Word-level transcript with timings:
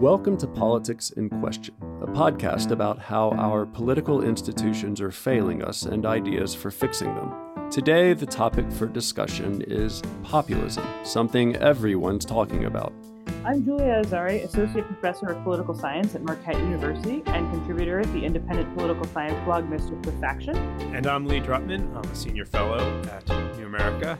Welcome 0.00 0.38
to 0.38 0.46
Politics 0.46 1.10
in 1.10 1.28
Question, 1.28 1.74
a 2.00 2.06
podcast 2.06 2.70
about 2.70 2.98
how 2.98 3.32
our 3.32 3.66
political 3.66 4.24
institutions 4.24 4.98
are 4.98 5.10
failing 5.10 5.62
us 5.62 5.82
and 5.82 6.06
ideas 6.06 6.54
for 6.54 6.70
fixing 6.70 7.14
them. 7.14 7.70
Today, 7.70 8.14
the 8.14 8.24
topic 8.24 8.72
for 8.72 8.86
discussion 8.86 9.60
is 9.66 10.00
populism, 10.22 10.86
something 11.04 11.54
everyone's 11.56 12.24
talking 12.24 12.64
about. 12.64 12.94
I'm 13.44 13.62
Julia 13.62 14.02
Azari, 14.02 14.42
Associate 14.42 14.86
Professor 14.86 15.26
of 15.26 15.44
Political 15.44 15.74
Science 15.74 16.14
at 16.14 16.22
Marquette 16.22 16.56
University 16.56 17.22
and 17.26 17.50
contributor 17.52 18.00
at 18.00 18.10
the 18.14 18.24
independent 18.24 18.74
political 18.74 19.04
science 19.04 19.38
blog 19.44 19.68
Mischiefs 19.68 20.08
of 20.08 20.18
Faction. 20.18 20.56
And 20.94 21.06
I'm 21.06 21.26
Lee 21.26 21.40
Drutman. 21.40 21.94
I'm 21.94 22.10
a 22.10 22.14
Senior 22.14 22.46
Fellow 22.46 23.02
at 23.02 23.28
New 23.58 23.66
America. 23.66 24.18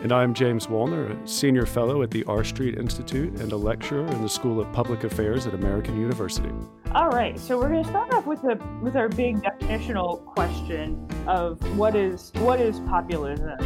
And 0.00 0.12
I'm 0.12 0.32
James 0.32 0.68
Wallner, 0.68 1.10
a 1.10 1.26
Senior 1.26 1.66
Fellow 1.66 2.02
at 2.02 2.12
the 2.12 2.22
R 2.24 2.44
Street 2.44 2.78
Institute 2.78 3.34
and 3.40 3.50
a 3.50 3.56
lecturer 3.56 4.06
in 4.06 4.22
the 4.22 4.28
School 4.28 4.60
of 4.60 4.72
Public 4.72 5.02
Affairs 5.02 5.44
at 5.48 5.54
American 5.54 6.00
University. 6.00 6.52
All 6.94 7.08
right, 7.08 7.36
so 7.36 7.58
we're 7.58 7.68
going 7.68 7.82
to 7.82 7.90
start 7.90 8.12
off 8.12 8.24
with 8.24 8.44
a 8.44 8.56
with 8.80 8.94
our 8.94 9.08
big 9.08 9.38
definitional 9.38 10.24
question 10.24 11.04
of 11.26 11.58
what 11.76 11.96
is 11.96 12.30
what 12.36 12.60
is 12.60 12.78
populism. 12.80 13.58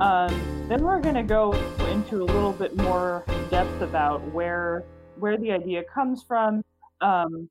Um, 0.00 0.68
then 0.68 0.84
we're 0.84 1.00
going 1.00 1.16
to 1.16 1.24
go 1.24 1.54
into 1.90 2.22
a 2.22 2.24
little 2.24 2.52
bit 2.52 2.76
more 2.76 3.24
depth 3.50 3.82
about 3.82 4.22
where 4.32 4.84
where 5.18 5.36
the 5.38 5.50
idea 5.50 5.82
comes 5.92 6.22
from. 6.22 6.62
Um, 7.00 7.50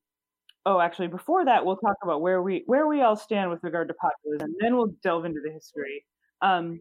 oh, 0.66 0.80
actually, 0.80 1.10
before 1.10 1.44
that, 1.44 1.66
we'll 1.66 1.76
talk 1.76 1.98
about 2.04 2.22
where 2.22 2.42
we 2.42 2.64
where 2.68 2.88
we 2.88 3.02
all 3.02 3.18
stand 3.18 3.50
with 3.50 3.62
regard 3.64 3.90
to 3.90 3.94
populism. 3.96 4.56
Then 4.62 4.78
we'll 4.78 4.94
delve 5.04 5.26
into 5.26 5.42
the 5.44 5.52
history. 5.52 6.06
Um, 6.42 6.80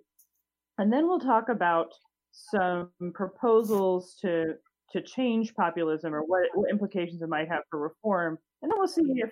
and 0.78 0.92
then 0.92 1.06
we'll 1.06 1.20
talk 1.20 1.48
about 1.48 1.92
some 2.32 2.90
proposals 3.14 4.16
to 4.22 4.54
to 4.92 5.02
change 5.02 5.54
populism 5.54 6.14
or 6.14 6.22
what, 6.22 6.44
what 6.54 6.70
implications 6.70 7.20
it 7.20 7.28
might 7.28 7.48
have 7.48 7.62
for 7.70 7.78
reform. 7.78 8.38
And 8.62 8.70
then 8.70 8.78
we'll 8.78 8.88
see 8.88 9.02
if 9.16 9.30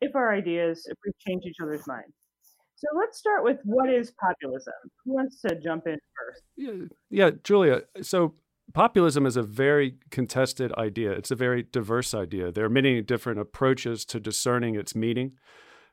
if 0.00 0.16
our 0.16 0.34
ideas, 0.34 0.86
if 0.86 0.98
we've 1.04 1.18
changed 1.18 1.46
each 1.46 1.58
other's 1.62 1.86
minds. 1.86 2.12
So 2.74 2.88
let's 2.98 3.16
start 3.16 3.44
with 3.44 3.58
what 3.64 3.88
is 3.88 4.12
populism? 4.20 4.72
Who 5.04 5.14
wants 5.14 5.40
to 5.42 5.54
jump 5.60 5.86
in 5.86 5.96
first? 6.16 6.42
Yeah, 6.56 6.86
yeah, 7.10 7.30
Julia. 7.44 7.82
So 8.02 8.34
populism 8.74 9.24
is 9.24 9.36
a 9.36 9.42
very 9.42 9.98
contested 10.10 10.72
idea. 10.72 11.12
It's 11.12 11.30
a 11.30 11.36
very 11.36 11.62
diverse 11.62 12.12
idea. 12.12 12.50
There 12.50 12.64
are 12.64 12.70
many 12.70 13.00
different 13.00 13.38
approaches 13.38 14.04
to 14.06 14.18
discerning 14.18 14.74
its 14.74 14.96
meaning. 14.96 15.34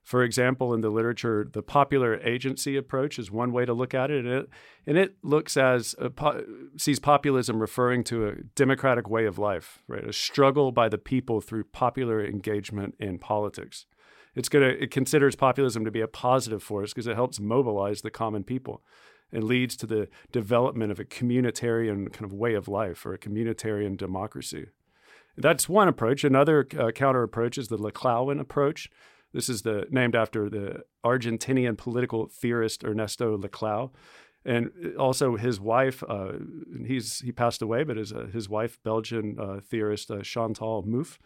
For 0.04 0.24
example, 0.24 0.74
in 0.74 0.82
the 0.82 0.90
literature, 0.90 1.48
the 1.52 1.62
popular 1.62 2.20
agency 2.22 2.76
approach 2.76 3.20
is 3.20 3.30
one 3.30 3.52
way 3.52 3.66
to 3.66 3.74
look 3.74 3.94
at 3.94 4.10
it, 4.10 4.26
and 4.26 4.34
it, 4.34 4.50
and 4.88 4.98
it 4.98 5.18
looks 5.22 5.56
as 5.56 5.94
po- 6.16 6.44
sees 6.78 7.00
populism 7.00 7.60
referring 7.60 8.04
to 8.06 8.28
a 8.28 8.36
democratic 8.56 9.10
way 9.10 9.26
of 9.26 9.38
life, 9.38 9.84
right? 9.88 10.08
A 10.08 10.14
struggle 10.14 10.72
by 10.72 10.90
the 10.90 10.98
people 10.98 11.42
through 11.42 11.66
popular 11.66 12.26
engagement 12.26 12.96
in 13.00 13.20
politics. 13.20 13.86
It's 14.36 14.50
gonna 14.50 14.68
it 14.68 14.92
considers 14.92 15.36
populism 15.36 15.86
to 15.86 15.92
be 15.92 16.02
a 16.02 16.08
positive 16.08 16.64
force 16.64 16.94
because 16.94 17.08
it 17.08 17.16
helps 17.16 17.40
mobilize 17.40 18.02
the 18.02 18.12
common 18.12 18.44
people 18.44 18.84
and 19.32 19.44
leads 19.44 19.76
to 19.78 19.86
the 19.86 20.08
development 20.32 20.92
of 20.92 21.00
a 21.00 21.06
communitarian 21.06 22.12
kind 22.12 22.26
of 22.26 22.34
way 22.34 22.54
of 22.54 22.68
life 22.68 23.06
or 23.06 23.14
a 23.14 23.20
communitarian 23.20 23.98
democracy. 23.98 24.68
That's 25.38 25.70
one 25.70 25.88
approach. 25.88 26.24
Another 26.24 26.68
uh, 26.78 26.92
counter 26.92 27.24
approach 27.24 27.58
is 27.58 27.68
the 27.68 27.78
Laclauan 27.78 28.40
approach, 28.40 28.90
this 29.34 29.50
is 29.50 29.62
the 29.62 29.86
named 29.90 30.16
after 30.16 30.50
the 30.50 30.84
Argentinian 31.06 31.78
political 31.78 32.28
theorist 32.28 32.84
Ernesto 32.84 33.38
Laclau, 33.38 33.92
and 34.46 34.72
also 34.98 35.36
his 35.36 35.60
wife. 35.60 36.04
Uh, 36.08 36.34
he's 36.86 37.20
he 37.20 37.32
passed 37.32 37.62
away, 37.62 37.84
but 37.84 37.98
his 37.98 38.12
uh, 38.12 38.28
his 38.34 38.50
wife, 38.50 38.80
Belgian 38.84 39.38
uh, 39.40 39.60
theorist 39.62 40.10
uh, 40.12 40.22
Chantal 40.22 40.84
Mouffe. 40.84 41.18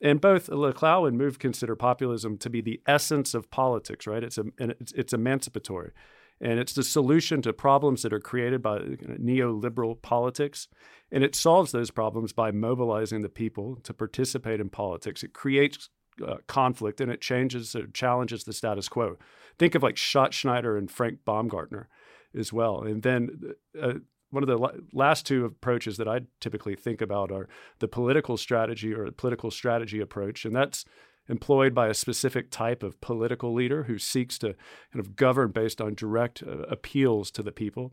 And 0.00 0.20
both 0.20 0.48
Laclau 0.48 1.08
and 1.08 1.18
Mouffe 1.18 1.38
consider 1.38 1.76
populism 1.76 2.36
to 2.38 2.50
be 2.50 2.60
the 2.60 2.80
essence 2.86 3.32
of 3.32 3.50
politics, 3.50 4.06
right? 4.06 4.24
It's, 4.24 4.38
a, 4.38 4.44
it's, 4.58 4.92
it's 4.92 5.12
emancipatory. 5.12 5.92
And 6.40 6.58
it's 6.58 6.74
the 6.74 6.82
solution 6.82 7.42
to 7.42 7.52
problems 7.52 8.02
that 8.02 8.12
are 8.12 8.20
created 8.20 8.60
by 8.60 8.78
neoliberal 8.78 10.02
politics. 10.02 10.68
And 11.12 11.22
it 11.22 11.34
solves 11.34 11.70
those 11.72 11.90
problems 11.90 12.32
by 12.32 12.50
mobilizing 12.50 13.22
the 13.22 13.28
people 13.28 13.76
to 13.84 13.94
participate 13.94 14.60
in 14.60 14.68
politics. 14.68 15.22
It 15.22 15.32
creates 15.32 15.88
uh, 16.26 16.36
conflict 16.46 17.00
and 17.00 17.10
it 17.10 17.20
changes 17.20 17.74
or 17.74 17.86
challenges 17.88 18.44
the 18.44 18.52
status 18.52 18.88
quo. 18.88 19.16
Think 19.58 19.74
of 19.74 19.82
like 19.82 19.96
Schattschneider 19.96 20.76
and 20.76 20.90
Frank 20.90 21.20
Baumgartner 21.24 21.88
as 22.36 22.52
well. 22.52 22.82
And 22.82 23.02
then 23.02 23.54
uh, 23.80 23.94
one 24.30 24.42
of 24.42 24.48
the 24.48 24.82
last 24.92 25.26
two 25.26 25.44
approaches 25.44 25.96
that 25.96 26.08
I 26.08 26.22
typically 26.40 26.74
think 26.74 27.00
about 27.00 27.30
are 27.30 27.48
the 27.78 27.88
political 27.88 28.36
strategy 28.36 28.92
or 28.92 29.10
political 29.12 29.50
strategy 29.50 30.00
approach, 30.00 30.44
and 30.44 30.54
that's 30.54 30.84
employed 31.28 31.74
by 31.74 31.88
a 31.88 31.94
specific 31.94 32.50
type 32.50 32.82
of 32.82 33.00
political 33.00 33.54
leader 33.54 33.84
who 33.84 33.98
seeks 33.98 34.36
to 34.38 34.48
kind 34.92 35.00
of 35.00 35.16
govern 35.16 35.52
based 35.52 35.80
on 35.80 35.94
direct 35.94 36.42
uh, 36.42 36.62
appeals 36.62 37.30
to 37.30 37.42
the 37.42 37.52
people 37.52 37.92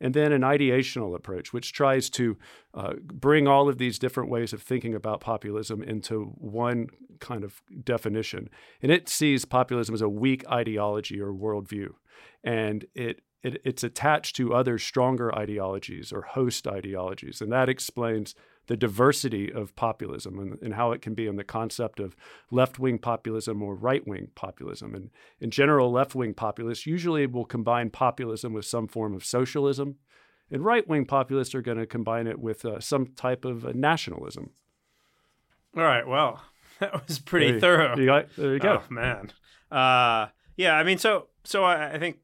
and 0.00 0.14
then 0.14 0.32
an 0.32 0.42
ideational 0.42 1.14
approach, 1.14 1.52
which 1.52 1.72
tries 1.72 2.08
to 2.10 2.36
uh, 2.74 2.94
bring 3.02 3.48
all 3.48 3.68
of 3.68 3.78
these 3.78 3.98
different 3.98 4.30
ways 4.30 4.52
of 4.52 4.62
thinking 4.62 4.94
about 4.94 5.20
populism 5.20 5.82
into 5.82 6.26
one 6.38 6.88
kind 7.20 7.44
of 7.44 7.62
definition. 7.84 8.48
And 8.82 8.92
it 8.92 9.08
sees 9.08 9.44
populism 9.44 9.94
as 9.94 10.02
a 10.02 10.08
weak 10.08 10.48
ideology 10.50 11.20
or 11.20 11.32
worldview, 11.32 11.90
and 12.44 12.84
it, 12.94 13.22
it 13.42 13.60
it's 13.64 13.84
attached 13.84 14.36
to 14.36 14.54
other 14.54 14.78
stronger 14.78 15.34
ideologies 15.34 16.12
or 16.12 16.22
host 16.22 16.66
ideologies, 16.66 17.40
and 17.40 17.52
that 17.52 17.68
explains 17.68 18.34
the 18.68 18.76
diversity 18.76 19.50
of 19.50 19.74
populism 19.74 20.38
and, 20.38 20.58
and, 20.62 20.74
how 20.74 20.92
it 20.92 21.02
can 21.02 21.14
be 21.14 21.26
in 21.26 21.36
the 21.36 21.44
concept 21.44 21.98
of 21.98 22.14
left 22.50 22.78
wing 22.78 22.98
populism 22.98 23.62
or 23.62 23.74
right 23.74 24.06
wing 24.06 24.28
populism. 24.34 24.94
And 24.94 25.10
in 25.40 25.50
general, 25.50 25.90
left 25.90 26.14
wing 26.14 26.34
populists 26.34 26.86
usually 26.86 27.26
will 27.26 27.46
combine 27.46 27.90
populism 27.90 28.52
with 28.52 28.66
some 28.66 28.86
form 28.86 29.14
of 29.14 29.24
socialism, 29.24 29.96
and 30.50 30.64
right 30.64 30.86
wing 30.86 31.06
populists 31.06 31.54
are 31.54 31.62
going 31.62 31.78
to 31.78 31.86
combine 31.86 32.26
it 32.26 32.38
with 32.38 32.64
uh, 32.64 32.78
some 32.78 33.06
type 33.06 33.44
of 33.44 33.64
uh, 33.64 33.72
nationalism. 33.74 34.50
All 35.76 35.82
right. 35.82 36.06
Well, 36.06 36.42
that 36.78 37.06
was 37.06 37.18
pretty 37.18 37.52
there, 37.52 37.60
thorough. 37.60 37.96
You 37.96 38.06
got, 38.06 38.36
there 38.36 38.52
you 38.52 38.60
go. 38.60 38.82
Oh, 38.82 38.92
man. 38.92 39.32
Uh, 39.70 40.28
yeah, 40.56 40.74
I 40.74 40.82
mean, 40.84 40.98
so 40.98 41.28
so 41.44 41.64
I, 41.64 41.94
I 41.94 41.98
think 41.98 42.18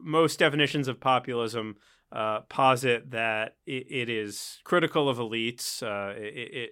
most 0.00 0.38
definitions 0.38 0.86
of 0.86 1.00
populism 1.00 1.76
uh, 2.12 2.40
posit 2.42 3.10
that 3.10 3.56
it, 3.66 3.86
it 3.90 4.08
is 4.08 4.58
critical 4.64 5.08
of 5.08 5.18
elites. 5.18 5.82
Uh, 5.82 6.14
it, 6.16 6.54
it, 6.54 6.70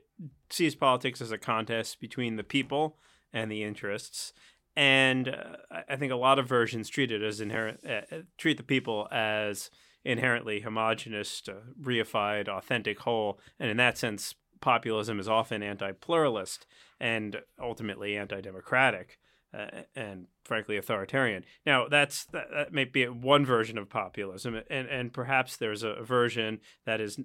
sees 0.50 0.76
politics 0.76 1.20
as 1.20 1.32
a 1.32 1.38
contest 1.38 1.98
between 1.98 2.36
the 2.36 2.44
people 2.44 2.96
and 3.32 3.50
the 3.50 3.64
interests. 3.64 4.32
And 4.76 5.28
uh, 5.28 5.56
I 5.88 5.96
think 5.96 6.12
a 6.12 6.16
lot 6.16 6.38
of 6.38 6.48
versions 6.48 6.88
treat 6.88 7.10
it 7.10 7.22
as 7.22 7.40
inherent, 7.40 7.80
uh, 7.84 8.18
treat 8.38 8.56
the 8.56 8.62
people 8.62 9.08
as 9.10 9.70
inherently 10.04 10.60
homogenous, 10.60 11.42
uh, 11.48 11.54
reified, 11.80 12.48
authentic 12.48 13.00
whole. 13.00 13.40
And 13.58 13.68
in 13.68 13.76
that 13.78 13.98
sense, 13.98 14.34
populism 14.60 15.18
is 15.18 15.28
often 15.28 15.62
anti 15.62 15.92
pluralist 15.92 16.66
and 17.00 17.40
ultimately 17.60 18.16
anti 18.16 18.40
democratic 18.40 19.18
uh, 19.54 19.82
and 19.94 20.26
frankly 20.44 20.76
authoritarian. 20.76 21.44
Now 21.64 21.88
that's 21.88 22.24
that, 22.26 22.48
that, 22.52 22.72
may 22.72 22.84
be 22.84 23.06
one 23.06 23.46
version 23.46 23.78
of 23.78 23.88
populism, 23.88 24.60
and 24.68 24.88
and 24.88 25.12
perhaps 25.12 25.56
there's 25.56 25.82
a 25.82 26.02
version 26.02 26.60
that 26.86 27.00
is 27.00 27.20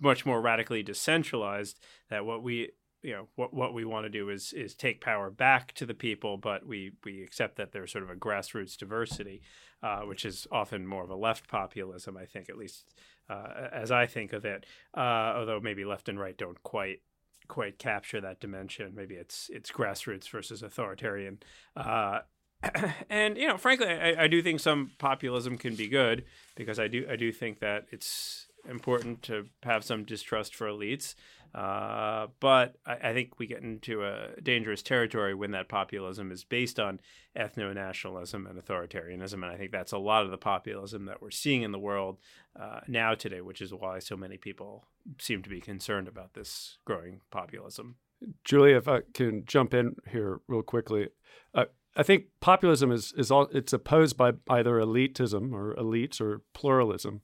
much 0.00 0.24
more 0.24 0.40
radically 0.40 0.82
decentralized. 0.82 1.80
That 2.10 2.24
what 2.24 2.42
we 2.42 2.70
you 3.02 3.12
know 3.12 3.28
what 3.34 3.52
what 3.52 3.74
we 3.74 3.84
want 3.84 4.04
to 4.04 4.10
do 4.10 4.30
is 4.30 4.52
is 4.52 4.74
take 4.74 5.00
power 5.00 5.30
back 5.30 5.72
to 5.74 5.86
the 5.86 5.94
people, 5.94 6.36
but 6.36 6.66
we 6.66 6.92
we 7.04 7.22
accept 7.22 7.56
that 7.56 7.72
there's 7.72 7.92
sort 7.92 8.04
of 8.04 8.10
a 8.10 8.16
grassroots 8.16 8.76
diversity, 8.76 9.42
uh, 9.82 10.00
which 10.00 10.24
is 10.24 10.46
often 10.52 10.86
more 10.86 11.04
of 11.04 11.10
a 11.10 11.16
left 11.16 11.48
populism. 11.48 12.16
I 12.16 12.24
think 12.24 12.48
at 12.48 12.56
least 12.56 12.94
uh, 13.28 13.68
as 13.72 13.90
I 13.90 14.06
think 14.06 14.32
of 14.32 14.44
it, 14.44 14.64
uh, 14.96 15.34
although 15.36 15.60
maybe 15.60 15.84
left 15.84 16.08
and 16.08 16.18
right 16.18 16.36
don't 16.36 16.62
quite 16.62 17.00
quite 17.48 17.78
capture 17.78 18.20
that 18.20 18.40
dimension. 18.40 18.92
Maybe 18.94 19.14
it's 19.14 19.50
it's 19.52 19.70
grassroots 19.70 20.28
versus 20.28 20.62
authoritarian. 20.62 21.38
Uh, 21.76 22.20
and 23.10 23.36
you 23.36 23.46
know, 23.46 23.56
frankly, 23.56 23.88
I, 23.88 24.24
I, 24.24 24.28
do 24.28 24.40
think 24.40 24.60
some 24.60 24.92
populism 24.98 25.58
can 25.58 25.74
be 25.74 25.88
good 25.88 26.24
because 26.54 26.78
I 26.78 26.88
do 26.88 27.06
I 27.10 27.16
do 27.16 27.32
think 27.32 27.60
that 27.60 27.86
it's 27.90 28.46
important 28.68 29.22
to 29.22 29.46
have 29.62 29.84
some 29.84 30.04
distrust 30.04 30.54
for 30.54 30.66
elites. 30.66 31.14
Uh, 31.54 32.26
but 32.40 32.74
I, 32.84 33.10
I, 33.10 33.12
think 33.12 33.38
we 33.38 33.46
get 33.46 33.62
into 33.62 34.04
a 34.04 34.40
dangerous 34.42 34.82
territory 34.82 35.34
when 35.34 35.52
that 35.52 35.68
populism 35.68 36.32
is 36.32 36.42
based 36.42 36.80
on 36.80 36.98
ethno 37.38 37.72
nationalism 37.72 38.48
and 38.48 38.60
authoritarianism. 38.60 39.34
And 39.34 39.44
I 39.44 39.56
think 39.56 39.70
that's 39.70 39.92
a 39.92 39.98
lot 39.98 40.24
of 40.24 40.32
the 40.32 40.36
populism 40.36 41.04
that 41.06 41.22
we're 41.22 41.30
seeing 41.30 41.62
in 41.62 41.70
the 41.70 41.78
world 41.78 42.18
uh, 42.58 42.80
now 42.88 43.14
today, 43.14 43.40
which 43.40 43.60
is 43.60 43.72
why 43.72 44.00
so 44.00 44.16
many 44.16 44.36
people 44.36 44.84
seem 45.20 45.42
to 45.44 45.48
be 45.48 45.60
concerned 45.60 46.08
about 46.08 46.34
this 46.34 46.78
growing 46.84 47.20
populism. 47.30 47.96
Julia, 48.42 48.76
if 48.76 48.88
I 48.88 49.02
can 49.12 49.44
jump 49.46 49.74
in 49.74 49.94
here 50.10 50.40
real 50.48 50.62
quickly. 50.62 51.10
Uh, 51.54 51.66
I 51.96 52.02
think 52.02 52.24
populism 52.40 52.90
is, 52.90 53.14
is 53.16 53.30
all, 53.30 53.48
it's 53.52 53.72
opposed 53.72 54.16
by 54.16 54.32
either 54.50 54.80
elitism 54.80 55.52
or 55.52 55.76
elites 55.76 56.20
or 56.20 56.42
pluralism. 56.52 57.20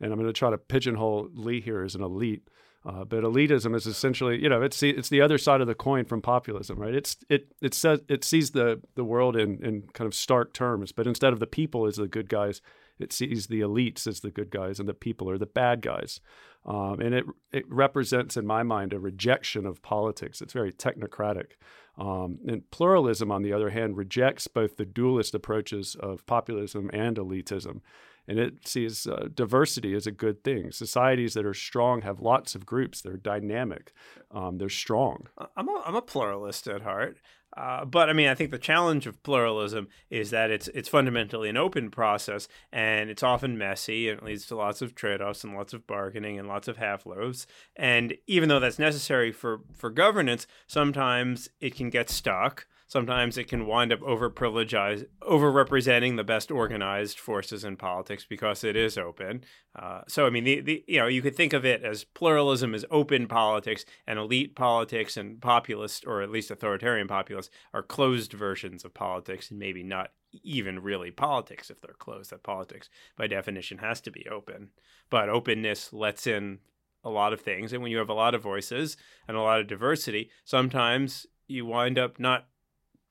And 0.00 0.12
I'm 0.12 0.18
going 0.18 0.28
to 0.28 0.38
try 0.38 0.50
to 0.50 0.58
pigeonhole 0.58 1.30
Lee 1.32 1.62
here 1.62 1.82
as 1.82 1.94
an 1.94 2.02
elite. 2.02 2.46
Uh, 2.86 3.02
but 3.02 3.24
elitism 3.24 3.74
is 3.74 3.86
essentially, 3.86 4.42
you 4.42 4.48
know, 4.48 4.60
it's 4.60 4.78
the, 4.78 4.90
it's 4.90 5.08
the 5.08 5.22
other 5.22 5.38
side 5.38 5.62
of 5.62 5.66
the 5.66 5.74
coin 5.74 6.04
from 6.04 6.20
populism, 6.20 6.78
right? 6.78 6.94
It's 6.94 7.16
it 7.30 7.48
it 7.62 7.72
says 7.72 8.00
it 8.08 8.24
sees 8.24 8.50
the 8.50 8.82
the 8.94 9.04
world 9.04 9.36
in 9.36 9.64
in 9.64 9.84
kind 9.94 10.06
of 10.06 10.14
stark 10.14 10.52
terms, 10.52 10.92
but 10.92 11.06
instead 11.06 11.32
of 11.32 11.40
the 11.40 11.46
people 11.46 11.86
as 11.86 11.96
the 11.96 12.06
good 12.06 12.28
guys, 12.28 12.60
it 12.98 13.10
sees 13.10 13.46
the 13.46 13.60
elites 13.60 14.06
as 14.06 14.20
the 14.20 14.30
good 14.30 14.50
guys 14.50 14.78
and 14.78 14.88
the 14.88 14.94
people 14.94 15.30
are 15.30 15.38
the 15.38 15.46
bad 15.46 15.80
guys. 15.80 16.20
Um, 16.66 17.00
and 17.00 17.14
it 17.14 17.24
it 17.52 17.64
represents, 17.70 18.36
in 18.36 18.46
my 18.46 18.62
mind, 18.62 18.92
a 18.92 18.98
rejection 18.98 19.64
of 19.64 19.82
politics. 19.82 20.42
It's 20.42 20.52
very 20.52 20.72
technocratic. 20.72 21.52
Um, 21.96 22.40
and 22.46 22.70
pluralism, 22.70 23.30
on 23.30 23.42
the 23.42 23.52
other 23.52 23.70
hand, 23.70 23.96
rejects 23.96 24.46
both 24.46 24.76
the 24.76 24.84
dualist 24.84 25.34
approaches 25.34 25.96
of 25.98 26.26
populism 26.26 26.90
and 26.92 27.16
elitism 27.16 27.80
and 28.26 28.38
it 28.38 28.66
sees 28.66 29.06
uh, 29.06 29.28
diversity 29.34 29.94
as 29.94 30.06
a 30.06 30.12
good 30.12 30.42
thing. 30.44 30.72
Societies 30.72 31.34
that 31.34 31.46
are 31.46 31.54
strong 31.54 32.02
have 32.02 32.20
lots 32.20 32.54
of 32.54 32.66
groups. 32.66 33.00
They're 33.00 33.16
dynamic. 33.16 33.92
Um, 34.30 34.58
they're 34.58 34.68
strong. 34.68 35.28
I'm 35.56 35.68
a, 35.68 35.82
I'm 35.86 35.96
a 35.96 36.02
pluralist 36.02 36.66
at 36.66 36.82
heart. 36.82 37.18
Uh, 37.56 37.84
but 37.84 38.10
I 38.10 38.12
mean, 38.12 38.28
I 38.28 38.34
think 38.34 38.50
the 38.50 38.58
challenge 38.58 39.06
of 39.06 39.22
pluralism 39.22 39.88
is 40.10 40.30
that 40.30 40.50
it's 40.50 40.66
it's 40.68 40.88
fundamentally 40.88 41.48
an 41.48 41.56
open 41.56 41.90
process, 41.90 42.48
and 42.72 43.10
it's 43.10 43.22
often 43.22 43.56
messy, 43.56 44.08
and 44.08 44.18
it 44.18 44.24
leads 44.24 44.46
to 44.46 44.56
lots 44.56 44.82
of 44.82 44.94
trade-offs 44.94 45.44
and 45.44 45.54
lots 45.54 45.72
of 45.72 45.86
bargaining 45.86 46.38
and 46.38 46.48
lots 46.48 46.66
of 46.66 46.78
half 46.78 47.06
loaves. 47.06 47.46
And 47.76 48.14
even 48.26 48.48
though 48.48 48.58
that's 48.58 48.78
necessary 48.78 49.30
for 49.30 49.60
for 49.72 49.90
governance, 49.90 50.48
sometimes 50.66 51.48
it 51.60 51.76
can 51.76 51.90
get 51.90 52.10
stuck 52.10 52.66
sometimes 52.94 53.36
it 53.36 53.48
can 53.48 53.66
wind 53.66 53.92
up 53.92 54.00
over 54.04 54.30
privilegized, 54.30 55.04
over 55.20 55.50
representing 55.50 56.14
the 56.14 56.22
best 56.22 56.48
organized 56.48 57.18
forces 57.18 57.64
in 57.64 57.76
politics 57.76 58.24
because 58.24 58.62
it 58.62 58.76
is 58.76 58.96
open. 58.96 59.42
Uh, 59.74 60.02
so, 60.06 60.26
I 60.26 60.30
mean, 60.30 60.44
the, 60.44 60.60
the 60.60 60.84
you 60.86 61.00
know 61.00 61.08
you 61.08 61.20
could 61.20 61.34
think 61.34 61.52
of 61.52 61.64
it 61.64 61.82
as 61.82 62.04
pluralism 62.04 62.72
as 62.72 62.84
open 62.92 63.26
politics, 63.26 63.84
and 64.06 64.16
elite 64.16 64.54
politics 64.54 65.16
and 65.16 65.42
populist, 65.42 66.06
or 66.06 66.22
at 66.22 66.30
least 66.30 66.52
authoritarian 66.52 67.08
populists, 67.08 67.50
are 67.72 67.82
closed 67.82 68.32
versions 68.32 68.84
of 68.84 68.94
politics, 68.94 69.50
and 69.50 69.58
maybe 69.58 69.82
not 69.82 70.12
even 70.44 70.80
really 70.80 71.10
politics 71.10 71.70
if 71.70 71.80
they're 71.80 71.94
closed. 71.94 72.30
That 72.30 72.44
politics, 72.44 72.88
by 73.16 73.26
definition, 73.26 73.78
has 73.78 74.00
to 74.02 74.12
be 74.12 74.24
open. 74.30 74.68
But 75.10 75.28
openness 75.28 75.92
lets 75.92 76.28
in 76.28 76.60
a 77.02 77.10
lot 77.10 77.32
of 77.32 77.40
things, 77.40 77.72
and 77.72 77.82
when 77.82 77.90
you 77.90 77.98
have 77.98 78.08
a 78.08 78.14
lot 78.14 78.36
of 78.36 78.42
voices 78.44 78.96
and 79.26 79.36
a 79.36 79.42
lot 79.42 79.58
of 79.58 79.66
diversity, 79.66 80.30
sometimes 80.44 81.26
you 81.48 81.66
wind 81.66 81.98
up 81.98 82.20
not 82.20 82.46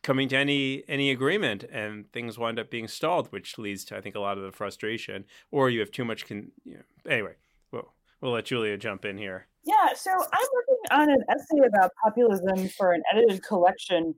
coming 0.04 0.28
to 0.28 0.38
any 0.38 0.84
any 0.88 1.10
agreement 1.10 1.64
and 1.72 2.12
things 2.12 2.38
wind 2.38 2.60
up 2.60 2.70
being 2.70 2.88
stalled 2.88 3.32
which 3.32 3.58
leads 3.58 3.84
to 3.86 3.98
i 3.98 4.02
think 4.02 4.16
a 4.16 4.20
lot 4.20 4.38
of 4.38 4.44
the 4.44 4.52
frustration 4.52 5.26
or 5.52 5.70
you 5.70 5.80
have 5.80 5.92
too 5.92 6.06
much 6.06 6.28
con- 6.28 6.52
you 6.64 6.76
know, 6.76 7.12
anyway 7.12 7.34
we'll, 7.72 7.94
we'll 8.22 8.34
let 8.34 8.46
julia 8.46 8.78
jump 8.78 9.06
in 9.06 9.18
here. 9.18 9.48
Yeah 9.64 9.94
so 9.96 10.12
i'm 10.12 10.48
working 10.54 10.78
on 10.92 11.10
an 11.10 11.24
essay 11.30 11.68
about 11.68 11.92
populism 12.04 12.70
for 12.70 12.92
an 12.92 13.02
edited 13.12 13.44
collection 13.44 14.14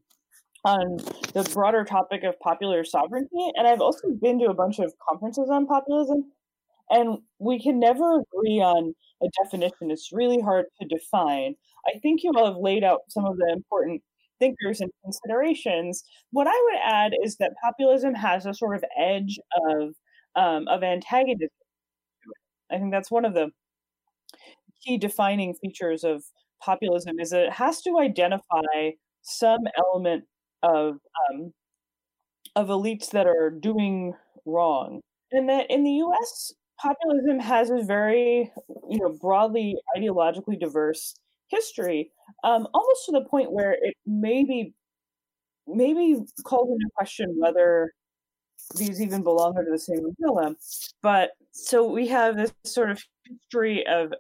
on 0.66 0.98
the 1.34 1.50
broader 1.54 1.84
topic 1.84 2.24
of 2.24 2.40
popular 2.40 2.84
sovereignty 2.84 3.52
and 3.56 3.68
i've 3.68 3.82
also 3.82 4.10
been 4.22 4.40
to 4.40 4.46
a 4.46 4.54
bunch 4.54 4.80
of 4.80 4.92
conferences 5.08 5.48
on 5.50 5.68
populism 5.68 6.26
and 6.90 7.20
we 7.40 7.62
can 7.62 7.80
never 7.80 8.20
agree 8.20 8.62
on 8.62 8.94
a 9.24 9.28
definition. 9.44 9.92
It's 9.92 10.12
really 10.12 10.40
hard 10.40 10.66
to 10.82 10.88
define. 10.88 11.56
I 11.88 12.00
think 12.00 12.24
you 12.24 12.32
all 12.36 12.46
have 12.46 12.58
laid 12.58 12.84
out 12.84 13.02
some 13.10 13.26
of 13.26 13.38
the 13.38 13.52
important 13.52 14.02
thinkers 14.40 14.82
and 14.82 14.92
considerations. 15.04 16.04
What 16.32 16.48
I 16.48 16.62
would 16.66 16.80
add 16.84 17.14
is 17.24 17.38
that 17.38 17.54
populism 17.64 18.14
has 18.16 18.46
a 18.46 18.54
sort 18.54 18.76
of 18.76 18.84
edge 18.98 19.40
of 19.70 19.94
um, 20.36 20.68
of 20.68 20.84
antagonism. 20.84 21.50
I 22.72 22.78
think 22.78 22.92
that's 22.92 23.12
one 23.12 23.26
of 23.26 23.34
the 23.34 23.50
key 24.84 24.98
defining 24.98 25.54
features 25.54 26.04
of 26.04 26.24
populism 26.62 27.20
is 27.20 27.30
that 27.30 27.46
it 27.46 27.54
has 27.54 27.82
to 27.82 28.00
identify 28.00 28.92
some 29.22 29.62
element 29.78 30.26
of 30.64 30.98
um, 31.30 31.54
of 32.56 32.68
elites 32.68 33.12
that 33.12 33.28
are 33.28 33.50
doing 33.50 34.14
wrong, 34.46 35.02
and 35.32 35.50
that 35.50 35.70
in 35.70 35.84
the 35.84 35.92
U.S. 35.92 36.54
populism 36.82 37.40
has 37.40 37.70
a 37.70 37.84
very 37.84 38.52
you 38.90 39.00
know 39.00 39.16
broadly 39.20 39.76
ideologically 39.98 40.60
diverse 40.60 41.16
history, 41.50 42.12
um, 42.44 42.68
almost 42.74 43.06
to 43.06 43.12
the 43.12 43.26
point 43.30 43.52
where 43.52 43.74
it 43.74 43.96
maybe 44.06 44.74
maybe 45.68 46.18
calls 46.44 46.70
into 46.70 46.90
question 46.96 47.36
whether 47.40 47.92
these 48.76 49.02
even 49.02 49.24
belong 49.24 49.58
under 49.58 49.72
the 49.72 49.80
same 49.80 50.00
umbrella. 50.06 50.56
But 51.02 51.32
so 51.52 51.90
we 51.90 52.08
have 52.08 52.36
this 52.36 52.54
sort 52.64 52.92
of 52.92 53.02
history 53.26 53.86
of 53.88 54.14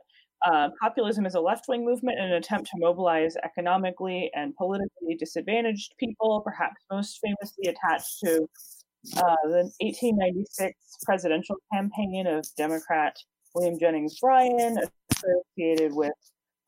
uh, 0.45 0.69
populism 0.81 1.25
as 1.25 1.35
a 1.35 1.39
left 1.39 1.67
wing 1.67 1.85
movement 1.85 2.19
in 2.19 2.25
an 2.25 2.33
attempt 2.33 2.69
to 2.69 2.77
mobilize 2.77 3.35
economically 3.43 4.29
and 4.35 4.55
politically 4.55 5.15
disadvantaged 5.17 5.93
people, 5.99 6.41
perhaps 6.41 6.75
most 6.91 7.19
famously 7.23 7.65
attached 7.67 8.19
to 8.19 8.47
uh, 9.17 9.35
the 9.43 9.71
1896 9.79 10.73
presidential 11.03 11.55
campaign 11.73 12.27
of 12.27 12.45
Democrat 12.57 13.15
William 13.53 13.79
Jennings 13.79 14.19
Bryan, 14.19 14.77
associated 15.11 15.93
with 15.93 16.13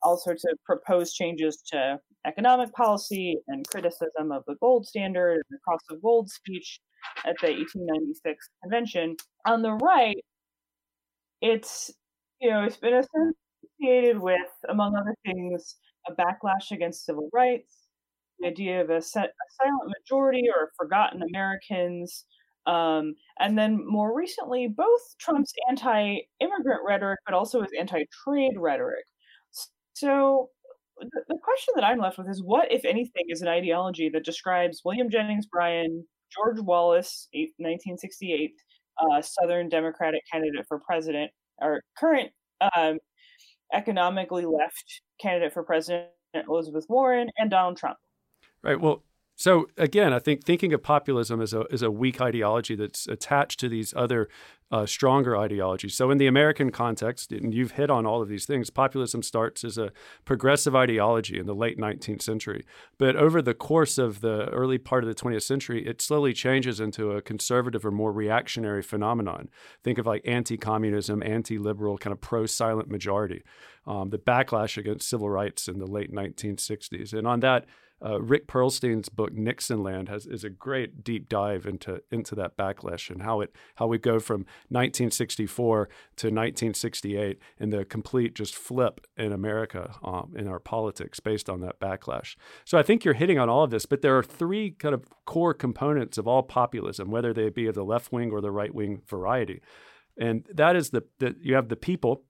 all 0.02 0.16
sorts 0.16 0.44
of 0.44 0.58
proposed 0.64 1.14
changes 1.14 1.62
to 1.72 1.98
economic 2.26 2.72
policy 2.72 3.36
and 3.48 3.66
criticism 3.68 4.32
of 4.32 4.42
the 4.46 4.56
gold 4.60 4.86
standard 4.86 5.34
and 5.34 5.44
the 5.50 5.58
Cross 5.64 5.80
of 5.90 6.02
Gold 6.02 6.30
speech 6.30 6.80
at 7.24 7.36
the 7.40 7.48
1896 7.48 8.48
convention. 8.62 9.16
On 9.46 9.62
the 9.62 9.72
right, 9.72 10.16
it's 11.40 11.90
you 12.40 12.50
know 12.50 12.64
it's 12.64 12.76
been 12.76 12.94
associated 12.94 14.20
with, 14.20 14.50
among 14.68 14.96
other 14.96 15.14
things, 15.24 15.76
a 16.08 16.12
backlash 16.12 16.70
against 16.72 17.04
civil 17.04 17.28
rights, 17.32 17.88
the 18.38 18.48
idea 18.48 18.80
of 18.80 18.90
a, 18.90 19.00
set, 19.00 19.26
a 19.26 19.64
silent 19.64 19.92
majority 20.00 20.44
or 20.48 20.70
forgotten 20.76 21.22
Americans. 21.22 22.24
Um, 22.66 23.14
and 23.40 23.56
then 23.58 23.84
more 23.86 24.14
recently, 24.14 24.68
both 24.68 25.00
Trump's 25.18 25.52
anti 25.68 26.18
immigrant 26.40 26.80
rhetoric, 26.86 27.18
but 27.24 27.34
also 27.34 27.62
his 27.62 27.72
anti 27.78 28.04
trade 28.24 28.54
rhetoric, 28.56 29.04
so 29.98 30.50
the, 31.00 31.22
the 31.28 31.38
question 31.42 31.74
that 31.76 31.84
I'm 31.84 31.98
left 31.98 32.18
with 32.18 32.28
is 32.28 32.42
what, 32.42 32.70
if 32.70 32.84
anything, 32.84 33.24
is 33.28 33.42
an 33.42 33.48
ideology 33.48 34.08
that 34.10 34.24
describes 34.24 34.82
William 34.84 35.10
Jennings 35.10 35.46
Bryan, 35.46 36.04
George 36.32 36.60
Wallace, 36.60 37.28
1968, 37.32 38.52
uh, 38.98 39.22
Southern 39.22 39.68
Democratic 39.68 40.22
candidate 40.30 40.66
for 40.68 40.80
president, 40.80 41.30
or 41.60 41.82
current 41.96 42.30
um, 42.76 42.98
economically 43.72 44.44
left 44.44 45.02
candidate 45.20 45.52
for 45.52 45.62
president, 45.62 46.08
Elizabeth 46.48 46.86
Warren, 46.88 47.28
and 47.38 47.50
Donald 47.50 47.76
Trump. 47.76 47.96
Right. 48.62 48.80
Well, 48.80 49.02
so 49.38 49.68
again, 49.76 50.12
I 50.12 50.18
think 50.18 50.42
thinking 50.42 50.72
of 50.72 50.82
populism 50.82 51.40
as 51.40 51.54
a 51.54 51.64
as 51.70 51.80
a 51.80 51.92
weak 51.92 52.20
ideology 52.20 52.74
that's 52.74 53.06
attached 53.06 53.60
to 53.60 53.68
these 53.68 53.94
other 53.96 54.28
uh, 54.72 54.84
stronger 54.84 55.36
ideologies. 55.36 55.94
So 55.94 56.10
in 56.10 56.18
the 56.18 56.26
American 56.26 56.72
context, 56.72 57.30
and 57.30 57.54
you've 57.54 57.70
hit 57.70 57.88
on 57.88 58.04
all 58.04 58.20
of 58.20 58.28
these 58.28 58.46
things, 58.46 58.68
populism 58.68 59.22
starts 59.22 59.62
as 59.62 59.78
a 59.78 59.92
progressive 60.24 60.74
ideology 60.74 61.38
in 61.38 61.46
the 61.46 61.54
late 61.54 61.78
19th 61.78 62.20
century, 62.20 62.66
but 62.98 63.14
over 63.14 63.40
the 63.40 63.54
course 63.54 63.96
of 63.96 64.22
the 64.22 64.46
early 64.48 64.76
part 64.76 65.04
of 65.04 65.08
the 65.08 65.14
20th 65.14 65.44
century, 65.44 65.86
it 65.86 66.02
slowly 66.02 66.32
changes 66.32 66.80
into 66.80 67.12
a 67.12 67.22
conservative 67.22 67.86
or 67.86 67.92
more 67.92 68.12
reactionary 68.12 68.82
phenomenon. 68.82 69.48
Think 69.84 69.98
of 69.98 70.06
like 70.06 70.26
anti-communism, 70.26 71.22
anti-liberal, 71.22 71.96
kind 71.96 72.12
of 72.12 72.20
pro-silent 72.20 72.90
majority. 72.90 73.44
Um, 73.86 74.10
the 74.10 74.18
backlash 74.18 74.76
against 74.76 75.08
civil 75.08 75.30
rights 75.30 75.68
in 75.68 75.78
the 75.78 75.86
late 75.86 76.12
1960s, 76.12 77.12
and 77.12 77.26
on 77.26 77.40
that 77.40 77.66
uh, 78.04 78.20
Rick 78.20 78.46
Perlstein's 78.46 79.08
book 79.08 79.32
Nixonland 79.32 80.08
has 80.08 80.26
is 80.26 80.44
a 80.44 80.50
great 80.50 81.02
deep 81.02 81.28
dive 81.28 81.66
into 81.66 82.02
into 82.10 82.34
that 82.34 82.56
backlash 82.56 83.10
and 83.10 83.22
how 83.22 83.40
it 83.40 83.54
how 83.76 83.86
we 83.86 83.98
go 83.98 84.18
from 84.20 84.40
1964 84.68 85.84
to 86.16 86.26
1968 86.26 87.38
and 87.58 87.72
the 87.72 87.84
complete 87.84 88.34
just 88.34 88.54
flip 88.54 89.00
in 89.16 89.32
America 89.32 89.94
um, 90.02 90.34
in 90.36 90.46
our 90.46 90.60
politics 90.60 91.20
based 91.20 91.48
on 91.50 91.60
that 91.60 91.80
backlash. 91.80 92.36
So 92.64 92.78
I 92.78 92.82
think 92.82 93.04
you're 93.04 93.14
hitting 93.14 93.38
on 93.38 93.48
all 93.48 93.64
of 93.64 93.70
this, 93.70 93.86
but 93.86 94.02
there 94.02 94.16
are 94.16 94.22
three 94.22 94.70
kind 94.70 94.94
of 94.94 95.04
core 95.24 95.54
components 95.54 96.18
of 96.18 96.28
all 96.28 96.42
populism, 96.42 97.10
whether 97.10 97.32
they 97.32 97.48
be 97.48 97.66
of 97.66 97.74
the 97.74 97.84
left 97.84 98.12
wing 98.12 98.30
or 98.30 98.40
the 98.40 98.50
right 98.50 98.74
wing 98.74 99.02
variety, 99.06 99.60
and 100.18 100.46
that 100.52 100.76
is 100.76 100.90
the, 100.90 101.04
the 101.18 101.34
you 101.40 101.54
have 101.54 101.68
the 101.68 101.76
people 101.76 102.24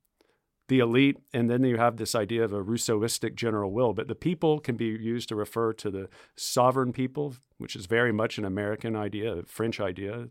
the 0.68 0.78
elite, 0.78 1.16
and 1.32 1.50
then 1.50 1.64
you 1.64 1.78
have 1.78 1.96
this 1.96 2.14
idea 2.14 2.44
of 2.44 2.52
a 2.52 2.62
Rousseauistic 2.62 3.34
general 3.34 3.72
will. 3.72 3.94
But 3.94 4.06
the 4.06 4.14
people 4.14 4.60
can 4.60 4.76
be 4.76 4.86
used 4.86 5.28
to 5.30 5.36
refer 5.36 5.72
to 5.72 5.90
the 5.90 6.08
sovereign 6.36 6.92
people, 6.92 7.34
which 7.56 7.74
is 7.74 7.86
very 7.86 8.12
much 8.12 8.38
an 8.38 8.44
American 8.44 8.94
idea, 8.94 9.32
a 9.32 9.42
French 9.44 9.80
idea. 9.80 10.28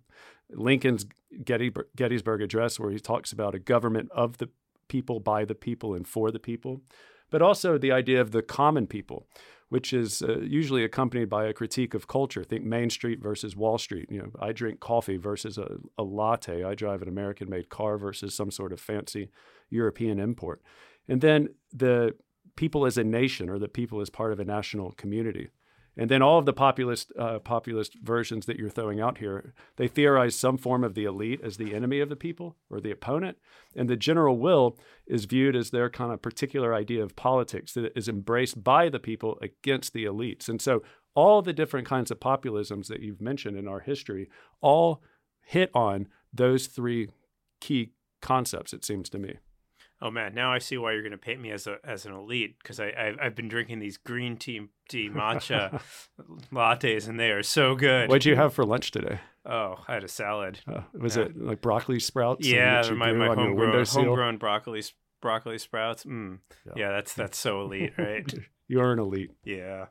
Lincoln's 0.49 1.05
Gettysburg 1.43 2.41
Address, 2.41 2.79
where 2.79 2.91
he 2.91 2.99
talks 2.99 3.31
about 3.31 3.55
a 3.55 3.59
government 3.59 4.09
of 4.11 4.37
the 4.37 4.49
people, 4.87 5.19
by 5.19 5.43
the 5.43 5.55
people, 5.55 5.93
and 5.93 6.07
for 6.07 6.31
the 6.31 6.39
people. 6.39 6.81
But 7.29 7.41
also 7.41 7.77
the 7.77 7.91
idea 7.91 8.21
of 8.21 8.31
the 8.31 8.41
common 8.41 8.87
people, 8.87 9.27
which 9.69 9.91
is 9.91 10.21
uh, 10.21 10.39
usually 10.39 10.85
accompanied 10.85 11.29
by 11.29 11.45
a 11.45 11.53
critique 11.53 11.93
of 11.93 12.07
culture. 12.07 12.43
Think 12.43 12.63
Main 12.63 12.89
Street 12.89 13.21
versus 13.21 13.55
Wall 13.55 13.77
Street. 13.77 14.09
You 14.09 14.19
know, 14.19 14.31
I 14.39 14.53
drink 14.53 14.79
coffee 14.79 15.17
versus 15.17 15.57
a, 15.57 15.77
a 15.97 16.03
latte. 16.03 16.63
I 16.63 16.75
drive 16.75 17.01
an 17.01 17.09
American-made 17.09 17.69
car 17.69 17.97
versus 17.97 18.33
some 18.33 18.51
sort 18.51 18.71
of 18.71 18.79
fancy 18.79 19.29
European 19.69 20.19
import. 20.19 20.61
and 21.07 21.21
then 21.21 21.49
the 21.73 22.13
people 22.55 22.85
as 22.85 22.97
a 22.97 23.03
nation 23.03 23.49
or 23.49 23.59
the 23.59 23.67
people 23.67 24.01
as 24.01 24.09
part 24.09 24.33
of 24.33 24.39
a 24.39 24.45
national 24.45 24.91
community. 24.93 25.49
And 25.99 26.11
then 26.11 26.21
all 26.21 26.37
of 26.37 26.45
the 26.45 26.53
populist 26.53 27.11
uh, 27.17 27.39
populist 27.39 27.97
versions 28.03 28.45
that 28.45 28.57
you're 28.57 28.69
throwing 28.69 28.99
out 28.99 29.17
here, 29.17 29.53
they 29.77 29.87
theorize 29.87 30.35
some 30.35 30.57
form 30.57 30.83
of 30.83 30.93
the 30.93 31.05
elite 31.05 31.41
as 31.43 31.57
the 31.57 31.73
enemy 31.73 31.99
of 32.01 32.09
the 32.09 32.15
people 32.15 32.55
or 32.69 32.79
the 32.79 32.91
opponent, 32.91 33.37
and 33.75 33.89
the 33.89 33.95
general 33.95 34.37
will 34.37 34.77
is 35.07 35.25
viewed 35.25 35.55
as 35.55 35.71
their 35.71 35.89
kind 35.89 36.13
of 36.13 36.21
particular 36.21 36.75
idea 36.75 37.01
of 37.01 37.15
politics 37.15 37.73
that 37.73 37.97
is 37.97 38.07
embraced 38.07 38.63
by 38.63 38.89
the 38.89 38.99
people 38.99 39.39
against 39.41 39.93
the 39.93 40.05
elites. 40.05 40.47
And 40.47 40.61
so 40.61 40.83
all 41.15 41.41
the 41.41 41.53
different 41.53 41.87
kinds 41.87 42.11
of 42.11 42.19
populisms 42.19 42.87
that 42.87 43.01
you've 43.01 43.21
mentioned 43.21 43.57
in 43.57 43.67
our 43.67 43.79
history 43.79 44.29
all 44.61 45.01
hit 45.41 45.71
on 45.73 46.07
those 46.31 46.67
three 46.67 47.09
key 47.59 47.93
concepts. 48.21 48.71
It 48.71 48.85
seems 48.85 49.09
to 49.09 49.17
me. 49.17 49.37
Oh 49.99 50.11
man, 50.11 50.35
now 50.35 50.53
I 50.53 50.59
see 50.59 50.77
why 50.77 50.91
you're 50.91 51.01
going 51.01 51.11
to 51.11 51.17
paint 51.17 51.41
me 51.41 51.51
as 51.51 51.65
a 51.65 51.77
as 51.83 52.05
an 52.05 52.13
elite 52.13 52.57
because 52.61 52.79
I 52.79 52.93
I've, 52.97 53.17
I've, 53.21 53.35
been 53.35 53.47
drinking 53.47 53.79
these 53.79 53.97
green 53.97 54.37
tea 54.37 54.67
tea 54.87 55.09
matcha 55.09 55.81
lattes 56.53 57.07
and 57.07 57.19
they 57.19 57.31
are 57.31 57.41
so 57.41 57.73
good. 57.73 58.07
What'd 58.07 58.25
you 58.25 58.35
have 58.35 58.53
for 58.53 58.63
lunch 58.63 58.91
today? 58.91 59.19
Oh, 59.43 59.83
I 59.87 59.95
had 59.95 60.03
a 60.03 60.07
salad. 60.07 60.59
Uh, 60.67 60.81
was 60.93 61.17
yeah. 61.17 61.23
it 61.23 61.37
like 61.37 61.61
broccoli 61.61 61.99
sprouts? 61.99 62.47
Yeah, 62.47 62.87
my, 62.91 63.11
my 63.11 63.27
homegrown 63.33 63.85
homegrown 63.85 64.37
broccoli 64.37 64.83
broccoli 65.19 65.57
sprouts. 65.57 66.03
Mm. 66.03 66.39
Yeah. 66.65 66.73
yeah, 66.75 66.89
that's 66.91 67.13
that's 67.13 67.37
so 67.37 67.61
elite, 67.61 67.93
right? 67.97 68.31
you're 68.67 68.93
an 68.93 68.99
elite. 68.99 69.31
Yeah. 69.43 69.85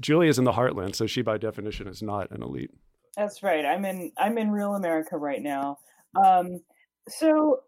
Julie 0.00 0.28
is 0.28 0.38
in 0.38 0.44
the 0.44 0.52
heartland, 0.52 0.94
so 0.94 1.06
she 1.06 1.20
by 1.20 1.36
definition 1.36 1.86
is 1.86 2.02
not 2.02 2.30
an 2.30 2.42
elite. 2.42 2.70
That's 3.14 3.42
right. 3.42 3.64
I'm 3.64 3.84
in 3.84 4.10
I'm 4.16 4.38
in 4.38 4.50
real 4.50 4.74
America 4.74 5.18
right 5.18 5.42
now. 5.42 5.78
Um, 6.16 6.60
so 7.08 7.60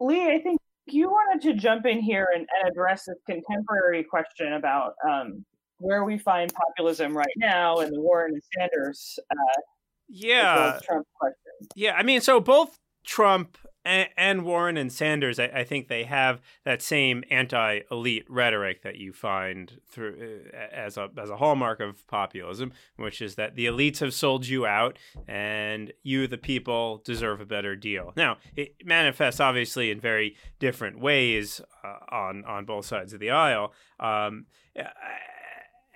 Lee, 0.00 0.30
I 0.32 0.38
think 0.40 0.60
you 0.86 1.08
wanted 1.08 1.42
to 1.48 1.54
jump 1.54 1.86
in 1.86 2.00
here 2.00 2.28
and, 2.34 2.46
and 2.58 2.70
address 2.70 3.04
this 3.06 3.18
contemporary 3.28 4.04
question 4.04 4.54
about 4.54 4.94
um, 5.08 5.44
where 5.78 6.04
we 6.04 6.18
find 6.18 6.52
populism 6.52 7.16
right 7.16 7.34
now 7.36 7.78
and 7.78 7.92
the 7.92 8.00
Warren 8.00 8.32
and 8.32 8.42
Sanders. 8.56 9.18
Uh, 9.30 9.60
yeah. 10.08 10.78
Trump 10.84 11.06
question. 11.18 11.68
Yeah, 11.74 11.94
I 11.94 12.02
mean, 12.02 12.20
so 12.20 12.40
both 12.40 12.78
Trump 13.04 13.56
and, 13.84 14.08
and 14.16 14.44
Warren 14.44 14.76
and 14.76 14.92
Sanders, 14.92 15.38
I, 15.38 15.46
I, 15.46 15.64
think 15.64 15.88
they 15.88 16.04
have 16.04 16.40
that 16.64 16.82
same 16.82 17.24
anti-elite 17.30 18.24
rhetoric 18.28 18.82
that 18.82 18.96
you 18.96 19.12
find 19.12 19.80
through 19.88 20.42
uh, 20.54 20.74
as 20.74 20.96
a 20.96 21.10
as 21.18 21.30
a 21.30 21.36
hallmark 21.36 21.80
of 21.80 22.06
populism, 22.06 22.72
which 22.96 23.20
is 23.20 23.34
that 23.34 23.56
the 23.56 23.66
elites 23.66 23.98
have 23.98 24.14
sold 24.14 24.46
you 24.46 24.66
out, 24.66 24.98
and 25.26 25.92
you, 26.02 26.26
the 26.26 26.38
people, 26.38 27.02
deserve 27.04 27.40
a 27.40 27.46
better 27.46 27.74
deal. 27.74 28.12
Now, 28.16 28.38
it 28.56 28.74
manifests 28.84 29.40
obviously 29.40 29.90
in 29.90 30.00
very 30.00 30.36
different 30.58 31.00
ways 31.00 31.60
uh, 31.82 32.14
on 32.14 32.44
on 32.44 32.64
both 32.64 32.86
sides 32.86 33.12
of 33.12 33.20
the 33.20 33.30
aisle, 33.30 33.72
um, 33.98 34.46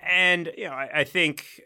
and 0.01 0.51
you 0.57 0.65
know, 0.65 0.73
I, 0.73 0.89
I 0.93 1.03
think 1.03 1.61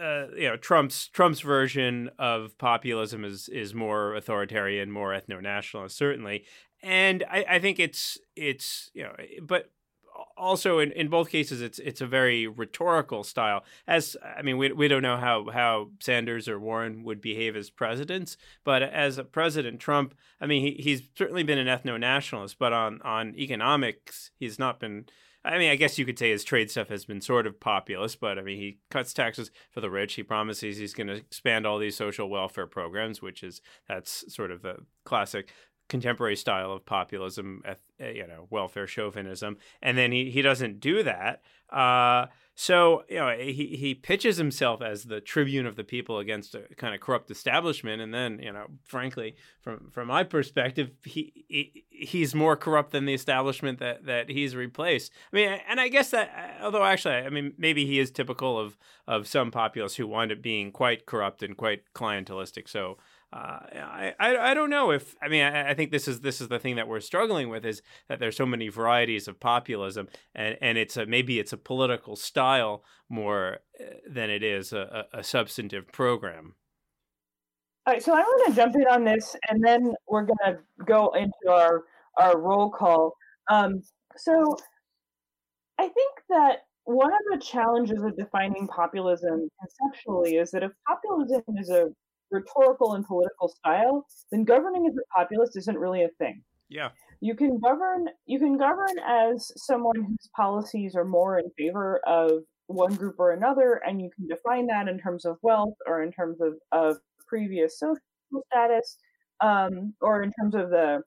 uh, 0.00 0.26
you 0.36 0.48
know 0.48 0.56
Trump's 0.56 1.08
Trump's 1.08 1.40
version 1.40 2.10
of 2.18 2.56
populism 2.58 3.24
is 3.24 3.48
is 3.48 3.74
more 3.74 4.14
authoritarian, 4.14 4.90
more 4.90 5.10
ethno 5.10 5.40
nationalist, 5.42 5.96
certainly, 5.96 6.44
and 6.82 7.24
I, 7.30 7.44
I 7.48 7.58
think 7.58 7.78
it's 7.78 8.18
it's 8.36 8.90
you 8.94 9.04
know, 9.04 9.14
but 9.42 9.70
also 10.36 10.78
in, 10.78 10.92
in 10.92 11.08
both 11.08 11.30
cases 11.30 11.60
it's 11.60 11.78
it's 11.78 12.00
a 12.00 12.06
very 12.06 12.46
rhetorical 12.46 13.22
style. 13.24 13.64
As 13.86 14.16
i 14.36 14.42
mean 14.42 14.58
we, 14.58 14.72
we 14.72 14.88
don't 14.88 15.02
know 15.02 15.16
how 15.16 15.48
how 15.50 15.90
sanders 16.00 16.48
or 16.48 16.58
warren 16.58 17.04
would 17.04 17.20
behave 17.20 17.56
as 17.56 17.70
presidents 17.70 18.36
but 18.64 18.82
as 18.82 19.18
a 19.18 19.24
president 19.24 19.80
trump 19.80 20.14
i 20.40 20.46
mean 20.46 20.62
he, 20.62 20.82
he's 20.82 21.02
certainly 21.16 21.42
been 21.42 21.58
an 21.58 21.66
ethno-nationalist 21.66 22.58
but 22.58 22.72
on 22.72 23.00
on 23.02 23.34
economics 23.36 24.30
he's 24.38 24.58
not 24.58 24.80
been 24.80 25.06
I 25.44 25.58
mean, 25.58 25.70
I 25.70 25.76
guess 25.76 25.98
you 25.98 26.04
could 26.04 26.18
say 26.18 26.30
his 26.30 26.44
trade 26.44 26.70
stuff 26.70 26.88
has 26.88 27.04
been 27.04 27.20
sort 27.20 27.46
of 27.46 27.60
populist, 27.60 28.20
but 28.20 28.38
I 28.38 28.42
mean, 28.42 28.58
he 28.58 28.78
cuts 28.90 29.12
taxes 29.14 29.50
for 29.70 29.80
the 29.80 29.90
rich. 29.90 30.14
He 30.14 30.22
promises 30.22 30.78
he's 30.78 30.94
going 30.94 31.06
to 31.06 31.14
expand 31.14 31.66
all 31.66 31.78
these 31.78 31.96
social 31.96 32.28
welfare 32.28 32.66
programs, 32.66 33.22
which 33.22 33.42
is 33.42 33.62
that's 33.88 34.32
sort 34.34 34.50
of 34.50 34.62
the 34.62 34.76
classic 35.04 35.52
contemporary 35.88 36.36
style 36.36 36.72
of 36.72 36.84
populism, 36.84 37.62
you 37.98 38.26
know, 38.26 38.46
welfare 38.50 38.86
chauvinism, 38.86 39.56
and 39.82 39.96
then 39.96 40.12
he 40.12 40.30
he 40.30 40.42
doesn't 40.42 40.80
do 40.80 41.02
that. 41.02 41.42
Uh, 41.70 42.26
so 42.60 43.04
you 43.08 43.18
know, 43.18 43.36
he 43.38 43.76
he 43.76 43.94
pitches 43.94 44.36
himself 44.36 44.82
as 44.82 45.04
the 45.04 45.20
tribune 45.20 45.64
of 45.64 45.76
the 45.76 45.84
people 45.84 46.18
against 46.18 46.56
a 46.56 46.62
kind 46.76 46.92
of 46.92 47.00
corrupt 47.00 47.30
establishment, 47.30 48.02
and 48.02 48.12
then 48.12 48.40
you 48.42 48.52
know, 48.52 48.66
frankly, 48.84 49.36
from 49.60 49.90
from 49.92 50.08
my 50.08 50.24
perspective, 50.24 50.90
he, 51.04 51.44
he 51.48 51.84
he's 51.88 52.34
more 52.34 52.56
corrupt 52.56 52.90
than 52.90 53.04
the 53.04 53.14
establishment 53.14 53.78
that 53.78 54.06
that 54.06 54.28
he's 54.28 54.56
replaced. 54.56 55.12
I 55.32 55.36
mean, 55.36 55.60
and 55.68 55.80
I 55.80 55.86
guess 55.86 56.10
that 56.10 56.58
although 56.60 56.82
actually, 56.82 57.14
I 57.14 57.28
mean, 57.28 57.54
maybe 57.56 57.86
he 57.86 58.00
is 58.00 58.10
typical 58.10 58.58
of 58.58 58.76
of 59.06 59.28
some 59.28 59.52
populists 59.52 59.94
who 59.94 60.08
wind 60.08 60.32
up 60.32 60.42
being 60.42 60.72
quite 60.72 61.06
corrupt 61.06 61.44
and 61.44 61.56
quite 61.56 61.82
clientelistic. 61.94 62.68
So 62.68 62.98
uh, 63.30 63.36
I, 63.36 64.14
I, 64.18 64.54
don't 64.54 64.70
know 64.70 64.90
if 64.90 65.14
I 65.20 65.28
mean 65.28 65.44
I, 65.44 65.70
I, 65.70 65.74
think 65.74 65.90
this 65.90 66.08
is 66.08 66.20
this 66.20 66.40
is 66.40 66.48
the 66.48 66.58
thing 66.58 66.76
that 66.76 66.88
we're 66.88 67.00
struggling 67.00 67.50
with 67.50 67.66
is 67.66 67.82
that 68.08 68.20
there's 68.20 68.36
so 68.36 68.46
many 68.46 68.68
varieties 68.68 69.28
of 69.28 69.38
populism 69.38 70.08
and 70.34 70.56
and 70.62 70.78
it's 70.78 70.96
a 70.96 71.04
maybe 71.04 71.38
it's 71.38 71.52
a 71.52 71.58
political 71.58 72.16
style 72.16 72.82
more 73.10 73.58
uh, 73.78 73.84
than 74.08 74.30
it 74.30 74.42
is 74.42 74.72
a, 74.72 75.04
a 75.12 75.22
substantive 75.22 75.92
program. 75.92 76.54
All 77.86 77.92
right, 77.92 78.02
so 78.02 78.14
I 78.14 78.20
want 78.20 78.48
to 78.48 78.54
jump 78.54 78.74
in 78.76 78.86
on 78.90 79.04
this, 79.04 79.36
and 79.48 79.62
then 79.62 79.94
we're 80.06 80.24
going 80.24 80.36
to 80.46 80.58
go 80.86 81.10
into 81.12 81.50
our 81.50 81.84
our 82.18 82.38
roll 82.38 82.70
call. 82.70 83.14
Um, 83.50 83.82
so 84.16 84.56
I 85.78 85.84
think 85.84 86.12
that 86.30 86.60
one 86.84 87.12
of 87.12 87.18
the 87.38 87.44
challenges 87.44 88.02
of 88.02 88.16
defining 88.16 88.66
populism 88.68 89.48
conceptually 89.60 90.36
is 90.36 90.50
that 90.52 90.62
if 90.62 90.72
populism 90.86 91.42
is 91.58 91.68
a 91.68 91.88
rhetorical 92.30 92.94
and 92.94 93.06
political 93.06 93.48
style, 93.48 94.06
then 94.30 94.44
governing 94.44 94.86
as 94.86 94.96
a 94.96 95.18
populist 95.18 95.56
isn't 95.56 95.78
really 95.78 96.04
a 96.04 96.08
thing. 96.18 96.42
Yeah. 96.68 96.90
You 97.20 97.34
can 97.34 97.58
govern 97.58 98.08
you 98.26 98.38
can 98.38 98.58
govern 98.58 98.98
as 99.06 99.50
someone 99.56 99.96
whose 99.96 100.28
policies 100.36 100.94
are 100.94 101.04
more 101.04 101.38
in 101.38 101.50
favor 101.56 102.00
of 102.06 102.42
one 102.66 102.94
group 102.94 103.16
or 103.18 103.32
another, 103.32 103.80
and 103.86 104.00
you 104.00 104.10
can 104.14 104.28
define 104.28 104.66
that 104.66 104.88
in 104.88 104.98
terms 104.98 105.24
of 105.24 105.38
wealth 105.42 105.74
or 105.86 106.02
in 106.02 106.12
terms 106.12 106.38
of, 106.40 106.54
of 106.70 106.98
previous 107.26 107.78
social 107.78 107.98
status, 108.52 108.98
um, 109.40 109.94
or 110.00 110.22
in 110.22 110.32
terms 110.38 110.54
of 110.54 110.70
the 110.70 111.02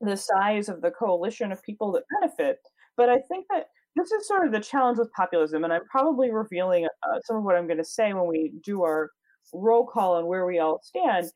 the 0.00 0.16
size 0.16 0.68
of 0.68 0.82
the 0.82 0.90
coalition 0.90 1.52
of 1.52 1.62
people 1.62 1.92
that 1.92 2.02
benefit. 2.20 2.58
But 2.96 3.08
I 3.08 3.18
think 3.28 3.46
that 3.50 3.68
this 3.94 4.10
is 4.10 4.28
sort 4.28 4.46
of 4.46 4.52
the 4.52 4.60
challenge 4.60 4.98
with 4.98 5.10
populism, 5.12 5.64
and 5.64 5.72
I'm 5.72 5.86
probably 5.86 6.30
revealing 6.30 6.84
uh, 6.84 7.18
some 7.24 7.36
of 7.36 7.44
what 7.44 7.56
I'm 7.56 7.66
going 7.66 7.78
to 7.78 7.84
say 7.84 8.12
when 8.12 8.26
we 8.26 8.52
do 8.62 8.82
our 8.82 9.10
roll 9.52 9.86
call 9.86 10.16
on 10.16 10.26
where 10.26 10.46
we 10.46 10.58
all 10.58 10.80
stand 10.82 11.26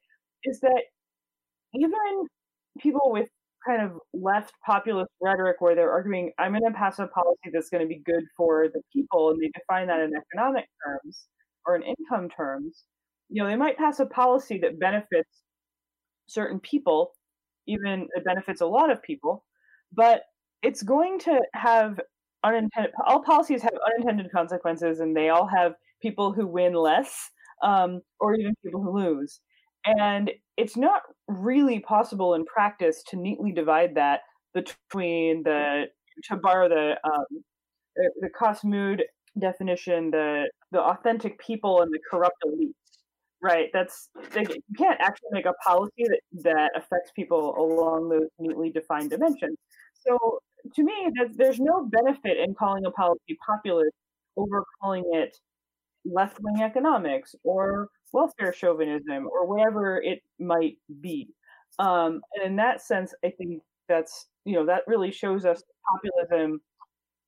is 0.45 0.61
that 0.61 0.83
even 1.75 2.27
people 2.79 3.11
with 3.13 3.29
kind 3.67 3.83
of 3.83 3.99
left 4.15 4.55
populist 4.65 5.11
rhetoric 5.21 5.57
where 5.61 5.75
they're 5.75 5.91
arguing, 5.91 6.33
I'm 6.39 6.53
going 6.53 6.65
to 6.65 6.79
pass 6.79 6.99
a 6.99 7.07
policy 7.07 7.51
that's 7.53 7.69
going 7.69 7.83
to 7.83 7.89
be 7.89 8.03
good 8.05 8.25
for 8.37 8.69
the 8.73 8.81
people, 8.93 9.31
and 9.31 9.41
they 9.41 9.51
define 9.55 9.89
that 9.89 10.01
in 10.01 10.13
economic 10.17 10.67
terms 10.85 11.27
or 11.67 11.77
in 11.77 11.83
income 11.83 12.29
terms, 12.31 12.85
you 13.29 13.43
know, 13.43 13.49
they 13.49 13.57
might 13.57 13.77
pass 13.77 14.01
a 14.01 14.07
policy 14.07 14.59
that 14.59 14.81
benefits 14.81 15.43
certain 16.27 16.59
people, 16.61 17.13
even 17.67 18.09
it 18.17 18.25
benefits 18.25 18.61
a 18.61 18.67
lot 18.67 18.91
of 18.91 19.03
people, 19.03 19.45
but 19.93 20.23
it's 20.63 20.83
going 20.83 21.19
to 21.21 21.41
have 21.55 22.01
unintended, 22.45 22.93
all 23.07 23.23
policies 23.23 23.63
have 23.63 23.75
unintended 23.87 24.33
consequences, 24.33 25.01
and 25.01 25.17
they 25.17 25.29
all 25.29 25.47
have 25.47 25.75
people 26.01 26.33
who 26.33 26.47
win 26.47 26.73
less 26.73 27.31
um, 27.63 28.01
or 28.19 28.35
even 28.35 28.55
people 28.65 28.83
who 28.83 28.99
lose. 28.99 29.41
And 29.85 30.31
it's 30.57 30.77
not 30.77 31.03
really 31.27 31.81
possible 31.81 32.35
in 32.35 32.45
practice 32.45 33.03
to 33.09 33.17
neatly 33.17 33.53
divide 33.53 33.95
that 33.95 34.21
between 34.53 35.43
the, 35.43 35.85
to 36.25 36.37
borrow 36.37 36.69
the, 36.69 36.97
um, 37.05 37.43
the, 37.97 38.11
the 38.21 38.31
Cas 38.39 38.63
Mudde 38.63 39.03
definition, 39.39 40.11
the, 40.11 40.51
the 40.73 40.81
authentic 40.81 41.39
people 41.39 41.83
and 41.83 41.91
the 41.93 42.01
corrupt 42.11 42.37
elite. 42.45 42.75
Right. 43.43 43.71
That's 43.73 44.11
you 44.37 44.45
can't 44.77 45.01
actually 45.01 45.31
make 45.33 45.47
a 45.47 45.55
policy 45.67 46.05
that, 46.05 46.21
that 46.43 46.73
affects 46.77 47.11
people 47.17 47.57
along 47.57 48.11
those 48.11 48.29
neatly 48.39 48.71
defined 48.71 49.09
dimensions. 49.09 49.57
So 50.07 50.41
to 50.75 50.83
me, 50.83 51.11
there's 51.37 51.59
no 51.59 51.87
benefit 51.87 52.37
in 52.37 52.55
calling 52.55 52.85
a 52.85 52.91
policy 52.91 53.39
populist 53.47 53.95
over 54.37 54.65
calling 54.83 55.05
it 55.13 55.37
left 56.05 56.39
wing 56.41 56.63
economics 56.63 57.35
or 57.45 57.89
welfare 58.13 58.53
chauvinism 58.53 59.29
or 59.31 59.47
whatever 59.47 60.01
it 60.03 60.21
might 60.39 60.77
be. 61.01 61.29
Um, 61.79 62.21
and 62.35 62.47
in 62.47 62.57
that 62.57 62.83
sense, 62.83 63.15
I 63.25 63.31
think 63.31 63.63
that's 63.89 64.27
you 64.45 64.55
know 64.55 64.67
that 64.67 64.83
really 64.87 65.11
shows 65.11 65.45
us 65.45 65.63
populism 65.93 66.61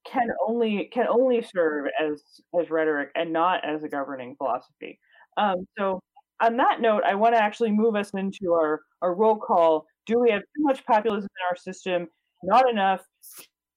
can 0.07 0.29
only 0.47 0.91
can 0.93 1.07
only 1.09 1.43
serve 1.43 1.87
as 2.01 2.23
as 2.59 2.71
rhetoric 2.71 3.11
and 3.15 3.33
not 3.33 3.65
as 3.65 3.85
a 3.85 3.89
governing 3.89 4.35
philosophy. 4.37 4.99
Um, 5.37 5.67
so 5.79 6.01
on 6.41 6.57
that 6.57 6.81
note, 6.81 7.05
I 7.05 7.15
want 7.15 7.35
to 7.35 7.43
actually 7.43 7.71
move 7.73 7.97
us 7.97 8.11
into 8.15 8.53
our 8.53 8.81
our 9.03 9.15
roll 9.15 9.37
call. 9.37 9.87
Do 10.07 10.19
we 10.21 10.31
have 10.31 10.41
too 10.41 10.63
much 10.65 10.85
populism 10.87 11.25
in 11.25 11.47
our 11.51 11.57
system? 11.57 12.09
not 12.43 12.69
enough, 12.69 13.01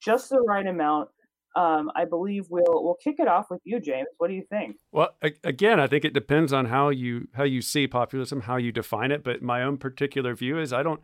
just 0.02 0.30
the 0.30 0.42
right 0.42 0.66
amount. 0.66 1.10
Um, 1.56 1.90
I 1.96 2.04
believe 2.06 2.48
we'll 2.50 2.84
we'll 2.84 2.98
kick 3.02 3.16
it 3.20 3.28
off 3.28 3.50
with 3.50 3.62
you, 3.64 3.80
James. 3.80 4.08
What 4.18 4.28
do 4.28 4.34
you 4.34 4.44
think? 4.50 4.76
Well, 4.92 5.16
again, 5.44 5.80
I 5.80 5.88
think 5.88 6.04
it 6.04 6.14
depends 6.14 6.52
on 6.52 6.66
how 6.66 6.90
you 6.90 7.28
how 7.34 7.44
you 7.44 7.62
see 7.62 7.88
populism, 7.88 8.42
how 8.42 8.58
you 8.58 8.72
define 8.72 9.12
it. 9.12 9.24
But 9.24 9.42
my 9.42 9.64
own 9.64 9.78
particular 9.78 10.36
view 10.36 10.60
is 10.60 10.74
I 10.74 10.84
don't 10.84 11.00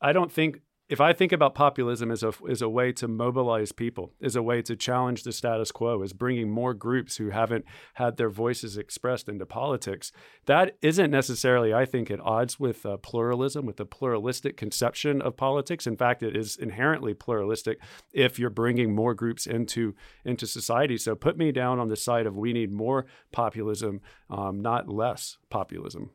I 0.00 0.12
don't 0.12 0.30
think 0.30 0.60
if 0.88 1.00
I 1.00 1.12
think 1.12 1.32
about 1.32 1.54
populism 1.54 2.12
as 2.12 2.22
a 2.22 2.32
as 2.48 2.62
a 2.62 2.68
way 2.68 2.92
to 2.92 3.08
mobilize 3.08 3.72
people, 3.72 4.12
as 4.22 4.36
a 4.36 4.42
way 4.42 4.62
to 4.62 4.76
challenge 4.76 5.24
the 5.24 5.32
status 5.32 5.72
quo, 5.72 6.02
as 6.02 6.12
bringing 6.12 6.48
more 6.48 6.74
groups 6.74 7.16
who 7.16 7.30
haven't 7.30 7.64
had 7.94 8.16
their 8.16 8.30
voices 8.30 8.76
expressed 8.76 9.28
into 9.28 9.46
politics, 9.46 10.12
that 10.46 10.76
isn't 10.82 11.10
necessarily, 11.10 11.74
I 11.74 11.86
think, 11.86 12.10
at 12.10 12.20
odds 12.20 12.60
with 12.60 12.86
uh, 12.86 12.98
pluralism, 12.98 13.66
with 13.66 13.78
the 13.78 13.84
pluralistic 13.84 14.56
conception 14.56 15.20
of 15.20 15.36
politics. 15.36 15.86
In 15.88 15.96
fact, 15.96 16.22
it 16.22 16.36
is 16.36 16.56
inherently 16.56 17.14
pluralistic 17.14 17.80
if 18.12 18.38
you're 18.38 18.50
bringing 18.50 18.94
more 18.94 19.14
groups 19.14 19.46
into 19.46 19.94
into 20.24 20.46
society. 20.46 20.96
So 20.98 21.16
put 21.16 21.36
me 21.36 21.50
down 21.50 21.80
on 21.80 21.88
the 21.88 21.96
side 21.96 22.26
of 22.26 22.36
we 22.36 22.52
need 22.52 22.70
more 22.72 23.06
populism, 23.32 24.00
um, 24.30 24.60
not 24.60 24.88
less 24.88 25.38
populism. 25.50 26.10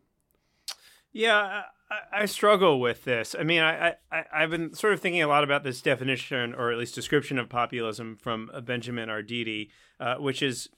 Yeah, 1.13 1.63
I, 1.89 2.22
I 2.22 2.25
struggle 2.25 2.80
with 2.80 3.03
this. 3.03 3.36
I 3.38 3.44
mean, 3.44 3.62
I, 3.62 3.96
I 4.12 4.24
I've 4.34 4.50
been 4.50 4.74
sort 4.74 4.94
of 4.94 5.00
thinking 5.00 5.22
a 5.22 5.27
lot 5.27 5.44
about 5.44 5.63
this 5.63 5.82
definition, 5.82 6.53
or 6.53 6.72
at 6.72 6.77
least 6.77 6.96
description 6.96 7.38
of 7.38 7.50
populism 7.50 8.15
from 8.15 8.50
uh, 8.53 8.62
Benjamin 8.62 9.10
Arditi, 9.10 9.70
uh, 10.00 10.15
which 10.15 10.41
is 10.41 10.70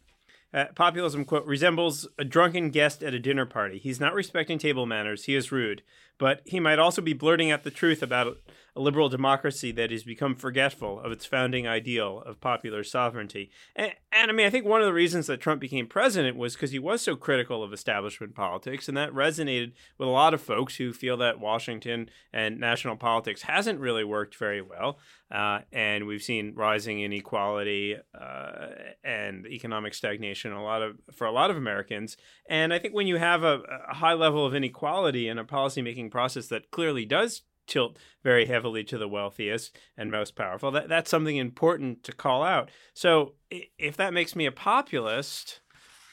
uh, 0.54 0.66
populism 0.76 1.26
quote 1.26 1.46
resembles 1.46 2.08
a 2.18 2.24
drunken 2.24 2.70
guest 2.70 3.04
at 3.04 3.14
a 3.14 3.20
dinner 3.20 3.46
party. 3.46 3.78
He's 3.78 4.00
not 4.00 4.14
respecting 4.14 4.58
table 4.58 4.86
manners. 4.86 5.26
He 5.26 5.36
is 5.36 5.52
rude, 5.52 5.84
but 6.18 6.42
he 6.46 6.60
might 6.60 6.80
also 6.80 7.02
be 7.02 7.14
blurting 7.14 7.52
out 7.52 7.64
the 7.64 7.72
truth 7.72 8.02
about 8.04 8.38
a 8.76 8.82
liberal 8.82 9.10
democracy 9.10 9.72
that 9.72 9.92
has 9.92 10.04
become 10.04 10.36
forgetful 10.36 11.00
of 11.00 11.12
its 11.12 11.26
founding 11.26 11.68
ideal 11.68 12.24
of 12.26 12.42
popular 12.42 12.84
sovereignty. 12.84 13.52
And, 13.76 13.94
and 14.12 14.32
I 14.32 14.34
mean, 14.34 14.48
I 14.48 14.50
think 14.50 14.66
one 14.66 14.82
of 14.82 14.88
the 14.88 14.94
reasons 14.94 15.28
that 15.28 15.40
Trump 15.40 15.62
became 15.62 15.86
president 15.86 16.38
was 16.38 16.54
because 16.54 16.72
he 16.72 16.80
was 16.80 17.02
so 17.02 17.16
critical 17.16 17.64
of 17.64 17.72
establishment 17.72 18.34
politics, 18.34 18.88
and 18.88 18.98
that 18.98 19.12
resonated 19.12 19.74
with 19.98 20.08
a 20.08 20.12
lot 20.12 20.34
of 20.34 20.42
folks 20.42 20.78
who 20.78 20.92
feel 20.92 21.18
that 21.18 21.40
Washington 21.40 22.10
and 22.32 22.60
national 22.60 22.96
politics 22.96 23.44
hasn't 23.44 23.80
really 23.80 24.04
worked 24.04 24.36
very 24.36 24.62
well. 24.62 24.98
Uh, 25.32 25.60
and 25.72 26.06
we've 26.06 26.22
seen 26.22 26.54
rising 26.56 27.02
inequality 27.02 27.96
uh, 28.20 28.68
and 29.04 29.48
economic 29.48 29.94
stagnation 29.94 30.52
a 30.52 30.64
lot 30.64 30.84
of 30.84 30.96
for 31.12 31.26
a 31.26 31.32
lot 31.32 31.50
of 31.50 31.58
Americans. 31.58 32.18
And 32.48 32.72
I 32.72 32.78
think 32.78 32.94
when 32.94 33.08
you 33.08 33.18
have 33.18 33.44
a, 33.44 33.62
a 33.90 33.96
high 33.96 34.14
level 34.14 34.46
of 34.46 34.54
inequality 34.54 35.28
in 35.28 35.40
a 35.40 35.46
policymaking 35.46 36.12
process 36.12 36.48
that 36.48 36.70
clearly 36.70 37.06
does 37.06 37.42
tilt 37.68 37.98
very 38.24 38.46
heavily 38.46 38.84
to 38.86 38.98
the 38.98 39.08
wealthiest 39.08 39.78
and 39.98 40.12
most 40.12 40.36
powerful. 40.36 40.72
That 40.72 40.90
that's 40.90 41.10
something 41.10 41.38
important 41.38 42.04
to 42.04 42.12
call 42.12 42.44
out. 42.44 42.70
So 42.94 43.34
if 43.50 43.98
that 43.98 44.14
makes 44.14 44.36
me 44.36 44.46
a 44.46 44.52
populist, 44.52 45.62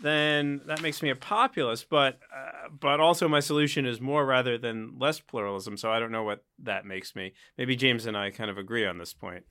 then 0.02 0.60
that 0.66 0.82
makes 0.82 1.02
me 1.02 1.10
a 1.10 1.16
populist. 1.16 1.88
But 1.88 2.20
uh, 2.34 2.68
but 2.78 3.00
also 3.00 3.28
my 3.28 3.40
solution 3.40 3.86
is 3.86 4.00
more 4.00 4.24
rather 4.24 4.58
than 4.58 4.98
less 4.98 5.20
pluralism. 5.20 5.76
So 5.76 5.90
I 5.90 5.98
don't 5.98 6.12
know 6.12 6.24
what 6.24 6.44
that 6.60 6.84
makes 6.84 7.14
me. 7.14 7.32
Maybe 7.58 7.76
James 7.76 8.06
and 8.06 8.16
I 8.16 8.30
kind 8.30 8.50
of 8.50 8.58
agree 8.58 8.86
on 8.86 8.98
this 8.98 9.12
point. 9.12 9.44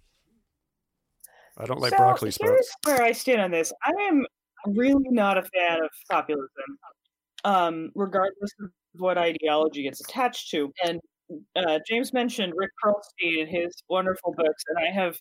I 1.57 1.65
don't 1.65 1.81
like 1.81 1.91
so 1.91 1.97
broccoli 1.97 2.31
sprouts. 2.31 2.51
Here's 2.85 2.97
where 2.97 3.05
I 3.05 3.11
stand 3.11 3.41
on 3.41 3.51
this. 3.51 3.73
I 3.83 3.91
am 4.09 4.25
really 4.67 5.09
not 5.09 5.37
a 5.37 5.43
fan 5.43 5.81
of 5.83 5.89
populism, 6.09 6.47
um, 7.43 7.91
regardless 7.95 8.51
of 8.61 8.69
what 8.93 9.17
ideology 9.17 9.87
it's 9.87 9.99
attached 10.01 10.49
to. 10.51 10.71
And 10.85 10.99
uh, 11.55 11.79
James 11.87 12.13
mentioned 12.13 12.53
Rick 12.55 12.71
Perlstein 12.83 13.41
and 13.41 13.49
his 13.49 13.73
wonderful 13.89 14.33
books, 14.35 14.63
and 14.67 14.77
I 14.79 14.91
have 14.91 15.17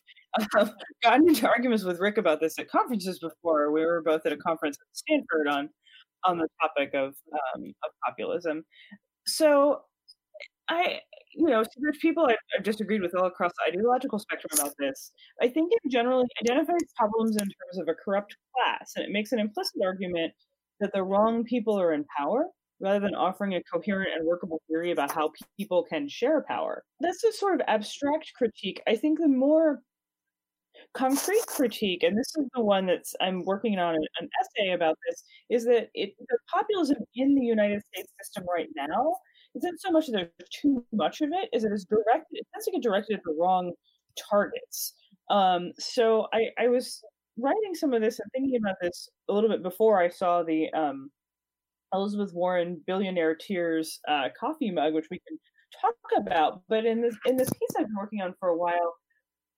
uh, 0.57 0.69
gotten 1.03 1.27
into 1.27 1.47
arguments 1.47 1.83
with 1.83 1.99
Rick 1.99 2.17
about 2.17 2.39
this 2.39 2.57
at 2.59 2.69
conferences 2.69 3.19
before. 3.19 3.71
We 3.71 3.85
were 3.85 4.01
both 4.01 4.25
at 4.25 4.33
a 4.33 4.37
conference 4.37 4.77
at 4.79 4.97
Stanford 4.97 5.47
on 5.47 5.69
on 6.25 6.37
the 6.37 6.47
topic 6.61 6.93
of 6.93 7.15
um, 7.33 7.73
of 7.83 7.91
populism. 8.05 8.63
So, 9.27 9.81
I 10.69 10.99
you 11.33 11.47
know, 11.47 11.63
so 11.63 11.69
there's 11.77 11.97
people 12.01 12.25
I've, 12.25 12.37
I've, 12.57 12.63
disagreed 12.63 13.01
with 13.01 13.15
all 13.15 13.27
across 13.27 13.51
the 13.51 13.71
ideological 13.71 14.19
spectrum 14.19 14.49
about 14.53 14.73
this. 14.79 15.11
I 15.41 15.47
think 15.47 15.71
it 15.71 15.91
generally 15.91 16.25
identifies 16.41 16.81
problems 16.97 17.35
in 17.35 17.43
terms 17.43 17.79
of 17.79 17.87
a 17.87 17.93
corrupt 17.93 18.35
class, 18.55 18.93
and 18.95 19.05
it 19.05 19.11
makes 19.11 19.31
an 19.31 19.39
implicit 19.39 19.81
argument 19.85 20.33
that 20.79 20.91
the 20.93 21.03
wrong 21.03 21.43
people 21.43 21.79
are 21.79 21.93
in 21.93 22.05
power 22.17 22.45
rather 22.79 22.99
than 22.99 23.15
offering 23.15 23.55
a 23.55 23.63
coherent 23.63 24.09
and 24.15 24.25
workable 24.25 24.61
theory 24.67 24.91
about 24.91 25.11
how 25.11 25.31
people 25.57 25.83
can 25.83 26.07
share 26.07 26.43
power. 26.47 26.83
That's 26.99 27.23
a 27.23 27.31
sort 27.33 27.55
of 27.55 27.61
abstract 27.67 28.31
critique. 28.35 28.81
I 28.87 28.95
think 28.95 29.19
the 29.19 29.27
more 29.27 29.81
concrete 30.93 31.45
critique, 31.47 32.03
and 32.03 32.17
this 32.17 32.31
is 32.37 32.45
the 32.53 32.61
one 32.61 32.85
that's 32.85 33.15
I'm 33.21 33.43
working 33.43 33.77
on 33.79 33.95
an, 33.95 34.29
essay 34.41 34.71
about 34.71 34.97
this, 35.07 35.23
is 35.49 35.65
that 35.65 35.89
it, 35.93 36.13
the 36.19 36.37
populism 36.51 36.97
in 37.15 37.35
the 37.35 37.45
United 37.45 37.83
States 37.93 38.11
system 38.21 38.45
right 38.53 38.69
now 38.75 39.15
isn't 39.55 39.81
so 39.81 39.91
much 39.91 40.07
that 40.07 40.13
there's 40.13 40.49
too 40.49 40.85
much 40.93 41.21
of 41.21 41.29
it, 41.33 41.49
is 41.53 41.63
it 41.63 41.71
is 41.71 41.85
directed, 41.85 42.25
it 42.31 42.47
tends 42.53 42.65
to 42.65 42.71
get 42.71 42.83
directed 42.83 43.17
at 43.17 43.23
the 43.25 43.35
wrong 43.39 43.73
targets. 44.29 44.93
Um, 45.29 45.71
so 45.77 46.27
I, 46.33 46.47
I 46.57 46.67
was 46.67 47.01
writing 47.37 47.73
some 47.73 47.93
of 47.93 48.01
this 48.01 48.19
and 48.19 48.29
thinking 48.31 48.59
about 48.61 48.75
this 48.81 49.09
a 49.29 49.33
little 49.33 49.49
bit 49.49 49.63
before 49.63 50.01
I 50.01 50.09
saw 50.09 50.43
the 50.43 50.71
um, 50.73 51.09
Elizabeth 51.93 52.31
Warren 52.33 52.81
billionaire 52.85 53.35
tears 53.35 53.99
uh, 54.07 54.29
coffee 54.39 54.71
mug, 54.71 54.93
which 54.93 55.07
we 55.09 55.19
can 55.27 55.37
talk 55.81 55.95
about. 56.17 56.61
But 56.69 56.85
in 56.85 57.01
this 57.01 57.15
in 57.25 57.37
this 57.37 57.49
piece 57.49 57.69
I've 57.77 57.87
been 57.87 57.95
working 57.97 58.21
on 58.21 58.33
for 58.39 58.49
a 58.49 58.57
while, 58.57 58.95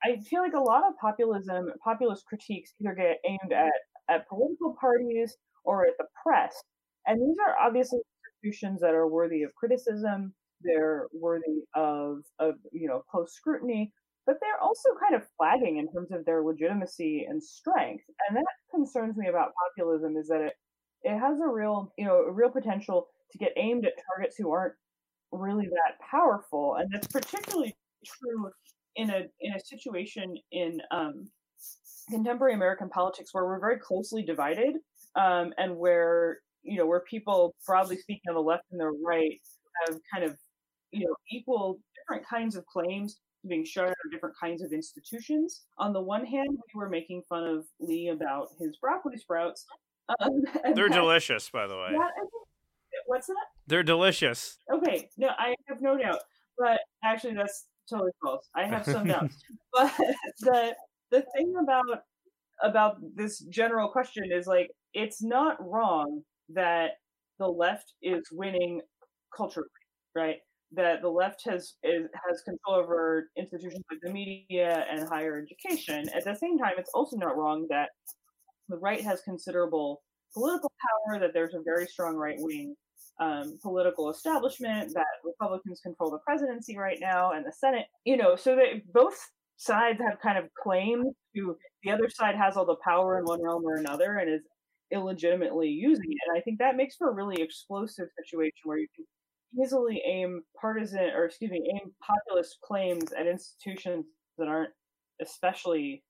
I 0.04 0.18
feel 0.30 0.42
like 0.42 0.54
a 0.54 0.60
lot 0.60 0.88
of 0.88 0.94
populism, 1.00 1.72
populist 1.84 2.26
critiques 2.26 2.74
either 2.82 2.96
get 2.96 3.18
aimed 3.28 3.54
at 3.54 3.72
at 4.10 4.28
political 4.28 4.76
parties 4.80 5.36
or 5.64 5.86
at 5.86 5.94
the 5.98 6.06
press, 6.24 6.56
and 7.06 7.22
these 7.22 7.38
are 7.46 7.56
obviously 7.60 8.00
institutions 8.44 8.82
that 8.82 8.94
are 8.94 9.08
worthy 9.08 9.44
of 9.44 9.54
criticism. 9.56 10.34
They're 10.62 11.08
worthy 11.14 11.64
of 11.76 12.20
of 12.40 12.56
you 12.72 12.88
know 12.88 13.04
close 13.10 13.34
scrutiny, 13.34 13.92
but 14.26 14.36
they're 14.42 14.62
also 14.62 14.90
kind 15.02 15.16
of 15.16 15.28
flagging 15.38 15.78
in 15.78 15.92
terms 15.92 16.12
of 16.12 16.26
their 16.26 16.44
legitimacy 16.44 17.26
and 17.28 17.44
strength. 17.44 18.04
And 18.28 18.38
that 18.38 18.46
concerns 18.74 19.18
me 19.18 19.28
about 19.28 19.52
populism 19.68 20.18
is 20.18 20.28
that 20.28 20.42
it 20.42 20.54
it 21.04 21.18
has 21.18 21.40
a 21.40 21.48
real, 21.48 21.94
you 21.98 22.06
know, 22.06 22.16
a 22.16 22.32
real 22.32 22.50
potential 22.50 23.08
to 23.32 23.38
get 23.38 23.54
aimed 23.58 23.86
at 23.86 23.94
targets 24.08 24.36
who 24.38 24.52
aren't 24.52 24.74
really 25.32 25.66
that 25.66 26.00
powerful, 26.10 26.76
and 26.76 26.90
that's 26.92 27.08
particularly 27.08 27.76
true 28.06 28.52
in 28.96 29.10
a 29.10 29.24
in 29.40 29.54
a 29.54 29.60
situation 29.60 30.36
in 30.52 30.82
um, 30.92 31.30
contemporary 32.10 32.54
American 32.54 32.90
politics 32.90 33.34
where 33.34 33.46
we're 33.46 33.60
very 33.60 33.80
closely 33.80 34.24
divided, 34.24 34.76
um, 35.16 35.54
and 35.58 35.76
where 35.76 36.40
you 36.64 36.78
know 36.78 36.86
where 36.86 37.02
people, 37.10 37.56
broadly 37.66 37.98
speaking, 37.98 38.30
on 38.30 38.36
the 38.36 38.42
left 38.42 38.64
and 38.72 38.80
the 38.80 38.92
right, 39.04 39.40
have 39.86 39.98
kind 40.14 40.26
of 40.26 40.38
you 40.92 41.08
know 41.08 41.16
equal 41.32 41.80
different 41.96 42.28
kinds 42.28 42.56
of 42.56 42.66
claims 42.66 43.20
being 43.48 43.66
shared 43.66 43.96
of 44.06 44.12
different 44.12 44.36
kinds 44.40 44.62
of 44.62 44.72
institutions. 44.72 45.62
On 45.80 45.94
the 45.94 46.02
one 46.02 46.26
hand, 46.26 46.50
we 46.52 46.80
were 46.80 46.90
making 46.90 47.24
fun 47.28 47.44
of 47.44 47.66
Lee 47.80 48.10
about 48.10 48.50
his 48.60 48.78
broccoli 48.78 49.18
sprouts, 49.18 49.66
um, 50.20 50.42
They're 50.76 50.90
that, 50.90 50.96
delicious, 50.96 51.50
by 51.50 51.68
the 51.68 51.76
way. 51.76 51.90
That, 51.92 52.12
what's 53.06 53.28
that? 53.28 53.46
They're 53.68 53.84
delicious. 53.84 54.58
Okay, 54.74 55.10
no, 55.18 55.30
I 55.38 55.56
have 55.68 55.82
no 55.82 55.98
doubt. 55.98 56.20
But 56.58 56.80
actually, 57.04 57.36
that's 57.36 57.66
totally 57.90 58.12
false. 58.24 58.48
I 58.56 58.66
have 58.66 58.86
some 58.86 59.08
doubts. 59.08 59.38
But 59.74 59.94
the 60.40 60.76
the 61.12 61.24
thing 61.36 61.54
about 61.62 62.04
about 62.64 62.98
this 63.16 63.40
general 63.50 63.90
question 63.90 64.26
is 64.32 64.48
like 64.48 64.70
it's 64.94 65.24
not 65.24 65.58
wrong 65.60 66.22
that 66.50 66.92
the 67.40 67.48
left 67.48 67.94
is 68.02 68.24
winning 68.32 68.82
culturally, 69.36 69.68
right? 70.16 70.38
That 70.74 71.02
the 71.02 71.10
left 71.10 71.42
has 71.46 71.74
is, 71.84 72.08
has 72.28 72.42
control 72.42 72.78
over 72.78 73.30
institutions 73.38 73.84
like 73.90 74.00
the 74.02 74.12
media 74.12 74.86
and 74.90 75.08
higher 75.08 75.42
education. 75.42 76.08
At 76.16 76.24
the 76.24 76.36
same 76.36 76.58
time, 76.58 76.74
it's 76.78 76.92
also 76.94 77.18
not 77.18 77.36
wrong 77.36 77.68
that 77.70 77.90
the 78.72 78.78
right 78.78 79.02
has 79.02 79.22
considerable 79.22 80.02
political 80.34 80.72
power, 80.82 81.20
that 81.20 81.34
there's 81.34 81.54
a 81.54 81.62
very 81.64 81.86
strong 81.86 82.16
right 82.16 82.38
wing 82.40 82.76
um, 83.20 83.60
political 83.62 84.10
establishment, 84.10 84.92
that 84.96 85.06
Republicans 85.24 85.80
control 85.82 86.10
the 86.10 86.18
presidency 86.20 86.78
right 86.78 86.98
now 87.00 87.34
and 87.34 87.46
the 87.46 87.52
Senate, 87.52 87.86
you 88.06 88.18
know, 88.18 88.36
so 88.36 88.56
that 88.56 88.82
both 88.94 89.18
sides 89.58 90.00
have 90.02 90.20
kind 90.20 90.40
of 90.40 90.46
claimed 90.62 91.06
to 91.36 91.56
the 91.84 91.92
other 91.92 92.10
side 92.10 92.36
has 92.36 92.58
all 92.58 92.66
the 92.66 92.78
power 92.84 93.20
in 93.20 93.26
one 93.26 93.44
realm 93.44 93.64
or 93.64 93.76
another 93.76 94.16
and 94.16 94.34
is 94.34 94.42
illegitimately 94.92 95.70
using 95.70 96.10
it. 96.10 96.18
And 96.28 96.38
I 96.38 96.42
think 96.42 96.58
that 96.60 96.76
makes 96.76 96.96
for 96.96 97.10
a 97.10 97.14
really 97.14 97.42
explosive 97.42 98.08
situation 98.18 98.62
where 98.64 98.80
you 98.80 98.88
can 98.96 99.06
easily 99.64 100.02
aim 100.06 100.42
partisan 100.60 101.12
or 101.16 101.26
excuse 101.26 101.52
me, 101.52 101.62
aim 101.74 101.92
populist 102.02 102.58
claims 102.64 103.12
at 103.12 103.28
institutions 103.28 104.06
that 104.38 104.48
aren't 104.48 104.72
especially 105.22 106.04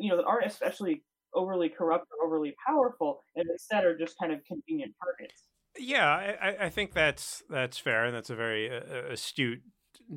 you 0.00 0.08
know 0.08 0.16
that 0.16 0.24
aren't 0.24 0.46
especially 0.46 1.02
overly 1.34 1.68
corrupt 1.68 2.06
or 2.18 2.26
overly 2.26 2.54
powerful, 2.66 3.20
and 3.36 3.48
instead 3.50 3.84
are 3.84 3.96
just 3.96 4.18
kind 4.18 4.32
of 4.32 4.44
convenient 4.44 4.94
targets. 5.02 5.44
Yeah, 5.78 6.06
I, 6.40 6.66
I 6.66 6.68
think 6.68 6.92
that's 6.92 7.42
that's 7.50 7.78
fair, 7.78 8.04
and 8.04 8.14
that's 8.14 8.30
a 8.30 8.36
very 8.36 8.70
uh, 8.70 8.80
uh 8.80 9.12
astute 9.12 9.62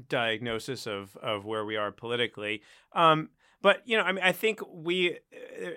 diagnosis 0.08 0.86
of 0.88 1.16
of 1.18 1.46
where 1.46 1.66
we 1.66 1.76
are 1.76 1.92
politically. 1.92 2.62
Um, 2.94 3.30
but 3.62 3.82
you 3.86 3.98
know, 3.98 4.04
I 4.04 4.12
mean, 4.12 4.24
I 4.24 4.32
think 4.32 4.60
we 4.72 5.20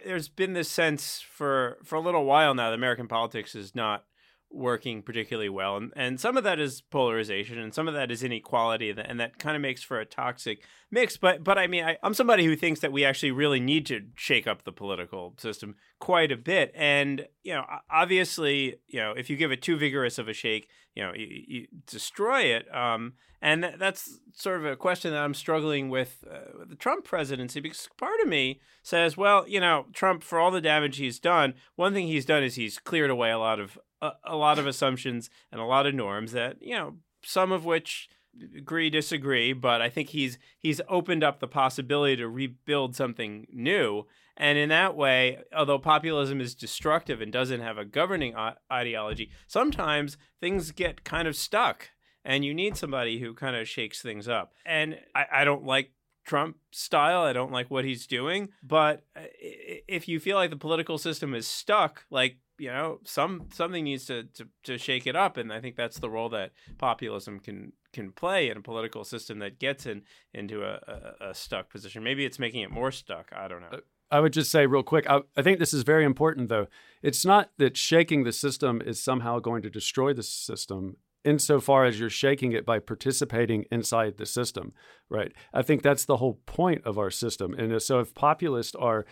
there's 0.05 0.29
been 0.29 0.53
this 0.53 0.69
sense 0.69 1.21
for 1.21 1.79
for 1.83 1.97
a 1.97 2.01
little 2.01 2.25
while 2.25 2.55
now 2.55 2.69
that 2.69 2.75
American 2.75 3.09
politics 3.09 3.55
is 3.55 3.75
not 3.75 4.05
working 4.53 5.03
particularly 5.03 5.49
well 5.49 5.77
and, 5.77 5.93
and 5.95 6.19
some 6.19 6.37
of 6.37 6.43
that 6.43 6.59
is 6.59 6.81
polarization 6.81 7.59
and 7.59 7.73
some 7.73 7.87
of 7.87 7.95
that 7.95 8.11
is 8.11 8.23
inequality 8.23 8.91
and 8.91 9.21
that 9.21 9.39
kind 9.39 9.55
of 9.55 9.63
makes 9.63 9.83
for 9.83 10.01
a 10.01 10.05
toxic 10.05 10.65
mix 10.91 11.17
but 11.17 11.45
but 11.45 11.57
i 11.57 11.67
mean 11.67 11.85
I, 11.85 11.97
i'm 12.03 12.15
somebody 12.15 12.45
who 12.45 12.57
thinks 12.57 12.81
that 12.81 12.93
we 12.93 13.05
actually 13.05 13.31
really 13.31 13.61
need 13.61 13.87
to 13.87 14.03
shake 14.17 14.49
up 14.49 14.65
the 14.65 14.73
political 14.73 15.35
system 15.39 15.77
quite 16.01 16.33
a 16.33 16.37
bit 16.37 16.73
and 16.75 17.27
you 17.43 17.55
know 17.55 17.65
obviously 17.91 18.77
you 18.89 18.99
know 18.99 19.13
if 19.13 19.31
you 19.31 19.37
give 19.37 19.53
it 19.53 19.63
too 19.63 19.77
vigorous 19.77 20.19
of 20.19 20.29
a 20.29 20.33
shake 20.33 20.69
you 20.95 21.03
know 21.03 21.13
you, 21.15 21.27
you 21.47 21.67
destroy 21.87 22.43
it 22.43 22.73
um, 22.75 23.13
and 23.41 23.75
that's 23.79 24.19
sort 24.35 24.59
of 24.59 24.67
a 24.67 24.77
question 24.77 25.13
that 25.13 25.23
i'm 25.23 25.35
struggling 25.35 25.91
with, 25.91 26.25
uh, 26.29 26.59
with 26.59 26.71
the 26.71 26.77
trump 26.77 27.05
presidency 27.05 27.61
because 27.61 27.89
part 27.97 28.21
of 28.21 28.29
me 28.29 28.61
says 28.83 29.17
well 29.17 29.47
you 29.47 29.61
know 29.61 29.87
trump 29.93 30.25
for 30.25 30.41
all 30.41 30.51
the 30.51 30.61
damage 30.61 30.97
he's 30.97 31.21
done 31.21 31.55
one 31.77 31.95
thing 31.95 32.09
he's 32.09 32.27
done 32.27 32.43
is 32.43 32.57
he's 32.57 32.79
cleared 32.79 33.11
away 33.11 33.31
a 33.31 33.39
lot 33.39 33.61
of 33.61 33.79
a, 34.01 34.13
a 34.25 34.37
lot 34.37 34.59
of 34.59 34.67
assumptions 34.67 35.31
and 35.51 35.61
a 35.61 35.65
lot 35.65 35.87
of 35.87 35.95
norms 35.95 36.33
that 36.33 36.57
you 36.61 36.75
know 36.75 36.97
some 37.23 37.53
of 37.53 37.65
which 37.65 38.09
agree 38.57 38.89
disagree 38.89 39.53
but 39.53 39.83
i 39.83 39.89
think 39.89 40.11
he's 40.11 40.39
he's 40.59 40.81
opened 40.89 41.25
up 41.25 41.41
the 41.41 41.49
possibility 41.49 42.17
to 42.17 42.29
rebuild 42.29 42.95
something 42.95 43.47
new 43.53 44.07
and 44.37 44.57
in 44.57 44.69
that 44.69 44.97
way 44.97 45.39
although 45.57 45.79
populism 45.79 46.41
is 46.41 46.55
destructive 46.55 47.21
and 47.21 47.33
doesn't 47.33 47.61
have 47.61 47.79
a 47.79 47.85
governing 47.85 48.35
ideology 48.73 49.31
sometimes 49.47 50.17
things 50.41 50.71
get 50.71 51.05
kind 51.05 51.27
of 51.27 51.35
stuck 51.35 51.91
and 52.25 52.45
you 52.45 52.55
need 52.55 52.77
somebody 52.77 53.19
who 53.19 53.35
kind 53.35 53.57
of 53.57 53.69
shakes 53.69 54.01
things 54.01 54.29
up 54.29 54.53
and 54.65 54.99
i, 55.15 55.27
I 55.33 55.45
don't 55.45 55.65
like 55.65 55.93
Trump 56.25 56.59
style. 56.71 57.23
I 57.23 57.33
don't 57.33 57.51
like 57.51 57.71
what 57.71 57.85
he's 57.85 58.07
doing. 58.07 58.51
But 58.63 59.03
uh, 59.17 59.23
if 59.35 60.07
you 60.07 60.21
feel 60.21 60.37
like 60.37 60.51
the 60.51 60.57
political 60.57 60.97
system 60.97 61.35
is 61.35 61.47
stuck, 61.47 62.05
like 62.11 62.37
you 62.61 62.71
know 62.71 63.01
some 63.05 63.47
something 63.53 63.85
needs 63.85 64.05
to, 64.05 64.25
to 64.25 64.47
to 64.63 64.77
shake 64.77 65.07
it 65.07 65.17
up 65.17 65.37
and 65.37 65.53
i 65.53 65.61
think 65.61 65.77
that's 65.77 65.99
the 65.99 66.11
role 66.11 66.29
that 66.29 66.53
populism 66.79 67.41
can 67.41 67.73
can 67.93 68.13
play 68.13 68.51
in 68.51 68.57
a 68.57 68.61
political 68.61 69.03
system 69.03 69.39
that 69.39 69.59
gets 69.59 69.87
in 69.87 70.03
into 70.35 70.63
a, 70.63 71.15
a, 71.21 71.31
a 71.31 71.35
stuck 71.35 71.71
position 71.71 72.05
maybe 72.05 72.25
it's 72.25 72.39
making 72.39 72.61
it 72.61 72.71
more 72.71 72.93
stuck 72.93 73.31
i 73.35 73.49
don't 73.49 73.63
know 73.63 73.69
uh, 73.73 73.81
i 74.11 74.21
would 74.21 74.33
just 74.33 74.51
say 74.51 74.67
real 74.67 74.83
quick 74.83 75.09
I, 75.09 75.21
I 75.37 75.43
think 75.43 75.59
this 75.59 75.73
is 75.73 75.83
very 75.83 76.05
important 76.05 76.49
though 76.49 76.67
it's 77.03 77.25
not 77.25 77.51
that 77.57 77.77
shaking 77.77 78.25
the 78.25 78.33
system 78.33 78.83
is 78.85 79.03
somehow 79.03 79.39
going 79.39 79.63
to 79.63 79.71
destroy 79.71 80.13
the 80.13 80.23
system 80.23 80.97
insofar 81.25 81.85
as 81.85 82.01
you're 82.01 82.11
shaking 82.11 82.53
it 82.53 82.65
by 82.65 82.79
participating 82.79 83.67
inside 83.71 84.17
the 84.17 84.25
system, 84.25 84.73
right? 85.11 85.33
I 85.53 85.61
think 85.61 85.83
that's 85.83 86.07
the 86.07 86.17
whole 86.17 86.41
point 86.47 86.83
of 86.87 86.99
our 86.99 87.11
system. 87.11 87.53
And 87.55 87.81
so 87.83 88.01
if 88.01 88.15
populists 88.15 88.75
are 88.75 89.05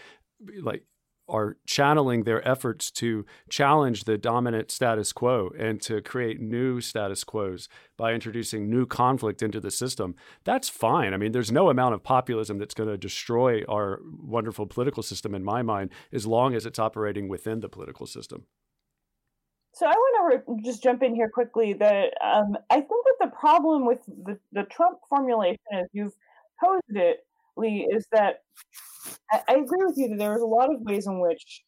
like 0.62 0.84
are 1.28 1.56
channeling 1.66 2.24
their 2.24 2.46
efforts 2.46 2.90
to 2.90 3.24
challenge 3.50 4.04
the 4.04 4.18
dominant 4.18 4.70
status 4.70 5.12
quo 5.12 5.50
and 5.58 5.80
to 5.82 6.00
create 6.00 6.40
new 6.40 6.80
status 6.80 7.24
quos 7.24 7.68
by 7.96 8.12
introducing 8.12 8.70
new 8.70 8.86
conflict 8.86 9.42
into 9.42 9.60
the 9.60 9.70
system. 9.70 10.14
That's 10.44 10.68
fine. 10.68 11.12
I 11.12 11.16
mean, 11.16 11.32
there's 11.32 11.52
no 11.52 11.68
amount 11.70 11.94
of 11.94 12.02
populism 12.02 12.58
that's 12.58 12.74
going 12.74 12.88
to 12.88 12.96
destroy 12.96 13.62
our 13.68 14.00
wonderful 14.22 14.66
political 14.66 15.02
system, 15.02 15.34
in 15.34 15.44
my 15.44 15.62
mind, 15.62 15.90
as 16.12 16.26
long 16.26 16.54
as 16.54 16.66
it's 16.66 16.78
operating 16.78 17.28
within 17.28 17.60
the 17.60 17.68
political 17.68 18.06
system. 18.06 18.46
So 19.74 19.86
I 19.86 19.90
want 19.90 20.44
to 20.44 20.64
just 20.64 20.82
jump 20.82 21.02
in 21.02 21.14
here 21.14 21.28
quickly. 21.28 21.72
That 21.72 22.14
um, 22.24 22.56
I 22.70 22.76
think 22.76 22.88
that 22.88 23.16
the 23.20 23.36
problem 23.38 23.86
with 23.86 24.04
the, 24.06 24.38
the 24.52 24.64
Trump 24.64 24.98
formulation, 25.08 25.58
as 25.72 25.86
you've 25.92 26.16
posed 26.62 26.82
it, 26.88 27.24
Lee, 27.58 27.88
is 27.90 28.06
that 28.12 28.36
I, 29.32 29.40
I 29.48 29.52
agree 29.54 29.84
with 29.84 29.96
you 29.96 30.08
that 30.08 30.18
there's 30.18 30.42
a 30.42 30.46
lot 30.46 30.72
of 30.72 30.80
ways 30.82 31.06
in 31.06 31.20
which 31.20 31.62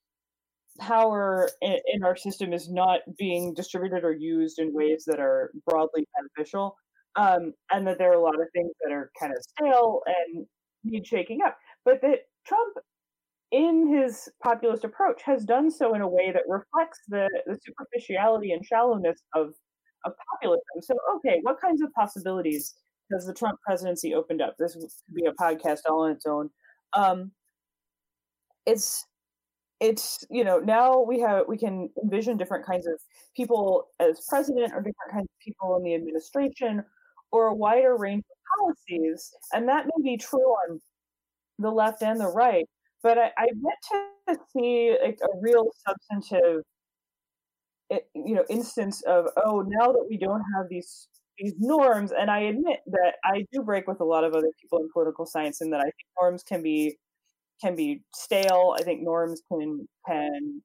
power 0.79 1.51
in, 1.61 1.77
in, 1.95 2.05
our 2.05 2.17
system 2.17 2.53
is 2.53 2.71
not 2.71 3.01
being 3.19 3.53
distributed 3.55 4.05
or 4.05 4.13
used 4.13 4.59
in 4.59 4.73
ways 4.73 5.05
that 5.07 5.21
are 5.21 5.51
broadly 5.67 6.07
beneficial, 6.17 6.77
um, 7.17 7.53
and 7.71 7.87
that 7.87 7.99
there 7.99 8.11
are 8.11 8.21
a 8.21 8.23
lot 8.23 8.41
of 8.41 8.47
things 8.55 8.73
that 8.83 8.93
are 8.93 9.11
kind 9.19 9.33
of 9.33 9.43
stale 9.43 10.01
and 10.07 10.47
need 10.85 11.07
shaking 11.07 11.41
up. 11.45 11.59
But 11.85 12.01
that 12.03 12.21
Trump, 12.47 12.77
in 13.53 13.89
his 13.89 14.29
populist 14.43 14.85
approach, 14.85 15.21
has 15.23 15.45
done 15.45 15.71
so 15.71 15.95
in 15.95 16.01
a 16.01 16.09
way 16.09 16.33
that 16.33 16.43
reflects 16.49 17.01
the, 17.09 17.29
the 17.47 17.59
superficiality 17.67 18.53
and 18.53 18.65
shallowness 18.65 19.21
of 19.35 19.53
of 20.07 20.13
populism. 20.33 20.63
So, 20.81 20.95
okay, 21.17 21.41
what 21.43 21.61
kinds 21.61 21.83
of 21.83 21.93
possibilities 21.93 22.75
has 23.13 23.27
the 23.27 23.35
Trump 23.35 23.59
presidency 23.65 24.15
opened 24.15 24.43
up? 24.43 24.57
This 24.59 24.75
could 24.75 24.85
be 25.15 25.27
a 25.27 25.33
podcast 25.33 25.81
all 25.89 26.03
on 26.03 26.13
its 26.13 26.27
own. 26.27 26.51
Um, 26.93 27.33
it's 28.67 29.07
it's 29.81 30.25
you 30.31 30.45
know 30.45 30.59
now 30.59 31.01
we 31.01 31.19
have 31.21 31.45
we 31.49 31.57
can 31.57 31.89
envision 32.03 32.37
different 32.37 32.65
kinds 32.65 32.87
of 32.87 33.01
people 33.35 33.89
as 33.99 34.25
president 34.29 34.73
or 34.73 34.81
different 34.81 35.11
kinds 35.11 35.25
of 35.25 35.41
people 35.45 35.77
in 35.77 35.83
the 35.83 35.95
administration 35.95 36.85
or 37.33 37.47
a 37.47 37.55
wider 37.55 37.97
range 37.97 38.25
of 38.31 38.37
policies 38.59 39.33
and 39.55 39.69
that 39.69 39.87
may 39.87 40.03
be 40.03 40.17
true 40.17 40.39
on 40.39 40.81
the 41.59 41.71
left 41.71 42.03
and 42.03 42.21
the 42.21 42.29
right 42.29 42.67
but 43.03 43.17
i, 43.17 43.31
I 43.39 43.47
get 43.47 44.05
to 44.29 44.39
see 44.53 44.89
a, 44.89 45.09
a 45.09 45.41
real 45.41 45.67
substantive 45.87 46.63
eh, 47.91 48.01
you 48.15 48.35
know 48.35 48.45
instance 48.51 49.03
of 49.03 49.29
oh 49.45 49.65
now 49.67 49.93
that 49.93 50.07
we 50.11 50.19
don't 50.19 50.43
have 50.55 50.69
these 50.69 51.09
these 51.41 51.55
norms 51.59 52.13
and 52.13 52.31
i 52.31 52.41
admit 52.41 52.81
that 52.87 53.15
i 53.25 53.45
do 53.53 53.63
break 53.63 53.87
with 53.89 54.01
a 54.01 54.05
lot 54.05 54.25
of 54.25 54.35
other 54.35 54.51
people 54.61 54.79
in 54.79 54.89
political 54.93 55.27
science 55.27 55.61
and 55.61 55.73
that 55.73 55.81
i 55.81 55.85
think 55.85 56.07
norms 56.21 56.43
can 56.43 56.63
be 56.63 56.97
can 57.61 57.77
be 57.77 58.03
stale. 58.15 58.75
I 58.79 58.83
think 58.83 59.03
norms 59.03 59.43
can 59.51 59.89
can 60.07 60.63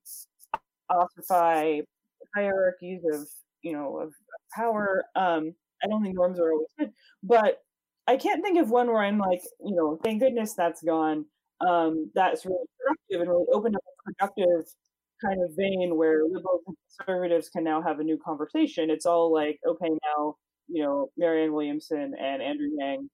ossify 0.90 1.80
hierarchies 2.36 3.02
of 3.14 3.28
you 3.62 3.74
know 3.74 4.00
of 4.00 4.14
power. 4.54 5.06
Um, 5.16 5.54
I 5.84 5.88
don't 5.88 6.04
think 6.04 6.16
norms 6.16 6.40
are 6.40 6.52
always 6.52 6.68
good, 6.80 6.92
but 7.24 7.62
I 8.08 8.18
can't 8.18 8.44
think 8.44 8.60
of 8.60 8.70
one 8.70 8.88
where 8.88 9.04
I'm 9.04 9.20
like, 9.20 9.42
you 9.64 9.76
know, 9.76 10.00
thank 10.04 10.22
goodness 10.22 10.54
that's 10.54 10.82
gone. 10.84 11.26
Um, 11.62 12.12
that's 12.16 12.46
really 12.46 12.66
productive 12.80 13.22
and 13.22 13.30
really 13.30 13.46
opened 13.54 13.76
up 13.76 13.82
a 13.84 14.12
productive 14.12 14.66
kind 15.24 15.42
of 15.44 15.56
vein 15.56 15.96
where 15.96 16.24
liberals 16.24 16.62
and 16.68 16.76
conservatives 16.98 17.50
can 17.50 17.64
now 17.64 17.82
have 17.82 18.00
a 18.00 18.04
new 18.04 18.18
conversation. 18.24 18.90
It's 18.90 19.06
all 19.06 19.34
like, 19.34 19.60
okay, 19.66 19.90
now 19.90 20.36
you 20.68 20.84
know, 20.84 21.10
Marianne 21.18 21.54
Williamson 21.54 22.14
and 22.20 22.42
Andrew 22.42 22.70
Yang 22.78 23.10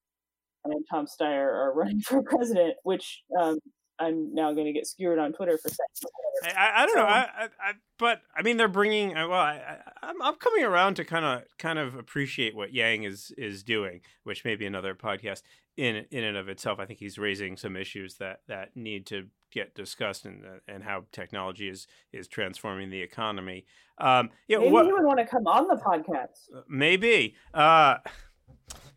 and 0.66 0.86
Tom 0.90 1.06
Steyer 1.06 1.48
are 1.48 1.74
running 1.76 2.02
for 2.02 2.22
president, 2.24 2.76
which 2.84 3.22
um, 3.40 3.60
I'm 4.00 4.34
now 4.34 4.52
going 4.54 4.66
to 4.66 4.74
get 4.74 4.88
skewered 4.88 5.20
on 5.20 5.34
Twitter 5.34 5.58
for 5.62 5.70
saying. 5.70 6.56
I, 6.58 6.84
I 6.84 6.86
don't 6.86 6.96
know, 6.96 7.04
I, 7.04 7.28
I, 7.64 7.74
but 8.00 8.22
I 8.36 8.42
mean, 8.42 8.58
they're 8.58 8.68
bringing. 8.68 9.16
Uh, 9.16 9.28
well, 9.28 9.40
I, 9.40 9.78
am 10.02 10.22
I'm 10.22 10.36
coming 10.36 10.64
around 10.64 10.96
to 10.96 11.06
kind 11.06 11.26
of 11.26 11.44
kind 11.60 11.78
of 11.78 11.96
appreciate 11.96 12.56
what 12.56 12.74
Yang 12.74 13.04
is 13.04 13.32
is 13.38 13.64
doing, 13.64 14.02
which 14.24 14.44
may 14.44 14.56
be 14.56 14.66
another 14.66 14.96
podcast 14.96 15.44
in 15.78 16.06
in 16.10 16.24
and 16.24 16.38
of 16.38 16.50
itself. 16.50 16.80
I 16.80 16.86
think 16.86 17.00
he's 17.00 17.20
raising 17.20 17.58
some 17.58 17.76
issues 17.76 18.16
that 18.16 18.40
that 18.48 18.76
need 18.76 19.06
to 19.08 19.28
get 19.52 19.76
discussed 19.76 20.26
and 20.26 20.44
uh, 20.46 20.60
and 20.68 20.84
how 20.84 21.06
technology 21.12 21.68
is 21.68 21.88
is 22.12 22.28
transforming 22.28 22.90
the 22.90 23.02
economy. 23.02 23.66
Um, 23.98 24.30
yeah, 24.48 24.58
maybe 24.58 24.72
what, 24.72 24.86
you 24.86 24.94
would 24.94 25.06
want 25.06 25.20
to 25.20 25.26
come 25.26 25.48
on 25.48 25.68
the 25.68 25.76
podcast. 25.76 26.56
Uh, 26.56 26.62
maybe. 26.68 27.36
Uh, 27.54 27.98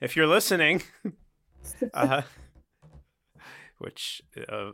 if 0.01 0.17
you're 0.17 0.27
listening. 0.27 0.83
uh, 1.95 2.23
which 3.79 4.23
uh, 4.49 4.71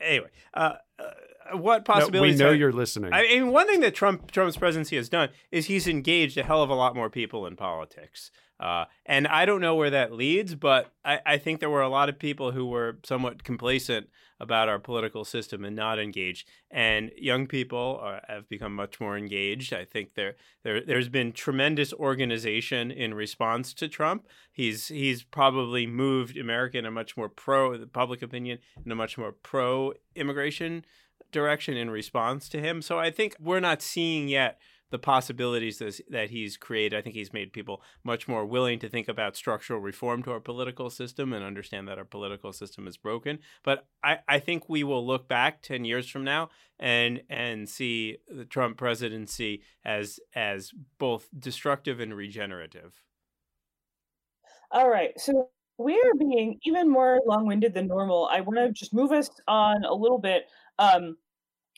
anyway, 0.00 0.28
uh, 0.54 0.74
uh, 0.98 1.04
what 1.52 1.84
possibilities? 1.84 2.38
No, 2.38 2.46
we 2.46 2.50
know 2.50 2.52
are, 2.52 2.58
you're 2.58 2.72
listening. 2.72 3.12
I 3.12 3.22
mean, 3.22 3.50
one 3.50 3.66
thing 3.66 3.80
that 3.80 3.94
Trump 3.94 4.30
Trump's 4.30 4.56
presidency 4.56 4.96
has 4.96 5.08
done 5.08 5.30
is 5.50 5.66
he's 5.66 5.86
engaged 5.86 6.36
a 6.38 6.42
hell 6.42 6.62
of 6.62 6.70
a 6.70 6.74
lot 6.74 6.94
more 6.94 7.10
people 7.10 7.46
in 7.46 7.56
politics. 7.56 8.30
Uh, 8.60 8.84
and 9.06 9.26
I 9.26 9.44
don't 9.44 9.60
know 9.60 9.74
where 9.74 9.90
that 9.90 10.12
leads, 10.12 10.54
but 10.54 10.92
I, 11.04 11.18
I, 11.26 11.38
think 11.38 11.58
there 11.58 11.68
were 11.68 11.82
a 11.82 11.88
lot 11.88 12.08
of 12.08 12.16
people 12.16 12.52
who 12.52 12.66
were 12.66 12.98
somewhat 13.02 13.42
complacent 13.42 14.08
about 14.38 14.68
our 14.68 14.78
political 14.78 15.24
system 15.24 15.64
and 15.64 15.74
not 15.74 15.98
engaged. 15.98 16.48
And 16.70 17.10
young 17.16 17.48
people 17.48 17.98
are, 18.00 18.20
have 18.28 18.48
become 18.48 18.74
much 18.74 19.00
more 19.00 19.16
engaged. 19.18 19.72
I 19.72 19.84
think 19.84 20.14
there, 20.14 20.36
there 20.62 20.80
there's 20.80 21.08
been 21.08 21.32
tremendous 21.32 21.92
organization 21.92 22.92
in 22.92 23.14
response 23.14 23.74
to 23.74 23.88
Trump. 23.88 24.26
He's 24.52 24.88
he's 24.88 25.22
probably 25.24 25.86
moved 25.86 26.36
America 26.36 26.78
in 26.78 26.86
a 26.86 26.90
much 26.90 27.16
more 27.16 27.28
pro 27.28 27.86
public 27.86 28.22
opinion 28.22 28.58
in 28.84 28.92
a 28.92 28.96
much 28.96 29.18
more 29.18 29.32
pro 29.32 29.94
immigration 30.14 30.84
direction 31.30 31.76
in 31.76 31.90
response 31.90 32.48
to 32.50 32.60
him. 32.60 32.82
So 32.82 32.98
I 32.98 33.10
think 33.10 33.36
we're 33.40 33.60
not 33.60 33.82
seeing 33.82 34.28
yet 34.28 34.58
the 34.92 34.98
possibilities 34.98 35.82
that 36.10 36.28
he's 36.28 36.58
created. 36.58 36.96
I 36.96 37.00
think 37.00 37.14
he's 37.14 37.32
made 37.32 37.54
people 37.54 37.82
much 38.04 38.28
more 38.28 38.44
willing 38.44 38.78
to 38.80 38.90
think 38.90 39.08
about 39.08 39.36
structural 39.36 39.80
reform 39.80 40.22
to 40.24 40.32
our 40.32 40.38
political 40.38 40.90
system 40.90 41.32
and 41.32 41.42
understand 41.42 41.88
that 41.88 41.96
our 41.96 42.04
political 42.04 42.52
system 42.52 42.86
is 42.86 42.98
broken. 42.98 43.38
But 43.64 43.86
I, 44.04 44.18
I 44.28 44.38
think 44.38 44.68
we 44.68 44.84
will 44.84 45.04
look 45.04 45.28
back 45.28 45.62
10 45.62 45.86
years 45.86 46.08
from 46.08 46.24
now 46.24 46.50
and 46.78 47.22
and 47.30 47.68
see 47.68 48.18
the 48.28 48.44
Trump 48.44 48.76
presidency 48.76 49.62
as 49.82 50.20
as 50.34 50.72
both 50.98 51.28
destructive 51.38 51.98
and 51.98 52.14
regenerative. 52.14 53.02
All 54.70 54.90
right. 54.90 55.18
So 55.18 55.48
we're 55.78 56.14
being 56.18 56.58
even 56.64 56.90
more 56.90 57.20
long-winded 57.26 57.72
than 57.72 57.86
normal. 57.86 58.28
I 58.30 58.40
want 58.40 58.58
to 58.58 58.70
just 58.72 58.92
move 58.92 59.10
us 59.10 59.30
on 59.48 59.84
a 59.84 59.94
little 59.94 60.18
bit 60.18 60.44
um, 60.78 61.16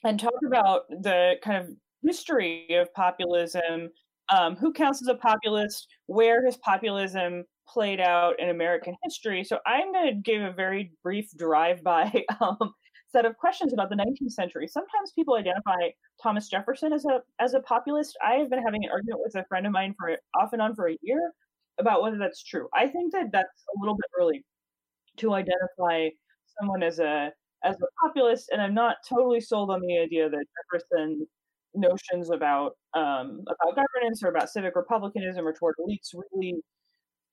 and 0.04 0.18
talk 0.18 0.32
about 0.46 0.82
the 0.88 1.34
kind 1.42 1.64
of 1.64 1.70
history 2.02 2.66
of 2.74 2.92
populism. 2.94 3.90
Um, 4.34 4.56
who 4.56 4.72
counts 4.72 5.02
as 5.02 5.08
a 5.08 5.14
populist? 5.14 5.86
Where 6.06 6.44
has 6.44 6.56
populism 6.58 7.44
played 7.68 8.00
out 8.00 8.40
in 8.40 8.48
American 8.48 8.94
history? 9.02 9.44
So 9.44 9.58
I'm 9.66 9.92
going 9.92 10.06
to 10.06 10.20
give 10.20 10.42
a 10.42 10.52
very 10.52 10.92
brief 11.02 11.28
drive-by 11.36 12.24
um, 12.40 12.74
set 13.14 13.26
of 13.26 13.36
questions 13.36 13.72
about 13.72 13.90
the 13.90 13.96
19th 13.96 14.32
century. 14.32 14.66
Sometimes 14.66 15.12
people 15.14 15.34
identify 15.36 15.90
Thomas 16.22 16.48
Jefferson 16.48 16.92
as 16.92 17.04
a 17.04 17.20
as 17.38 17.54
a 17.54 17.60
populist. 17.60 18.16
I 18.24 18.34
have 18.34 18.50
been 18.50 18.62
having 18.62 18.84
an 18.84 18.90
argument 18.90 19.20
with 19.22 19.34
a 19.36 19.44
friend 19.46 19.66
of 19.66 19.72
mine 19.72 19.94
for 19.98 20.16
off 20.40 20.52
and 20.52 20.60
on 20.60 20.74
for 20.74 20.88
a 20.88 20.96
year 21.02 21.32
about 21.78 22.02
whether 22.02 22.18
that's 22.18 22.42
true. 22.42 22.68
I 22.74 22.88
think 22.88 23.12
that 23.12 23.26
that's 23.32 23.64
a 23.76 23.80
little 23.80 23.94
bit 23.94 24.10
early 24.20 24.44
to 25.18 25.34
identify 25.34 26.08
someone 26.58 26.82
as 26.82 26.98
a 26.98 27.32
as 27.64 27.76
a 27.76 27.86
populist, 28.06 28.50
and 28.50 28.60
I'm 28.60 28.74
not 28.74 28.96
totally 29.08 29.40
sold 29.40 29.70
on 29.70 29.80
the 29.80 29.98
idea 29.98 30.28
that 30.28 30.44
Jefferson 30.72 31.26
notions 31.74 32.30
about 32.30 32.72
um, 32.94 33.40
about 33.48 33.76
governance 33.76 34.22
or 34.22 34.28
about 34.28 34.50
civic 34.50 34.76
republicanism 34.76 35.46
or 35.46 35.52
toward 35.52 35.74
elites 35.80 36.14
really 36.14 36.54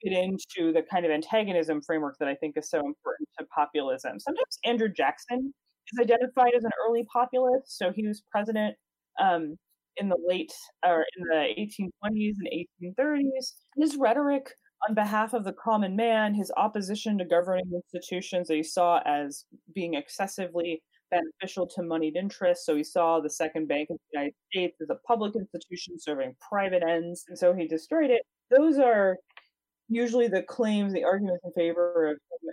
fit 0.01 0.13
into 0.13 0.73
the 0.73 0.81
kind 0.89 1.05
of 1.05 1.11
antagonism 1.11 1.81
framework 1.81 2.15
that 2.19 2.27
I 2.27 2.35
think 2.35 2.57
is 2.57 2.69
so 2.69 2.79
important 2.79 3.29
to 3.39 3.45
populism. 3.53 4.19
Sometimes 4.19 4.59
Andrew 4.65 4.89
Jackson 4.89 5.53
is 5.93 5.99
identified 5.99 6.53
as 6.55 6.63
an 6.63 6.71
early 6.87 7.05
populist, 7.11 7.77
so 7.77 7.91
he 7.91 8.07
was 8.07 8.23
president 8.31 8.75
um, 9.19 9.57
in 9.97 10.09
the 10.09 10.17
late 10.27 10.53
or 10.85 11.05
in 11.17 11.23
the 11.29 11.47
1820s 11.59 12.33
and 12.39 12.95
1830s. 12.97 13.53
His 13.77 13.97
rhetoric 13.97 14.51
on 14.87 14.95
behalf 14.95 15.33
of 15.33 15.43
the 15.43 15.53
common 15.53 15.95
man, 15.95 16.33
his 16.33 16.51
opposition 16.57 17.17
to 17.17 17.25
governing 17.25 17.71
institutions 17.73 18.47
that 18.47 18.55
he 18.55 18.63
saw 18.63 18.99
as 19.05 19.45
being 19.73 19.93
excessively 19.93 20.81
beneficial 21.11 21.67
to 21.67 21.83
moneyed 21.83 22.15
interests. 22.15 22.65
So 22.65 22.75
he 22.75 22.83
saw 22.83 23.19
the 23.19 23.29
second 23.29 23.67
bank 23.67 23.89
of 23.89 23.97
the 23.97 24.19
United 24.19 24.33
States 24.51 24.77
as 24.81 24.89
a 24.89 24.95
public 25.07 25.35
institution 25.35 25.99
serving 25.99 26.35
private 26.49 26.83
ends, 26.83 27.25
and 27.27 27.37
so 27.37 27.53
he 27.53 27.67
destroyed 27.67 28.09
it. 28.09 28.21
Those 28.49 28.79
are 28.79 29.17
usually 29.89 30.27
the 30.27 30.43
claims, 30.43 30.93
the 30.93 31.03
arguments 31.03 31.43
in 31.43 31.51
favor 31.51 32.07
of 32.07 32.13
him 32.13 32.49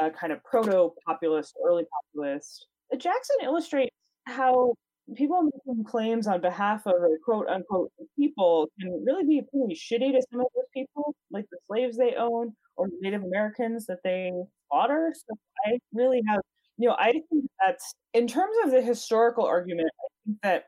as 0.00 0.08
a 0.08 0.10
kind 0.10 0.32
of 0.32 0.42
proto-populist, 0.44 1.54
early 1.66 1.84
populist. 2.14 2.66
Jackson 2.96 3.36
illustrates 3.42 3.94
how 4.26 4.74
people 5.16 5.42
making 5.42 5.84
claims 5.84 6.26
on 6.26 6.40
behalf 6.40 6.86
of 6.86 6.94
a 6.94 7.16
quote 7.24 7.48
unquote 7.48 7.90
people 8.18 8.68
can 8.80 9.04
really 9.04 9.24
be 9.24 9.42
pretty 9.50 9.74
shitty 9.74 10.12
to 10.12 10.22
some 10.30 10.40
of 10.40 10.46
those 10.54 10.64
people, 10.74 11.14
like 11.30 11.44
the 11.50 11.58
slaves 11.66 11.96
they 11.96 12.14
own 12.14 12.52
or 12.76 12.88
Native 13.00 13.22
Americans 13.22 13.86
that 13.86 13.98
they 14.04 14.30
slaughter. 14.68 15.12
So 15.14 15.36
I 15.66 15.78
really 15.92 16.22
have, 16.28 16.40
you 16.78 16.88
know, 16.88 16.96
I 16.98 17.12
think 17.12 17.46
that's 17.64 17.94
in 18.14 18.26
terms 18.26 18.56
of 18.64 18.70
the 18.70 18.82
historical 18.82 19.44
argument, 19.44 19.90
I 19.92 20.08
think 20.24 20.38
that 20.42 20.64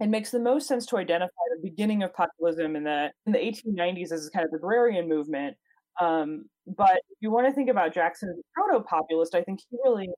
it 0.00 0.08
makes 0.08 0.30
the 0.30 0.40
most 0.40 0.66
sense 0.66 0.86
to 0.86 0.96
identify 0.96 1.28
the 1.56 1.68
beginning 1.68 2.02
of 2.02 2.14
populism 2.14 2.76
in 2.76 2.84
the 2.84 3.10
in 3.26 3.32
the 3.32 3.38
1890s 3.38 4.12
as 4.12 4.30
kind 4.34 4.46
of 4.46 4.52
agrarian 4.54 5.08
movement. 5.08 5.56
Um, 6.00 6.44
but 6.66 6.96
if 7.10 7.18
you 7.20 7.30
want 7.30 7.46
to 7.46 7.52
think 7.52 7.68
about 7.68 7.92
Jackson 7.92 8.30
as 8.30 8.38
a 8.38 8.42
proto-populist, 8.54 9.34
I 9.34 9.42
think 9.42 9.60
he 9.70 9.78
really 9.84 10.08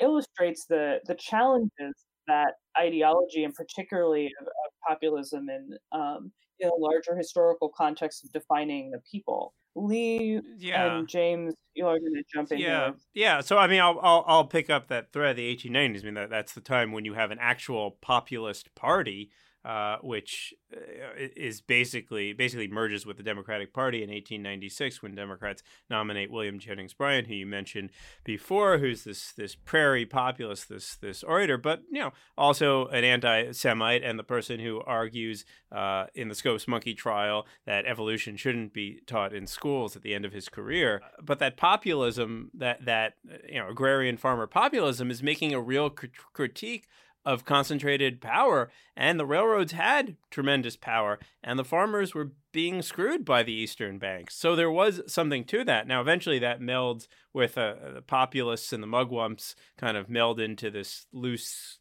illustrates 0.00 0.66
the 0.66 0.98
the 1.06 1.14
challenges 1.14 1.94
that 2.30 2.54
ideology 2.78 3.44
and 3.44 3.54
particularly 3.54 4.26
of, 4.40 4.46
of 4.46 4.72
populism 4.88 5.48
in 5.50 5.76
um, 5.92 6.32
in 6.60 6.68
a 6.68 6.74
larger 6.78 7.16
historical 7.16 7.70
context 7.74 8.24
of 8.24 8.32
defining 8.32 8.90
the 8.90 9.00
people. 9.10 9.54
Lee 9.76 10.40
yeah. 10.58 10.98
and 10.98 11.08
James, 11.08 11.54
you 11.74 11.86
are 11.86 11.98
going 11.98 12.14
to 12.14 12.22
jump 12.32 12.50
in. 12.50 12.58
Yeah, 12.58 12.86
here. 12.86 12.94
yeah. 13.14 13.40
So 13.40 13.56
I 13.56 13.66
mean, 13.66 13.80
I'll, 13.80 13.98
I'll 14.02 14.24
I'll 14.26 14.46
pick 14.46 14.70
up 14.70 14.88
that 14.88 15.12
thread. 15.12 15.36
The 15.36 15.56
1890s. 15.56 16.00
I 16.00 16.04
mean, 16.04 16.14
that 16.14 16.30
that's 16.30 16.52
the 16.52 16.60
time 16.60 16.92
when 16.92 17.04
you 17.04 17.14
have 17.14 17.30
an 17.30 17.38
actual 17.40 17.98
populist 18.00 18.74
party 18.74 19.30
uh, 19.64 19.96
which 20.02 20.54
uh, 20.74 20.78
is 21.16 21.60
basically 21.60 22.32
basically 22.32 22.68
merges 22.68 23.04
with 23.04 23.16
the 23.16 23.22
Democratic 23.22 23.74
Party 23.74 23.98
in 23.98 24.08
1896 24.08 25.02
when 25.02 25.14
Democrats 25.14 25.62
nominate 25.90 26.30
William 26.30 26.58
Jennings 26.58 26.94
Bryan, 26.94 27.26
who 27.26 27.34
you 27.34 27.46
mentioned 27.46 27.90
before, 28.24 28.78
who's 28.78 29.04
this 29.04 29.32
this 29.32 29.54
prairie 29.54 30.06
populist, 30.06 30.68
this 30.68 30.96
this 30.96 31.22
orator, 31.22 31.58
but 31.58 31.82
you 31.90 32.00
know 32.00 32.12
also 32.38 32.86
an 32.88 33.04
anti-Semite 33.04 34.02
and 34.02 34.18
the 34.18 34.24
person 34.24 34.60
who 34.60 34.80
argues 34.86 35.44
uh, 35.72 36.06
in 36.14 36.28
the 36.28 36.34
Scopes 36.34 36.66
Monkey 36.66 36.94
trial 36.94 37.46
that 37.66 37.84
evolution 37.84 38.36
shouldn't 38.36 38.72
be 38.72 39.00
taught 39.06 39.34
in 39.34 39.46
schools 39.46 39.94
at 39.94 40.02
the 40.02 40.14
end 40.14 40.24
of 40.24 40.32
his 40.32 40.48
career. 40.48 41.02
But 41.22 41.38
that 41.40 41.56
populism, 41.56 42.50
that 42.54 42.84
that 42.86 43.14
you 43.46 43.58
know 43.58 43.68
agrarian 43.68 44.16
farmer 44.16 44.46
populism, 44.46 45.10
is 45.10 45.22
making 45.22 45.52
a 45.52 45.60
real 45.60 45.90
critique 45.90 46.86
of 47.24 47.44
concentrated 47.44 48.20
power. 48.20 48.70
And 48.96 49.18
the 49.18 49.26
railroads 49.26 49.72
had 49.72 50.16
tremendous 50.30 50.76
power, 50.76 51.18
and 51.42 51.58
the 51.58 51.64
farmers 51.64 52.14
were 52.14 52.32
being 52.52 52.82
screwed 52.82 53.24
by 53.24 53.42
the 53.42 53.52
Eastern 53.52 53.98
banks. 53.98 54.34
So 54.36 54.56
there 54.56 54.70
was 54.70 55.00
something 55.06 55.44
to 55.44 55.64
that. 55.64 55.86
Now, 55.86 56.00
eventually, 56.00 56.38
that 56.40 56.60
melds 56.60 57.06
with 57.32 57.56
uh, 57.56 57.74
the 57.94 58.02
populists 58.02 58.72
and 58.72 58.82
the 58.82 58.88
mugwumps 58.88 59.54
kind 59.78 59.96
of 59.96 60.10
meld 60.10 60.40
into 60.40 60.70
this 60.70 61.06
loose 61.12 61.78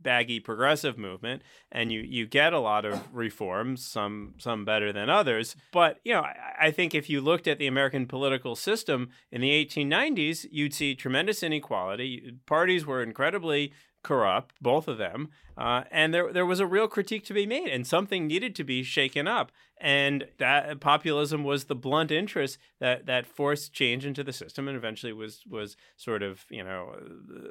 baggy 0.00 0.40
progressive 0.40 0.98
movement 0.98 1.42
and 1.70 1.92
you 1.92 2.00
you 2.00 2.26
get 2.26 2.52
a 2.52 2.58
lot 2.58 2.84
of 2.84 3.00
reforms 3.14 3.84
some 3.84 4.34
some 4.38 4.64
better 4.64 4.92
than 4.92 5.08
others 5.08 5.54
but 5.72 6.00
you 6.02 6.12
know 6.12 6.22
I, 6.22 6.66
I, 6.66 6.70
think 6.72 6.92
if 6.92 7.08
you 7.08 7.20
looked 7.20 7.46
at 7.46 7.58
the 7.58 7.68
american 7.68 8.06
political 8.06 8.56
system 8.56 9.10
in 9.30 9.40
the 9.40 9.50
1890s 9.64 10.46
you'd 10.50 10.74
see 10.74 10.96
tremendous 10.96 11.42
inequality 11.42 12.32
parties 12.46 12.84
were 12.84 13.02
incredibly 13.02 13.72
corrupt, 14.02 14.54
both 14.60 14.88
of 14.88 14.98
them, 14.98 15.28
uh, 15.56 15.84
and 15.90 16.12
there 16.12 16.32
there 16.32 16.46
was 16.46 16.60
a 16.60 16.66
real 16.66 16.88
critique 16.88 17.24
to 17.26 17.34
be 17.34 17.46
made, 17.46 17.68
and 17.68 17.86
something 17.86 18.26
needed 18.26 18.54
to 18.56 18.64
be 18.64 18.82
shaken 18.82 19.28
up, 19.28 19.52
and 19.80 20.26
that 20.38 20.80
populism 20.80 21.44
was 21.44 21.64
the 21.64 21.74
blunt 21.74 22.10
interest 22.10 22.58
that 22.80 23.06
that 23.06 23.26
forced 23.26 23.72
change 23.72 24.04
into 24.04 24.24
the 24.24 24.32
system, 24.32 24.68
and 24.68 24.76
eventually 24.76 25.12
was 25.12 25.42
was 25.48 25.76
sort 25.96 26.22
of 26.22 26.44
you 26.50 26.64
know 26.64 26.94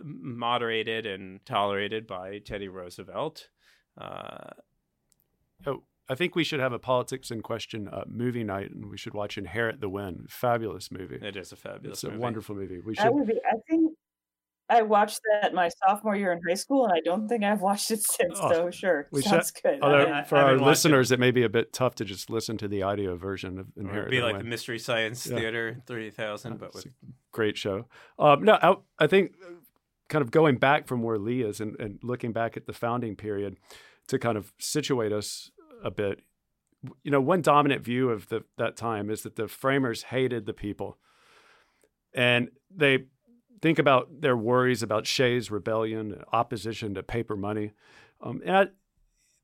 moderated 0.03 1.05
and 1.05 1.45
tolerated 1.45 2.07
by 2.07 2.39
Teddy 2.39 2.67
Roosevelt. 2.67 3.49
Uh, 3.99 4.49
oh. 5.65 5.83
I 6.11 6.15
think 6.15 6.35
we 6.35 6.43
should 6.43 6.59
have 6.59 6.73
a 6.73 6.79
politics 6.79 7.31
in 7.31 7.39
question 7.39 7.87
uh, 7.87 8.03
movie 8.05 8.43
night, 8.43 8.71
and 8.71 8.89
we 8.89 8.97
should 8.97 9.13
watch 9.13 9.37
Inherit 9.37 9.79
the 9.79 9.87
Wind. 9.87 10.25
Fabulous 10.27 10.91
movie. 10.91 11.17
It 11.21 11.37
is 11.37 11.53
a 11.53 11.55
fabulous. 11.55 11.99
It's 11.99 12.03
a 12.03 12.07
movie. 12.07 12.19
wonderful 12.19 12.53
movie. 12.53 12.81
We 12.85 12.95
should. 12.95 13.05
That 13.05 13.13
would 13.13 13.27
be. 13.27 13.39
I 13.49 13.55
think 13.69 13.70
I 14.71 14.83
watched 14.83 15.19
that 15.29 15.53
my 15.53 15.69
sophomore 15.69 16.15
year 16.15 16.31
in 16.31 16.39
high 16.47 16.55
school, 16.55 16.85
and 16.85 16.93
I 16.93 17.01
don't 17.01 17.27
think 17.27 17.43
I've 17.43 17.61
watched 17.61 17.91
it 17.91 18.01
since. 18.03 18.39
Oh, 18.41 18.49
so 18.49 18.71
sure, 18.71 19.07
we 19.11 19.21
sounds 19.21 19.51
should, 19.53 19.63
good. 19.63 19.79
Although 19.81 20.23
for 20.23 20.37
our 20.37 20.57
listeners, 20.57 21.11
it. 21.11 21.15
it. 21.15 21.19
may 21.19 21.31
be 21.31 21.43
a 21.43 21.49
bit 21.49 21.73
tough 21.73 21.95
to 21.95 22.05
just 22.05 22.29
listen 22.29 22.57
to 22.57 22.69
the 22.69 22.81
audio 22.81 23.17
version 23.17 23.59
of 23.59 23.67
Inherit. 23.75 24.07
It'd 24.07 24.11
be 24.11 24.21
like 24.21 24.37
the 24.37 24.45
Mystery 24.45 24.79
Science 24.79 25.27
yeah. 25.27 25.35
Theater 25.35 25.83
three 25.85 26.09
thousand, 26.09 26.57
but 26.57 26.73
with 26.73 26.87
great 27.33 27.57
show. 27.57 27.87
Um, 28.17 28.43
no, 28.43 28.57
I, 28.61 28.75
I, 29.03 29.07
think 29.07 29.33
kind 30.07 30.21
of 30.21 30.31
going 30.31 30.57
back 30.57 30.87
from 30.87 31.03
where 31.03 31.17
Lee 31.17 31.41
is 31.41 31.59
and, 31.59 31.77
and 31.79 31.99
looking 32.01 32.31
back 32.31 32.55
at 32.55 32.65
the 32.65 32.73
founding 32.73 33.15
period 33.15 33.57
to 34.07 34.17
kind 34.17 34.37
of 34.37 34.53
situate 34.57 35.11
us 35.11 35.51
a 35.83 35.91
bit. 35.91 36.21
You 37.03 37.11
know, 37.11 37.21
one 37.21 37.41
dominant 37.41 37.83
view 37.83 38.09
of 38.09 38.29
the, 38.29 38.43
that 38.57 38.75
time 38.75 39.09
is 39.09 39.21
that 39.21 39.35
the 39.35 39.47
framers 39.47 40.03
hated 40.03 40.45
the 40.45 40.53
people, 40.53 40.97
and 42.13 42.49
they 42.73 43.05
think 43.61 43.79
about 43.79 44.21
their 44.21 44.37
worries 44.37 44.83
about 44.83 45.05
Shays' 45.05 45.51
rebellion, 45.51 46.23
opposition 46.33 46.93
to 46.95 47.03
paper 47.03 47.35
money. 47.35 47.71
Um, 48.21 48.41
and 48.45 48.57
I, 48.57 48.67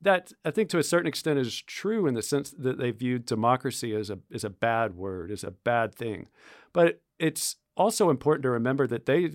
that 0.02 0.32
I 0.46 0.52
think 0.52 0.70
to 0.70 0.78
a 0.78 0.84
certain 0.84 1.08
extent 1.08 1.40
is 1.40 1.62
true 1.62 2.08
in 2.08 2.14
the 2.14 2.22
sense 2.22 2.52
that 2.58 2.78
they 2.78 2.92
viewed 2.92 3.26
democracy 3.26 3.96
as 3.96 4.10
a 4.10 4.20
as 4.34 4.44
a 4.44 4.50
bad 4.50 4.96
word, 4.96 5.32
as 5.32 5.44
a 5.44 5.52
bad 5.52 5.94
thing. 5.94 6.28
But 6.74 7.02
it's 7.20 7.56
also 7.76 8.10
important 8.10 8.44
to 8.44 8.50
remember 8.52 8.86
that 8.88 9.06
they 9.06 9.32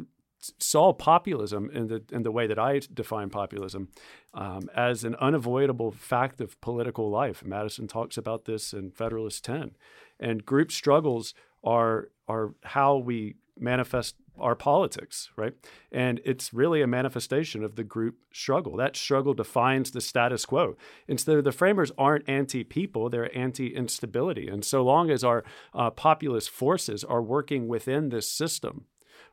saw 0.59 0.93
populism 0.93 1.71
in 1.73 1.89
the 1.89 2.03
in 2.13 2.23
the 2.23 2.31
way 2.31 2.47
that 2.47 2.59
I 2.59 2.81
define 2.93 3.31
populism 3.31 3.89
um, 4.35 4.69
as 4.75 5.05
an 5.05 5.15
unavoidable 5.17 5.91
fact 5.93 6.41
of 6.41 6.61
political 6.61 7.11
life. 7.11 7.45
Madison 7.45 7.87
talks 7.89 8.17
about 8.17 8.45
this 8.45 8.73
in 8.73 8.91
Federalist 8.91 9.45
10, 9.45 9.73
and 10.21 10.45
group 10.45 10.71
struggles 10.71 11.35
are 11.65 12.09
are 12.29 12.55
how 12.65 12.97
we 12.97 13.37
manifest 13.59 14.17
our 14.43 14.55
politics, 14.55 15.31
right? 15.37 15.55
And 15.91 16.21
it's 16.25 16.53
really 16.53 16.83
a 16.83 16.87
manifestation 16.87 17.65
of 17.65 17.77
the 17.77 17.85
group 17.85 18.17
struggle. 18.33 18.77
That 18.77 18.97
struggle 18.97 19.35
defines 19.35 19.91
the 19.91 20.01
status 20.01 20.45
quo. 20.45 20.77
Instead, 21.09 21.43
the 21.45 21.53
framers 21.53 21.93
aren't 21.97 22.29
anti 22.29 22.65
people, 22.65 23.09
they're 23.09 23.37
anti 23.37 23.75
instability. 23.75 24.49
And 24.49 24.65
so 24.65 24.83
long 24.83 25.11
as 25.11 25.25
our 25.25 25.45
uh, 25.75 25.91
populist 25.91 26.51
forces 26.51 27.05
are 27.05 27.23
working 27.23 27.69
within 27.69 28.09
this 28.09 28.31
system, 28.31 28.87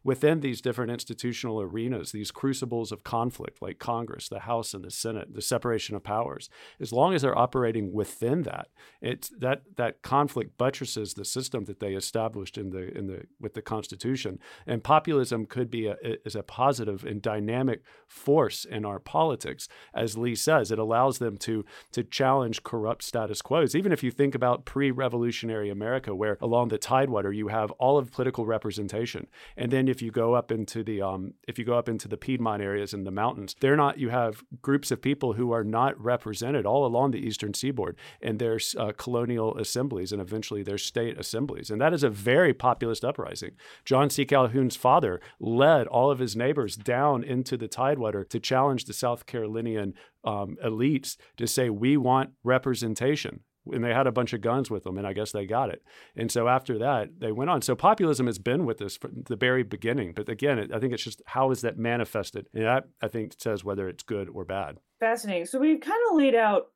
within 0.04 0.40
these 0.40 0.62
different 0.62 0.92
institutional 0.92 1.62
arenas, 1.62 2.12
these 2.12 2.32
crucibles 2.32 2.92
of 2.92 3.04
conflict 3.04 3.62
like 3.62 3.80
Congress, 3.80 4.30
the 4.30 4.40
House 4.40 4.74
and 4.74 4.84
the 4.84 4.92
Senate, 4.92 5.34
the 5.34 5.42
separation 5.42 5.96
of 5.96 6.04
powers, 6.04 6.50
as 6.80 6.94
long 6.94 7.14
as 7.14 7.22
they're 7.22 7.38
operating 7.38 7.92
within 7.92 8.44
that, 8.44 8.68
it's 9.02 9.30
that 9.40 9.64
that 9.76 10.02
conflict 10.02 10.58
buttresses 10.58 11.14
the 11.14 11.26
system 11.26 11.66
that 11.66 11.80
they 11.80 11.94
established 11.94 12.58
in 12.58 12.70
the 12.70 12.96
in 12.98 13.08
the 13.08 13.24
with 13.40 13.54
the 13.54 13.62
Constitution. 13.62 14.40
And 14.66 14.84
populism 14.84 15.46
could 15.46 15.70
be 15.70 15.88
a, 15.88 15.98
is 16.26 16.36
a 16.36 16.44
positive 16.44 17.04
and 17.04 17.22
dynamic 17.22 17.84
force 18.08 18.66
in 18.66 18.86
our 18.86 19.00
politics, 19.00 19.68
as 19.94 20.18
Lee 20.18 20.36
says. 20.36 20.72
It 20.72 20.80
allows 20.80 21.20
them 21.20 21.38
to 21.40 21.66
to 21.92 22.04
challenge 22.04 22.64
corrupt 22.64 23.04
status 23.04 23.42
quos. 23.42 23.76
Even 23.76 23.92
if 23.92 24.04
you 24.04 24.12
think 24.12 24.36
about 24.36 24.66
pre-revolutionary 24.66 25.70
America, 25.70 26.16
where 26.16 26.38
along 26.42 26.70
the 26.70 26.78
Tidewater 26.78 27.32
you 27.34 27.50
have 27.50 27.72
all 27.72 27.98
of 27.98 28.12
political 28.12 28.46
representation, 28.46 29.28
and 29.58 29.72
then 29.72 29.88
if 29.89 30.02
you 30.02 30.12
go 30.12 30.34
up 30.34 30.52
into 30.52 30.84
the 30.84 31.02
um, 31.02 31.34
if 31.47 31.60
you 31.60 31.65
go 31.65 31.78
up 31.78 31.89
into 31.89 32.08
the 32.08 32.17
Piedmont 32.17 32.62
areas 32.62 32.93
and 32.93 33.06
the 33.06 33.12
mountains, 33.12 33.56
they're 33.60 33.75
not. 33.75 33.97
You 33.97 34.10
have 34.10 34.43
groups 34.62 34.91
of 34.91 35.02
people 35.02 35.34
who 35.34 35.52
are 35.52 35.63
not 35.63 35.99
represented 36.02 36.65
all 36.65 36.86
along 36.86 37.12
the 37.12 37.19
eastern 37.19 37.54
seaboard, 37.54 37.97
and 38.21 38.39
there's 38.39 38.75
uh, 38.78 38.91
colonial 38.97 39.58
assemblies, 39.58 40.12
and 40.12 40.21
eventually 40.21 40.63
there's 40.63 40.84
state 40.84 41.19
assemblies, 41.19 41.69
and 41.69 41.82
that 41.82 41.93
is 41.93 42.04
a 42.04 42.10
very 42.10 42.54
populist 42.54 43.04
uprising. 43.04 43.52
John 43.86 44.10
C. 44.10 44.25
Calhoun's 44.25 44.75
father 44.75 45.19
led 45.39 45.88
all 45.88 46.12
of 46.12 46.19
his 46.19 46.36
neighbors 46.36 46.75
down 46.75 47.23
into 47.23 47.58
the 47.58 47.67
Tidewater 47.67 48.23
to 48.23 48.39
challenge 48.39 48.86
the 48.86 48.93
South 48.93 49.25
Carolinian 49.25 49.93
um, 50.23 50.58
elites 50.63 51.17
to 51.38 51.47
say 51.47 51.69
we 51.69 51.97
want 51.97 52.32
representation 52.43 53.41
and 53.73 53.84
they 53.84 53.93
had 53.93 54.08
a 54.08 54.12
bunch 54.12 54.34
of 54.34 54.41
guns 54.41 54.69
with 54.69 54.84
them, 54.84 54.97
and 54.97 55.05
I 55.05 55.13
guess 55.13 55.32
they 55.32 55.45
got 55.45 55.69
it. 55.69 55.84
And 56.15 56.32
so 56.32 56.47
after 56.47 56.77
that, 56.79 57.19
they 57.19 57.32
went 57.32 57.49
on. 57.49 57.62
So 57.62 57.75
populism 57.75 58.25
has 58.25 58.39
been 58.39 58.65
with 58.65 58.82
us 58.82 58.97
from 58.97 59.23
the 59.27 59.36
very 59.36 59.63
beginning. 59.63 60.13
But 60.13 60.29
again, 60.29 60.60
it, 60.60 60.73
I 60.73 60.79
think 60.79 60.93
it's 60.93 61.03
just 61.03 61.21
how 61.25 61.51
is 61.51 61.62
that 61.62 61.77
manifested, 61.77 62.47
and 62.53 62.65
that 62.65 62.86
I 63.01 63.08
think 63.08 63.34
says 63.38 63.63
whether 63.63 63.88
it's 63.88 64.03
good 64.03 64.29
or 64.29 64.45
bad. 64.45 64.77
Fascinating. 64.99 65.45
So 65.45 65.60
we've 65.60 65.79
kind 65.79 65.99
of 66.10 66.17
laid 66.17 66.36
out 66.36 66.67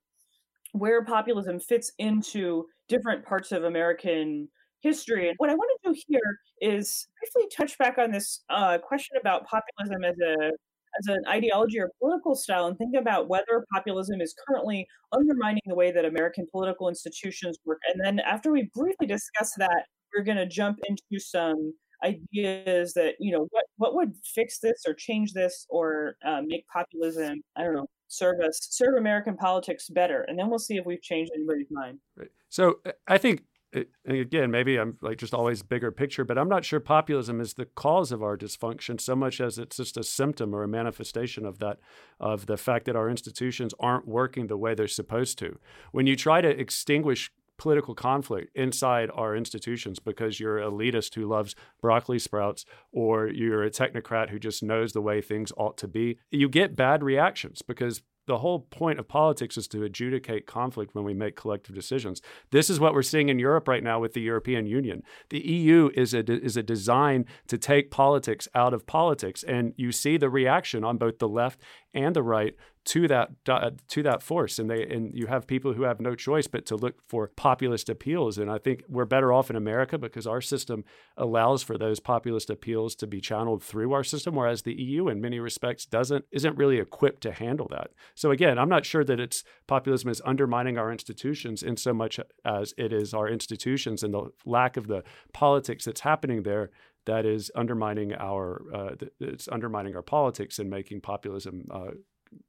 where 0.74 1.04
populism 1.04 1.60
fits 1.60 1.92
into 2.00 2.66
different 2.88 3.26
parts 3.26 3.52
of 3.52 3.64
American 3.64 4.48
history. 4.82 5.30
And 5.30 5.36
what 5.38 5.50
I 5.50 5.56
want 5.56 5.70
to 5.84 5.92
do 5.92 6.00
here 6.08 6.40
is 6.62 7.08
briefly 7.20 7.50
touch 7.56 7.78
back 7.78 7.98
on 7.98 8.12
this 8.12 8.44
uh, 8.50 8.78
question 8.80 9.18
about 9.20 9.46
populism 9.48 10.04
as 10.04 10.16
a 10.20 10.52
as 11.00 11.08
an 11.08 11.24
ideology 11.28 11.80
or 11.80 11.92
political 12.00 12.36
style 12.36 12.68
and 12.68 12.78
think 12.78 12.96
about 12.96 13.28
whether 13.28 13.66
populism 13.74 14.22
is 14.22 14.36
currently 14.48 14.88
undermining 15.12 15.62
the 15.66 15.76
way 15.76 15.92
that 15.92 16.06
American 16.06 16.48
political 16.52 16.90
institutions 16.90 17.58
work. 17.66 17.80
And 17.92 18.04
then 18.04 18.20
after 18.20 18.52
we 18.52 18.70
briefly 18.74 19.08
discuss 19.08 19.54
that, 19.58 19.86
we're 20.16 20.24
going 20.24 20.38
to 20.38 20.46
jump 20.46 20.80
into 20.88 21.20
some 21.20 21.74
ideas 22.04 22.94
that 22.94 23.16
you 23.20 23.32
know 23.32 23.48
what 23.52 23.64
what 23.78 23.96
would 23.96 24.14
fix 24.36 24.60
this 24.60 24.84
or 24.86 24.94
change 24.94 25.32
this 25.32 25.66
or 25.70 26.18
uh, 26.26 26.42
make 26.46 26.66
populism 26.68 27.42
I 27.56 27.64
don't 27.64 27.76
know 27.76 27.88
serve 28.14 28.40
us 28.42 28.60
serve 28.70 28.96
American 28.98 29.36
politics 29.36 29.90
better, 29.90 30.24
and 30.24 30.38
then 30.38 30.50
we'll 30.50 30.60
see 30.60 30.78
if 30.78 30.86
we've 30.86 31.02
changed 31.02 31.32
anybody's 31.36 31.72
mind. 31.72 32.00
Right. 32.16 32.30
So 32.50 32.80
I 33.08 33.18
think 33.18 33.44
it, 33.74 33.90
again, 34.06 34.52
maybe 34.52 34.78
I'm 34.78 34.98
like 35.02 35.18
just 35.18 35.34
always 35.34 35.64
bigger 35.64 35.92
picture, 35.92 36.24
but 36.24 36.38
I'm 36.38 36.50
not 36.50 36.64
sure 36.64 36.80
populism 36.80 37.42
is 37.42 37.56
the 37.56 37.66
cause 37.66 38.12
of 38.12 38.22
our 38.22 38.38
dysfunction 38.38 39.02
so 39.02 39.16
much 39.16 39.42
as 39.42 39.58
it's 39.58 39.78
just 39.78 39.98
a 39.98 40.04
symptom 40.04 40.54
or 40.54 40.64
a 40.64 40.68
manifestation 40.68 41.46
of 41.46 41.60
that, 41.60 41.80
of 42.20 42.46
the 42.46 42.58
fact 42.58 42.86
that 42.86 42.96
our 42.96 43.10
institutions 43.10 43.74
aren't 43.80 44.08
working 44.08 44.48
the 44.48 44.58
way 44.58 44.76
they're 44.76 44.88
supposed 44.88 45.40
to. 45.40 45.58
When 45.92 46.08
you 46.08 46.16
try 46.16 46.42
to 46.42 46.50
extinguish 46.50 47.32
political 47.58 47.96
conflict 47.96 48.50
inside 48.56 49.10
our 49.14 49.36
institutions 49.36 50.00
because 50.00 50.40
you're 50.40 50.58
an 50.58 50.72
elitist 50.72 51.16
who 51.16 51.26
loves 51.26 51.56
broccoli 51.82 52.20
sprouts 52.20 52.66
or 52.92 53.28
you're 53.28 53.64
a 53.64 53.70
technocrat 53.70 54.30
who 54.30 54.40
just 54.40 54.64
knows 54.64 54.94
the 54.94 55.02
way 55.02 55.22
things 55.22 55.52
ought 55.56 55.78
to 55.78 55.88
be, 55.88 56.18
you 56.32 56.50
get 56.50 56.76
bad 56.76 57.04
reactions 57.04 57.62
because 57.62 58.02
the 58.26 58.40
whole 58.40 58.60
point 58.60 59.00
of 59.00 59.08
politics 59.08 59.58
is 59.58 59.68
to 59.70 59.84
adjudicate 59.84 60.48
conflict 60.48 60.96
when 60.96 61.04
we 61.04 61.14
make 61.14 61.36
collective 61.36 61.76
decisions. 61.76 62.22
This 62.52 62.70
is 62.70 62.80
what 62.80 62.94
we're 62.94 63.02
seeing 63.02 63.30
in 63.30 63.40
Europe 63.40 63.68
right 63.68 63.84
now 63.84 64.00
with 64.00 64.14
the 64.14 64.22
European 64.22 64.66
Union. 64.66 65.04
The 65.30 65.40
EU 65.40 65.90
is 65.94 66.14
a 66.14 66.24
is 66.24 66.58
a 66.58 66.64
design 66.64 67.26
to 67.48 67.58
take 67.58 67.92
politics 67.92 68.48
out 68.56 68.74
of 68.74 68.86
politics, 68.86 69.44
and 69.44 69.74
you 69.78 69.92
see 69.92 70.18
the 70.18 70.30
reaction 70.30 70.84
on 70.84 70.98
both 70.98 71.20
the 71.20 71.28
left 71.28 71.60
and 71.94 72.16
the 72.16 72.24
right 72.24 72.56
to 72.86 73.08
that 73.08 73.30
uh, 73.48 73.72
to 73.88 74.04
that 74.04 74.22
force 74.22 74.60
and 74.60 74.70
they 74.70 74.84
and 74.84 75.14
you 75.14 75.28
have 75.28 75.48
people 75.48 75.74
who 75.74 75.84
have 75.84 76.02
no 76.02 76.16
choice 76.16 76.48
but 76.48 76.66
to 76.66 76.76
look 76.76 76.96
for 77.08 77.30
populist 77.36 77.88
appeals 77.88 78.38
and 78.38 78.52
I 78.52 78.58
think 78.58 78.84
we're 78.90 79.06
better 79.06 79.32
off 79.32 79.50
in 79.50 79.56
America 79.56 79.98
because 79.98 80.28
our 80.28 80.42
system 80.42 80.84
allows 81.16 81.64
for 81.64 81.78
those 81.78 82.02
populist 82.02 82.50
appeals 82.50 82.96
to 82.96 83.08
be 83.08 83.22
channeled 83.22 83.64
through 83.64 83.94
our 83.94 84.04
system 84.04 84.36
whereas 84.36 84.64
the 84.64 84.74
EU 84.74 85.08
in 85.08 85.22
many 85.22 85.40
respects 85.40 85.86
doesn't 85.86 86.26
isn't 86.32 86.58
really 86.58 86.78
equipped 86.78 87.22
to 87.22 87.32
handle 87.32 87.68
that. 87.72 87.92
So 88.16 88.32
again, 88.32 88.60
I'm 88.60 88.70
not 88.70 88.86
sure 88.86 89.06
that 89.06 89.20
it's 89.20 89.44
populism 89.68 90.10
is 90.10 90.22
undermining 90.26 90.78
our 90.78 90.92
institutions 90.92 91.64
in 91.64 91.78
so 91.78 91.94
much 91.94 92.20
as 92.44 92.74
it 92.78 92.92
is 92.92 93.14
our 93.14 93.30
institutions 93.30 94.04
and 94.04 94.14
the 94.14 94.32
lack 94.46 94.76
of 94.76 94.88
the 94.88 95.04
politics 95.32 95.86
that's 95.86 96.02
happening 96.02 96.44
there 96.44 96.70
that 97.06 97.26
is 97.26 97.52
undermining 97.56 98.14
our 98.14 98.62
uh, 98.74 98.96
it's 99.20 99.48
undermining 99.50 99.96
our 99.96 100.02
politics 100.02 100.60
and 100.60 100.70
making 100.70 101.02
populism 101.02 101.68
uh, 101.72 101.92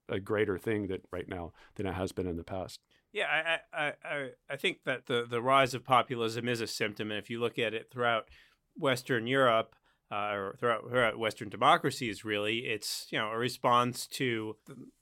a 0.08 0.20
greater 0.20 0.58
thing 0.58 0.88
that 0.88 1.02
right 1.10 1.28
now 1.28 1.52
than 1.76 1.86
it 1.86 1.94
has 1.94 2.12
been 2.12 2.26
in 2.26 2.36
the 2.36 2.44
past. 2.44 2.80
Yeah, 3.12 3.58
I, 3.72 3.92
I, 4.04 4.28
I 4.50 4.56
think 4.56 4.78
that 4.84 5.06
the, 5.06 5.24
the 5.28 5.40
rise 5.40 5.72
of 5.72 5.84
populism 5.84 6.48
is 6.48 6.60
a 6.60 6.66
symptom, 6.66 7.10
and 7.10 7.18
if 7.18 7.30
you 7.30 7.38
look 7.38 7.58
at 7.58 7.72
it 7.72 7.88
throughout 7.90 8.28
Western 8.76 9.28
Europe, 9.28 9.76
uh, 10.10 10.32
or 10.32 10.56
throughout, 10.58 10.88
throughout 10.88 11.18
Western 11.18 11.48
democracies, 11.48 12.24
really, 12.24 12.58
it's 12.66 13.06
you 13.10 13.18
know 13.18 13.30
a 13.30 13.38
response 13.38 14.06
to 14.06 14.56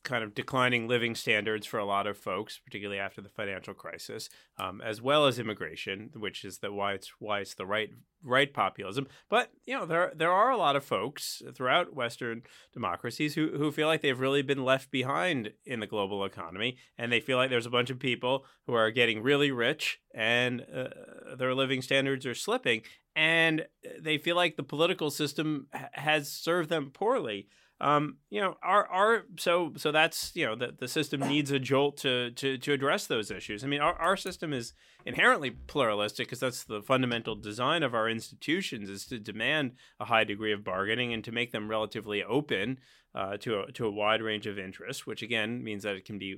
kind 0.05 0.23
of 0.23 0.35
declining 0.35 0.89
living 0.89 1.15
standards 1.15 1.67
for 1.67 1.79
a 1.79 1.85
lot 1.85 2.07
of 2.07 2.17
folks, 2.17 2.61
particularly 2.65 3.01
after 3.01 3.21
the 3.21 3.29
financial 3.29 3.75
crisis, 3.75 4.29
um, 4.59 4.81
as 4.81 5.03
well 5.03 5.27
as 5.27 5.39
immigration, 5.39 6.11
which 6.15 6.45
is 6.45 6.59
the 6.59 6.73
why 6.73 6.93
it's 6.93 7.13
why 7.19 7.41
it's 7.41 7.55
the 7.55 7.67
right 7.67 7.91
right 8.23 8.53
populism. 8.53 9.07
But 9.29 9.51
you 9.65 9.75
know 9.75 9.87
there 9.87 10.13
there 10.15 10.33
are 10.33 10.51
a 10.51 10.57
lot 10.57 10.77
of 10.77 10.85
folks 10.85 11.43
throughout 11.55 11.95
Western 11.95 12.43
democracies 12.73 13.35
who 13.35 13.57
who 13.57 13.73
feel 13.73 13.89
like 13.89 14.01
they've 14.01 14.19
really 14.19 14.43
been 14.43 14.65
left 14.65 14.91
behind 14.91 15.53
in 15.65 15.81
the 15.81 15.87
global 15.87 16.25
economy, 16.25 16.77
and 16.99 17.13
they 17.13 17.21
feel 17.21 17.37
like 17.37 17.51
there's 17.51 17.67
a 17.67 17.71
bunch 17.71 17.91
of 17.91 17.99
people 17.99 18.45
who 18.67 18.75
are 18.75 18.91
getting 18.91 19.23
really 19.23 19.51
rich 19.51 20.01
and 20.15 20.65
uh, 20.75 20.89
their 21.37 21.55
living 21.55 21.83
standards 21.83 22.27
are 22.27 22.35
slipping, 22.35 22.83
and 23.17 23.67
they 24.01 24.19
feel 24.19 24.37
like 24.37 24.57
the 24.57 24.63
political 24.63 25.11
system 25.11 25.67
has 25.93 26.31
served 26.31 26.69
them 26.69 26.91
poorly. 26.91 27.49
Um, 27.83 28.19
you 28.31 28.41
know, 28.41 28.57
our 28.63 28.87
our 28.87 29.25
so 29.37 29.73
so 29.77 29.91
that's 29.91 30.31
you 30.37 30.47
know 30.47 30.55
the 30.55 30.73
the 30.79 30.87
system 30.87 31.21
needs 31.29 31.51
a 31.51 31.59
jolt 31.59 31.97
to 31.99 32.31
to 32.31 32.57
to 32.57 32.73
address 32.73 33.07
those 33.07 33.31
issues. 33.31 33.65
I 33.65 33.67
mean, 33.67 33.81
our 33.81 33.95
our 33.95 34.17
system 34.17 34.53
is 34.53 34.73
inherently 35.05 35.51
pluralistic 35.51 36.29
because 36.29 36.39
that's 36.39 36.63
the 36.63 36.81
fundamental 36.81 37.35
design 37.35 37.83
of 37.83 37.93
our 37.93 38.09
institutions 38.09 38.89
is 38.89 39.05
to 39.07 39.19
demand 39.19 39.73
a 39.99 40.05
high 40.05 40.23
degree 40.23 40.53
of 40.53 40.63
bargaining 40.63 41.13
and 41.13 41.25
to 41.25 41.33
make 41.33 41.51
them 41.51 41.69
relatively 41.69 42.23
open 42.23 42.79
uh, 43.15 43.37
to 43.39 43.61
a 43.61 43.73
to 43.73 43.87
a 43.87 43.91
wide 43.91 44.23
range 44.23 44.47
of 44.47 44.59
interests, 44.59 45.07
which 45.07 45.23
again 45.23 45.63
means 45.63 45.83
that 45.83 45.97
it 45.97 46.05
can 46.05 46.19
be 46.19 46.37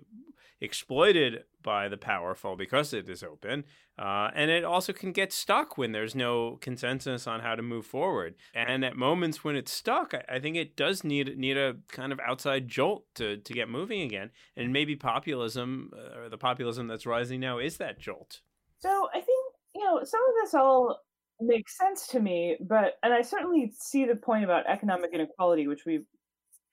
exploited 0.61 1.45
by 1.63 1.89
the 1.89 1.97
powerful 1.97 2.57
because 2.57 2.93
it 2.93 3.09
is 3.09 3.23
open, 3.23 3.65
uh, 3.99 4.31
and 4.35 4.51
it 4.51 4.65
also 4.65 4.93
can 4.93 5.13
get 5.13 5.33
stuck 5.33 5.77
when 5.79 5.93
there's 5.93 6.15
no 6.15 6.59
consensus 6.61 7.27
on 7.27 7.41
how 7.41 7.55
to 7.55 7.63
move 7.63 7.87
forward. 7.87 8.35
And 8.55 8.85
at 8.85 8.97
moments 8.97 9.45
when 9.45 9.57
it's 9.57 9.73
stuck, 9.73 10.15
I, 10.15 10.37
I 10.37 10.39
think 10.41 10.57
it 10.57 10.77
does 10.77 11.05
need 11.05 11.37
need 11.39 11.57
a 11.57 11.77
kind 11.89 12.13
of 12.13 12.21
outside 12.21 12.69
jolt 12.69 13.05
to 13.17 13.37
to 13.37 13.53
get 13.53 13.69
moving 13.69 14.03
again. 14.03 14.31
And 14.57 14.73
maybe 14.73 14.97
populism 14.97 15.91
uh, 15.97 16.21
or 16.21 16.29
the 16.29 16.39
populism 16.39 16.89
that's 16.89 17.07
rising 17.07 17.41
now 17.41 17.59
is 17.59 17.77
that 17.77 17.99
jolt. 17.99 18.41
So 18.79 19.09
I 19.15 19.21
think 19.21 19.55
you 19.75 19.85
know 19.85 20.03
some 20.05 20.21
of 20.29 20.35
this 20.43 20.55
all 20.55 21.01
makes 21.41 21.77
sense 21.77 22.07
to 22.09 22.21
me, 22.21 22.57
but 22.61 22.99
and 23.03 23.13
I 23.13 23.23
certainly 23.23 23.73
see 23.79 24.05
the 24.05 24.17
point 24.17 24.45
about 24.45 24.67
economic 24.67 25.11
inequality, 25.13 25.67
which 25.67 25.85
we 25.85 26.05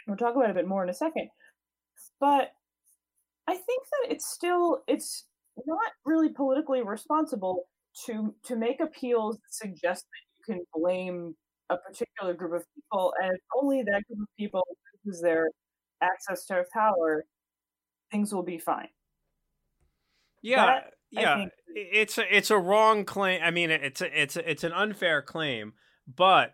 we'll 0.07 0.17
talk 0.17 0.35
about 0.35 0.49
it 0.49 0.51
a 0.51 0.55
bit 0.55 0.67
more 0.67 0.83
in 0.83 0.89
a 0.89 0.93
second. 0.93 1.29
But 2.19 2.51
I 3.47 3.53
think 3.53 3.83
that 3.91 4.11
it's 4.11 4.31
still 4.31 4.83
it's 4.87 5.25
not 5.65 5.91
really 6.05 6.29
politically 6.29 6.81
responsible 6.83 7.65
to 8.05 8.33
to 8.45 8.55
make 8.55 8.79
appeals 8.79 9.35
that 9.35 9.53
suggest 9.53 10.05
that 10.05 10.53
you 10.53 10.55
can 10.55 10.65
blame 10.73 11.35
a 11.69 11.77
particular 11.77 12.33
group 12.33 12.53
of 12.53 12.65
people 12.75 13.13
and 13.21 13.31
if 13.33 13.41
only 13.57 13.81
that 13.81 14.03
group 14.07 14.21
of 14.21 14.27
people 14.37 14.63
loses 15.05 15.21
their 15.21 15.49
access 16.01 16.45
to 16.45 16.63
power, 16.73 17.25
things 18.11 18.33
will 18.33 18.43
be 18.43 18.57
fine. 18.57 18.89
Yeah, 20.41 20.65
that, 20.65 20.93
yeah, 21.11 21.35
think, 21.37 21.51
it's 21.75 22.17
a, 22.17 22.35
it's 22.35 22.49
a 22.49 22.57
wrong 22.57 23.05
claim. 23.05 23.41
I 23.43 23.51
mean, 23.51 23.69
it's 23.69 24.01
a, 24.01 24.21
it's 24.21 24.35
a, 24.35 24.49
it's 24.49 24.63
an 24.63 24.71
unfair 24.71 25.21
claim, 25.21 25.73
but 26.07 26.53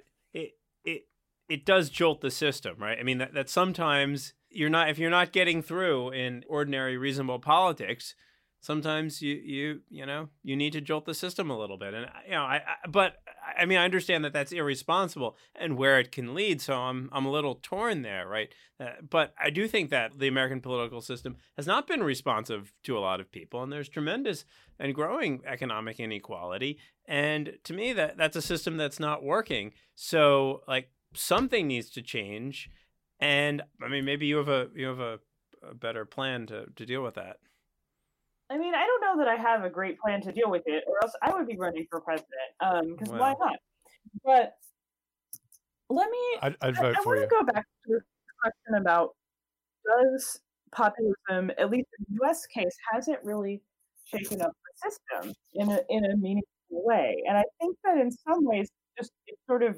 it 1.49 1.65
does 1.65 1.89
jolt 1.89 2.21
the 2.21 2.31
system, 2.31 2.75
right? 2.79 2.97
I 2.99 3.03
mean 3.03 3.17
that, 3.19 3.33
that 3.33 3.49
sometimes 3.49 4.33
you're 4.49 4.69
not 4.69 4.89
if 4.89 4.97
you're 4.97 5.09
not 5.09 5.31
getting 5.31 5.61
through 5.61 6.11
in 6.11 6.43
ordinary 6.47 6.97
reasonable 6.97 7.39
politics, 7.39 8.15
sometimes 8.59 9.21
you 9.21 9.35
you 9.35 9.81
you 9.89 10.05
know 10.05 10.29
you 10.43 10.55
need 10.55 10.73
to 10.73 10.81
jolt 10.81 11.05
the 11.05 11.13
system 11.13 11.49
a 11.49 11.57
little 11.57 11.77
bit. 11.77 11.93
And 11.93 12.07
you 12.25 12.33
know, 12.33 12.43
I, 12.43 12.55
I 12.55 12.87
but 12.87 13.17
I 13.57 13.65
mean, 13.65 13.77
I 13.77 13.85
understand 13.85 14.25
that 14.25 14.33
that's 14.33 14.51
irresponsible 14.51 15.35
and 15.55 15.77
where 15.77 15.99
it 15.99 16.11
can 16.11 16.33
lead. 16.33 16.61
So 16.61 16.75
I'm 16.75 17.09
I'm 17.11 17.25
a 17.25 17.31
little 17.31 17.55
torn 17.55 18.01
there, 18.01 18.27
right? 18.27 18.49
Uh, 18.79 18.89
but 19.09 19.33
I 19.41 19.49
do 19.49 19.67
think 19.67 19.89
that 19.89 20.19
the 20.19 20.27
American 20.27 20.61
political 20.61 21.01
system 21.01 21.37
has 21.55 21.65
not 21.65 21.87
been 21.87 22.03
responsive 22.03 22.73
to 22.83 22.97
a 22.97 22.99
lot 22.99 23.19
of 23.19 23.31
people, 23.31 23.63
and 23.63 23.71
there's 23.71 23.89
tremendous 23.89 24.45
and 24.79 24.93
growing 24.93 25.41
economic 25.45 25.99
inequality. 25.99 26.77
And 27.05 27.57
to 27.63 27.73
me, 27.73 27.93
that 27.93 28.17
that's 28.17 28.35
a 28.35 28.41
system 28.41 28.77
that's 28.77 28.99
not 28.99 29.23
working. 29.23 29.73
So 29.95 30.61
like 30.67 30.89
something 31.17 31.67
needs 31.67 31.89
to 31.91 32.01
change. 32.01 32.69
And 33.19 33.63
I 33.83 33.87
mean, 33.87 34.05
maybe 34.05 34.27
you 34.27 34.37
have 34.37 34.49
a 34.49 34.67
you 34.75 34.87
have 34.87 34.99
a, 34.99 35.19
a 35.63 35.73
better 35.73 36.05
plan 36.05 36.45
to 36.47 36.65
to 36.75 36.85
deal 36.85 37.03
with 37.03 37.15
that. 37.15 37.37
I 38.49 38.57
mean, 38.57 38.73
I 38.73 38.85
don't 38.85 39.01
know 39.01 39.23
that 39.23 39.27
I 39.27 39.35
have 39.35 39.63
a 39.63 39.69
great 39.69 39.99
plan 39.99 40.21
to 40.21 40.31
deal 40.31 40.49
with 40.49 40.63
it, 40.67 40.83
or 40.87 41.03
else 41.03 41.13
I 41.21 41.33
would 41.33 41.47
be 41.47 41.57
running 41.57 41.85
for 41.89 41.99
president. 41.99 42.29
Um, 42.61 42.95
because 42.95 43.11
um, 43.11 43.19
why 43.19 43.33
not? 43.39 43.57
But 44.23 44.53
let 45.89 46.09
me. 46.09 46.17
I'd, 46.41 46.55
I'd 46.61 46.75
vote 46.75 46.95
I, 46.95 46.99
I 46.99 47.05
want 47.05 47.21
to 47.21 47.27
go 47.27 47.43
back 47.43 47.65
to 47.85 47.93
the 47.93 48.01
question 48.41 48.81
about 48.81 49.15
does 49.85 50.39
populism, 50.71 51.51
at 51.57 51.69
least 51.69 51.87
in 51.99 52.05
the 52.09 52.19
U.S. 52.23 52.45
case, 52.45 52.75
hasn't 52.91 53.19
really 53.23 53.61
shaken 54.05 54.41
up 54.41 54.51
the 54.51 54.89
system 54.89 55.33
in 55.53 55.69
a 55.69 55.79
in 55.89 56.05
a 56.05 56.15
meaningful 56.15 56.45
way? 56.69 57.23
And 57.27 57.37
I 57.37 57.43
think 57.59 57.77
that 57.83 57.97
in 57.97 58.11
some 58.11 58.45
ways, 58.45 58.69
just 58.97 59.11
it 59.27 59.37
sort 59.47 59.63
of 59.63 59.77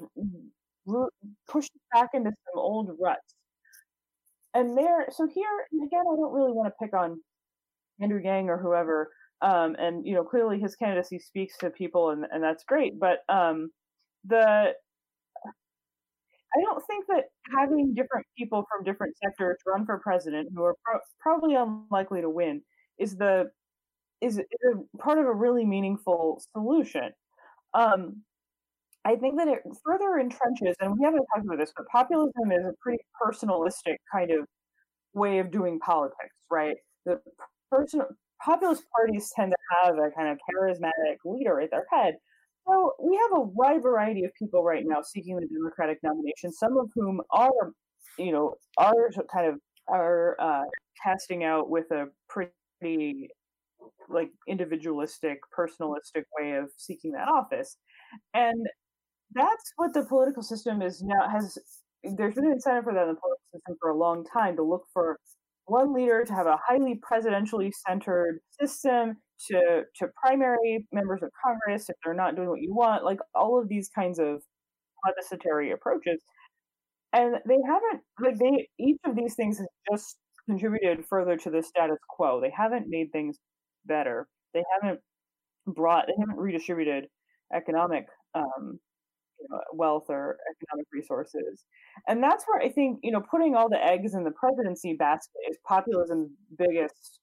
pushed 1.48 1.72
back 1.92 2.10
into 2.14 2.30
some 2.30 2.58
old 2.58 2.90
ruts. 3.00 3.34
And 4.54 4.76
there, 4.76 5.06
so 5.10 5.28
here 5.28 5.66
again, 5.72 6.00
I 6.00 6.16
don't 6.16 6.32
really 6.32 6.52
want 6.52 6.68
to 6.68 6.84
pick 6.84 6.94
on 6.94 7.20
Andrew 8.00 8.20
Yang 8.22 8.48
or 8.50 8.58
whoever. 8.58 9.10
Um, 9.42 9.76
and 9.78 10.04
you 10.06 10.14
know, 10.14 10.24
clearly 10.24 10.58
his 10.58 10.74
candidacy 10.74 11.18
speaks 11.18 11.56
to 11.58 11.70
people, 11.70 12.10
and, 12.10 12.26
and 12.30 12.42
that's 12.42 12.64
great. 12.64 12.98
But 12.98 13.20
um, 13.28 13.70
the 14.24 14.74
I 16.56 16.60
don't 16.60 16.84
think 16.86 17.06
that 17.08 17.26
having 17.56 17.94
different 17.94 18.26
people 18.36 18.66
from 18.70 18.84
different 18.84 19.14
sectors 19.22 19.58
run 19.66 19.86
for 19.86 19.98
president 19.98 20.48
who 20.54 20.64
are 20.64 20.74
pro- 20.84 21.00
probably 21.20 21.54
unlikely 21.54 22.20
to 22.22 22.30
win 22.30 22.62
is 22.98 23.16
the 23.16 23.50
is, 24.20 24.38
is 24.38 24.76
part 24.98 25.18
of 25.18 25.26
a 25.26 25.32
really 25.32 25.64
meaningful 25.64 26.42
solution. 26.52 27.10
Um, 27.72 28.22
I 29.04 29.16
think 29.16 29.36
that 29.38 29.48
it 29.48 29.60
further 29.84 30.22
entrenches, 30.22 30.74
and 30.80 30.96
we 30.96 31.04
haven't 31.04 31.26
talked 31.34 31.46
about 31.46 31.58
this, 31.58 31.72
but 31.76 31.86
populism 31.88 32.52
is 32.52 32.64
a 32.66 32.74
pretty 32.82 33.02
personalistic 33.22 33.96
kind 34.12 34.30
of 34.30 34.46
way 35.14 35.38
of 35.38 35.50
doing 35.50 35.78
politics, 35.80 36.34
right? 36.50 36.76
The 37.06 37.20
person 37.70 38.02
populist 38.44 38.84
parties 38.94 39.32
tend 39.34 39.52
to 39.52 39.56
have 39.84 39.96
a 39.96 40.10
kind 40.16 40.28
of 40.28 40.38
charismatic 40.38 41.16
leader 41.24 41.60
at 41.60 41.70
their 41.70 41.86
head. 41.92 42.16
So 42.66 42.94
we 43.02 43.16
have 43.16 43.38
a 43.38 43.40
wide 43.40 43.82
variety 43.82 44.24
of 44.24 44.32
people 44.38 44.62
right 44.64 44.84
now 44.86 45.02
seeking 45.02 45.36
the 45.36 45.46
Democratic 45.46 45.98
nomination, 46.02 46.52
some 46.52 46.76
of 46.78 46.90
whom 46.94 47.20
are, 47.30 47.72
you 48.18 48.32
know, 48.32 48.54
are 48.78 49.10
kind 49.32 49.46
of 49.46 49.56
are 49.88 50.36
uh, 50.40 50.64
casting 51.02 51.44
out 51.44 51.70
with 51.70 51.90
a 51.90 52.06
pretty 52.28 53.30
like 54.08 54.30
individualistic, 54.48 55.38
personalistic 55.56 56.24
way 56.38 56.52
of 56.52 56.70
seeking 56.76 57.12
that 57.12 57.28
office, 57.28 57.76
and 58.34 58.66
that's 59.34 59.72
what 59.76 59.94
the 59.94 60.04
political 60.04 60.42
system 60.42 60.82
is 60.82 61.02
now 61.02 61.28
has. 61.28 61.56
There's 62.02 62.34
been 62.34 62.46
an 62.46 62.52
incentive 62.52 62.84
for 62.84 62.94
that 62.94 63.02
in 63.02 63.08
the 63.08 63.20
political 63.20 63.44
system 63.54 63.76
for 63.80 63.90
a 63.90 63.96
long 63.96 64.24
time 64.24 64.56
to 64.56 64.62
look 64.62 64.84
for 64.92 65.18
one 65.66 65.92
leader 65.92 66.24
to 66.24 66.32
have 66.32 66.46
a 66.46 66.58
highly 66.66 66.98
presidentially 67.00 67.70
centered 67.86 68.40
system 68.60 69.16
to 69.48 69.82
to 69.96 70.08
primary 70.22 70.86
members 70.92 71.22
of 71.22 71.30
Congress 71.44 71.88
if 71.88 71.96
they're 72.04 72.14
not 72.14 72.36
doing 72.36 72.48
what 72.48 72.60
you 72.60 72.74
want, 72.74 73.04
like 73.04 73.18
all 73.34 73.60
of 73.60 73.68
these 73.68 73.88
kinds 73.94 74.18
of 74.18 74.42
plebiscitary 75.04 75.72
approaches. 75.72 76.20
And 77.12 77.36
they 77.46 77.58
haven't 77.66 78.02
like 78.18 78.38
they 78.38 78.68
each 78.78 78.98
of 79.04 79.16
these 79.16 79.34
things 79.34 79.58
has 79.58 79.68
just 79.90 80.16
contributed 80.48 81.04
further 81.06 81.36
to 81.36 81.50
the 81.50 81.62
status 81.62 81.98
quo. 82.08 82.40
They 82.40 82.52
haven't 82.56 82.86
made 82.88 83.12
things 83.12 83.38
better. 83.86 84.28
They 84.54 84.64
haven't 84.80 85.00
brought 85.66 86.06
they 86.06 86.14
haven't 86.18 86.38
redistributed 86.38 87.06
economic 87.54 88.06
um, 88.34 88.78
you 89.40 89.46
know, 89.50 89.60
wealth 89.72 90.06
or 90.08 90.38
economic 90.50 90.86
resources. 90.92 91.64
And 92.08 92.22
that's 92.22 92.44
where 92.46 92.60
I 92.60 92.70
think, 92.70 93.00
you 93.02 93.12
know, 93.12 93.22
putting 93.30 93.54
all 93.54 93.68
the 93.68 93.82
eggs 93.82 94.14
in 94.14 94.24
the 94.24 94.32
presidency 94.32 94.94
basket 94.98 95.40
is 95.50 95.58
populism's 95.68 96.30
biggest, 96.58 97.20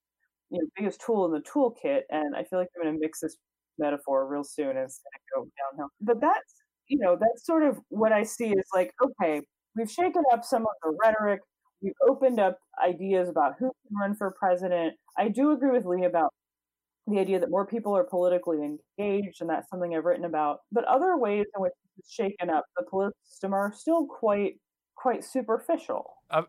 you 0.50 0.60
know, 0.60 0.68
biggest 0.76 1.02
tool 1.06 1.26
in 1.26 1.32
the 1.32 1.42
toolkit. 1.42 2.02
And 2.10 2.36
I 2.36 2.44
feel 2.44 2.60
like 2.60 2.70
I'm 2.76 2.84
going 2.84 2.96
to 2.96 3.00
mix 3.00 3.20
this 3.22 3.38
metaphor 3.80 4.28
real 4.28 4.44
soon 4.44 4.70
and 4.70 4.80
it's 4.80 5.00
going 5.36 5.46
to 5.46 5.50
go 5.50 5.52
downhill. 5.72 5.90
But 6.02 6.22
that's, 6.22 6.54
you 6.88 7.00
know, 7.00 7.18
that's 7.20 7.46
sort 7.46 7.64
of 7.64 7.78
what 7.90 8.12
I 8.12 8.24
see 8.24 8.50
is 8.50 8.66
like, 8.74 8.92
okay, 9.04 9.42
we've 9.76 9.92
shaken 9.92 10.24
up 10.34 10.44
some 10.44 10.64
of 10.64 10.74
the 10.84 10.98
rhetoric. 11.04 11.42
We've 11.82 11.94
opened 12.10 12.40
up 12.40 12.58
ideas 12.84 13.30
about 13.30 13.54
who 13.60 13.66
can 13.66 13.98
run 14.00 14.16
for 14.16 14.34
president. 14.40 14.96
I 15.18 15.28
do 15.30 15.52
agree 15.52 15.72
with 15.72 15.86
Lee 15.86 16.06
about 16.06 16.34
the 17.08 17.20
idea 17.20 17.40
that 17.40 17.50
more 17.50 17.66
people 17.66 17.96
are 17.96 18.04
politically 18.04 18.58
engaged, 19.00 19.42
and 19.42 19.50
that's 19.50 19.70
something 19.70 19.96
I've 19.96 20.06
written 20.06 20.26
about. 20.26 20.60
But 20.72 20.84
other 20.86 21.18
ways 21.18 21.46
in 21.56 21.62
which 21.62 21.74
it's 21.98 22.12
shaken 22.12 22.50
up 22.50 22.66
the 22.76 22.84
political 22.84 23.18
system 23.24 23.54
are 23.54 23.74
still 23.74 24.06
quite 24.06 24.60
quite 24.96 25.24
superficial. 25.24 26.16
I'm 26.30 26.48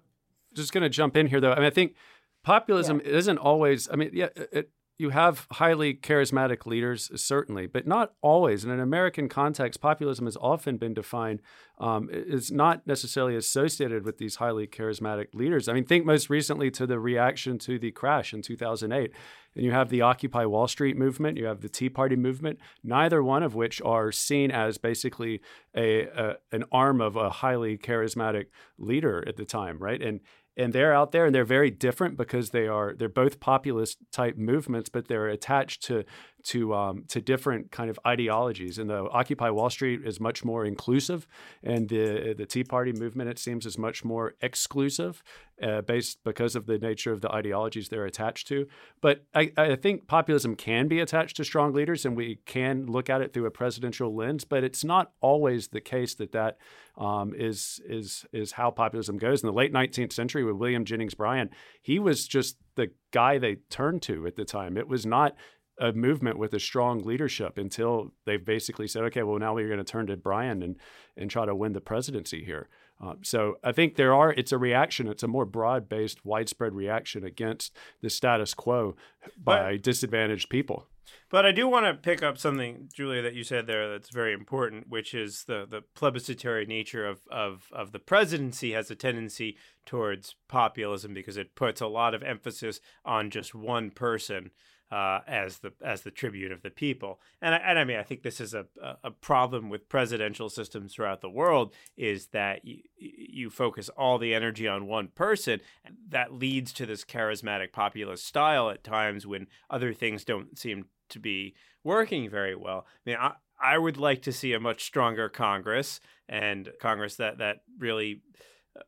just 0.54 0.72
going 0.72 0.82
to 0.82 0.88
jump 0.88 1.16
in 1.16 1.26
here, 1.26 1.40
though. 1.40 1.52
I 1.52 1.56
mean, 1.56 1.64
I 1.64 1.70
think 1.70 1.94
populism 2.42 3.00
yeah. 3.04 3.12
isn't 3.12 3.38
always. 3.38 3.88
I 3.90 3.96
mean, 3.96 4.10
yeah, 4.12 4.28
it, 4.52 4.70
you 4.98 5.10
have 5.10 5.46
highly 5.52 5.94
charismatic 5.94 6.66
leaders, 6.66 7.10
certainly, 7.14 7.68
but 7.68 7.86
not 7.86 8.14
always. 8.20 8.64
In 8.64 8.70
an 8.70 8.80
American 8.80 9.28
context, 9.28 9.80
populism 9.80 10.26
has 10.26 10.36
often 10.40 10.76
been 10.76 10.92
defined 10.92 11.40
um, 11.80 12.08
is 12.10 12.50
not 12.50 12.84
necessarily 12.86 13.36
associated 13.36 14.04
with 14.04 14.18
these 14.18 14.36
highly 14.36 14.66
charismatic 14.66 15.28
leaders. 15.32 15.68
I 15.68 15.72
mean, 15.72 15.84
think 15.84 16.04
most 16.04 16.28
recently 16.28 16.70
to 16.72 16.86
the 16.86 16.98
reaction 16.98 17.58
to 17.58 17.78
the 17.78 17.92
crash 17.92 18.34
in 18.34 18.42
2008. 18.42 19.12
And 19.54 19.64
you 19.64 19.70
have 19.70 19.88
the 19.88 20.02
Occupy 20.02 20.44
Wall 20.44 20.66
Street 20.66 20.96
movement, 20.96 21.38
you 21.38 21.46
have 21.46 21.60
the 21.60 21.68
Tea 21.68 21.88
Party 21.88 22.16
movement, 22.16 22.58
neither 22.82 23.22
one 23.22 23.42
of 23.42 23.54
which 23.54 23.80
are 23.82 24.10
seen 24.10 24.50
as 24.50 24.78
basically 24.78 25.40
a, 25.76 26.02
a 26.06 26.36
an 26.52 26.64
arm 26.72 27.00
of 27.00 27.16
a 27.16 27.30
highly 27.30 27.78
charismatic 27.78 28.46
leader 28.78 29.24
at 29.26 29.36
the 29.36 29.44
time, 29.44 29.78
right? 29.78 30.02
And 30.02 30.20
and 30.58 30.72
they're 30.72 30.92
out 30.92 31.12
there 31.12 31.24
and 31.24 31.34
they're 31.34 31.44
very 31.44 31.70
different 31.70 32.16
because 32.16 32.50
they 32.50 32.66
are 32.66 32.94
they're 32.94 33.08
both 33.08 33.40
populist 33.40 33.98
type 34.12 34.36
movements 34.36 34.88
but 34.88 35.08
they're 35.08 35.28
attached 35.28 35.82
to 35.84 36.04
to 36.44 36.74
um, 36.74 37.04
to 37.08 37.20
different 37.20 37.70
kind 37.70 37.90
of 37.90 37.98
ideologies 38.06 38.78
and 38.78 38.88
the 38.90 39.08
occupy 39.10 39.50
wall 39.50 39.70
street 39.70 40.00
is 40.04 40.20
much 40.20 40.44
more 40.44 40.64
inclusive 40.64 41.26
and 41.62 41.88
the 41.88 42.34
the 42.36 42.46
tea 42.46 42.64
party 42.64 42.92
movement 42.92 43.28
it 43.28 43.38
seems 43.38 43.66
is 43.66 43.78
much 43.78 44.04
more 44.04 44.34
exclusive 44.40 45.22
uh, 45.62 45.80
based 45.82 46.18
because 46.24 46.54
of 46.54 46.66
the 46.66 46.78
nature 46.78 47.12
of 47.12 47.20
the 47.20 47.32
ideologies 47.32 47.88
they're 47.88 48.06
attached 48.06 48.46
to 48.46 48.66
but 49.00 49.24
I, 49.34 49.52
I 49.56 49.76
think 49.76 50.06
populism 50.06 50.54
can 50.54 50.88
be 50.88 51.00
attached 51.00 51.36
to 51.36 51.44
strong 51.44 51.72
leaders 51.72 52.04
and 52.04 52.16
we 52.16 52.38
can 52.46 52.86
look 52.86 53.10
at 53.10 53.20
it 53.20 53.32
through 53.32 53.46
a 53.46 53.50
presidential 53.50 54.14
lens 54.14 54.44
but 54.44 54.64
it's 54.64 54.84
not 54.84 55.12
always 55.20 55.68
the 55.68 55.80
case 55.80 56.14
that 56.16 56.32
that 56.32 56.58
um, 56.98 57.32
is 57.36 57.80
is 57.88 58.26
is 58.32 58.52
how 58.52 58.70
populism 58.70 59.18
goes 59.18 59.42
in 59.42 59.46
the 59.46 59.52
late 59.52 59.72
19th 59.72 60.12
century 60.12 60.44
with 60.44 60.56
William 60.56 60.84
Jennings 60.84 61.14
Bryan. 61.14 61.50
He 61.80 61.98
was 61.98 62.26
just 62.26 62.56
the 62.74 62.90
guy 63.12 63.38
they 63.38 63.56
turned 63.70 64.02
to 64.02 64.26
at 64.26 64.36
the 64.36 64.44
time. 64.44 64.76
It 64.76 64.88
was 64.88 65.06
not 65.06 65.36
a 65.80 65.92
movement 65.92 66.38
with 66.38 66.54
a 66.54 66.60
strong 66.60 67.00
leadership 67.00 67.58
until 67.58 68.12
they've 68.24 68.44
basically 68.44 68.88
said, 68.88 69.04
okay, 69.04 69.22
well 69.22 69.38
now 69.38 69.54
we're 69.54 69.68
going 69.68 69.78
to 69.78 69.84
turn 69.84 70.06
to 70.06 70.16
Bryan 70.16 70.62
and 70.62 70.76
and 71.16 71.30
try 71.30 71.46
to 71.46 71.54
win 71.54 71.72
the 71.72 71.80
presidency 71.80 72.44
here. 72.44 72.68
Uh, 73.00 73.14
so 73.22 73.58
I 73.62 73.72
think 73.72 73.96
there 73.96 74.14
are 74.14 74.32
it's 74.32 74.52
a 74.52 74.58
reaction. 74.58 75.08
It's 75.08 75.22
a 75.22 75.28
more 75.28 75.46
broad 75.46 75.88
based, 75.88 76.24
widespread 76.24 76.74
reaction 76.74 77.24
against 77.24 77.76
the 78.00 78.10
status 78.10 78.54
quo 78.54 78.96
by 79.36 79.72
but, 79.72 79.82
disadvantaged 79.82 80.48
people. 80.48 80.86
But 81.30 81.46
I 81.46 81.52
do 81.52 81.68
want 81.68 81.86
to 81.86 81.94
pick 81.94 82.22
up 82.22 82.38
something, 82.38 82.88
Julia, 82.94 83.22
that 83.22 83.34
you 83.34 83.44
said 83.44 83.66
there 83.66 83.90
that's 83.90 84.10
very 84.10 84.32
important, 84.32 84.88
which 84.88 85.14
is 85.14 85.44
the, 85.44 85.66
the 85.68 85.82
plebiscitary 85.94 86.66
nature 86.66 87.06
of, 87.06 87.20
of, 87.30 87.68
of 87.72 87.92
the 87.92 87.98
presidency 87.98 88.72
has 88.72 88.90
a 88.90 88.94
tendency 88.94 89.56
towards 89.86 90.36
populism 90.48 91.14
because 91.14 91.36
it 91.36 91.54
puts 91.54 91.80
a 91.80 91.86
lot 91.86 92.14
of 92.14 92.22
emphasis 92.22 92.80
on 93.04 93.30
just 93.30 93.54
one 93.54 93.90
person 93.90 94.50
uh, 94.90 95.20
as 95.26 95.58
the 95.58 95.72
as 95.84 96.02
the 96.02 96.10
tribute 96.10 96.52
of 96.52 96.62
the 96.62 96.70
people. 96.70 97.20
And 97.42 97.54
I, 97.54 97.58
and 97.58 97.78
I 97.78 97.84
mean, 97.84 97.98
I 97.98 98.02
think 98.02 98.22
this 98.22 98.40
is 98.40 98.54
a, 98.54 98.66
a 99.04 99.10
problem 99.10 99.68
with 99.68 99.88
presidential 99.88 100.48
systems 100.48 100.94
throughout 100.94 101.20
the 101.20 101.28
world 101.28 101.74
is 101.96 102.28
that 102.28 102.64
you, 102.64 102.78
you 102.96 103.50
focus 103.50 103.88
all 103.90 104.18
the 104.18 104.34
energy 104.34 104.66
on 104.66 104.86
one 104.86 105.08
person. 105.08 105.60
And 105.84 105.96
that 106.08 106.32
leads 106.32 106.72
to 106.74 106.86
this 106.86 107.04
charismatic 107.04 107.72
populist 107.72 108.26
style 108.26 108.70
at 108.70 108.84
times 108.84 109.26
when 109.26 109.46
other 109.68 109.92
things 109.92 110.24
don't 110.24 110.58
seem 110.58 110.86
to 111.10 111.18
be 111.18 111.54
working 111.84 112.28
very 112.30 112.54
well. 112.54 112.86
I 112.88 113.10
mean, 113.10 113.16
I, 113.20 113.32
I 113.60 113.78
would 113.78 113.96
like 113.96 114.22
to 114.22 114.32
see 114.32 114.52
a 114.52 114.60
much 114.60 114.84
stronger 114.84 115.28
Congress 115.28 116.00
and 116.28 116.70
Congress 116.80 117.16
that 117.16 117.38
that 117.38 117.62
really 117.78 118.22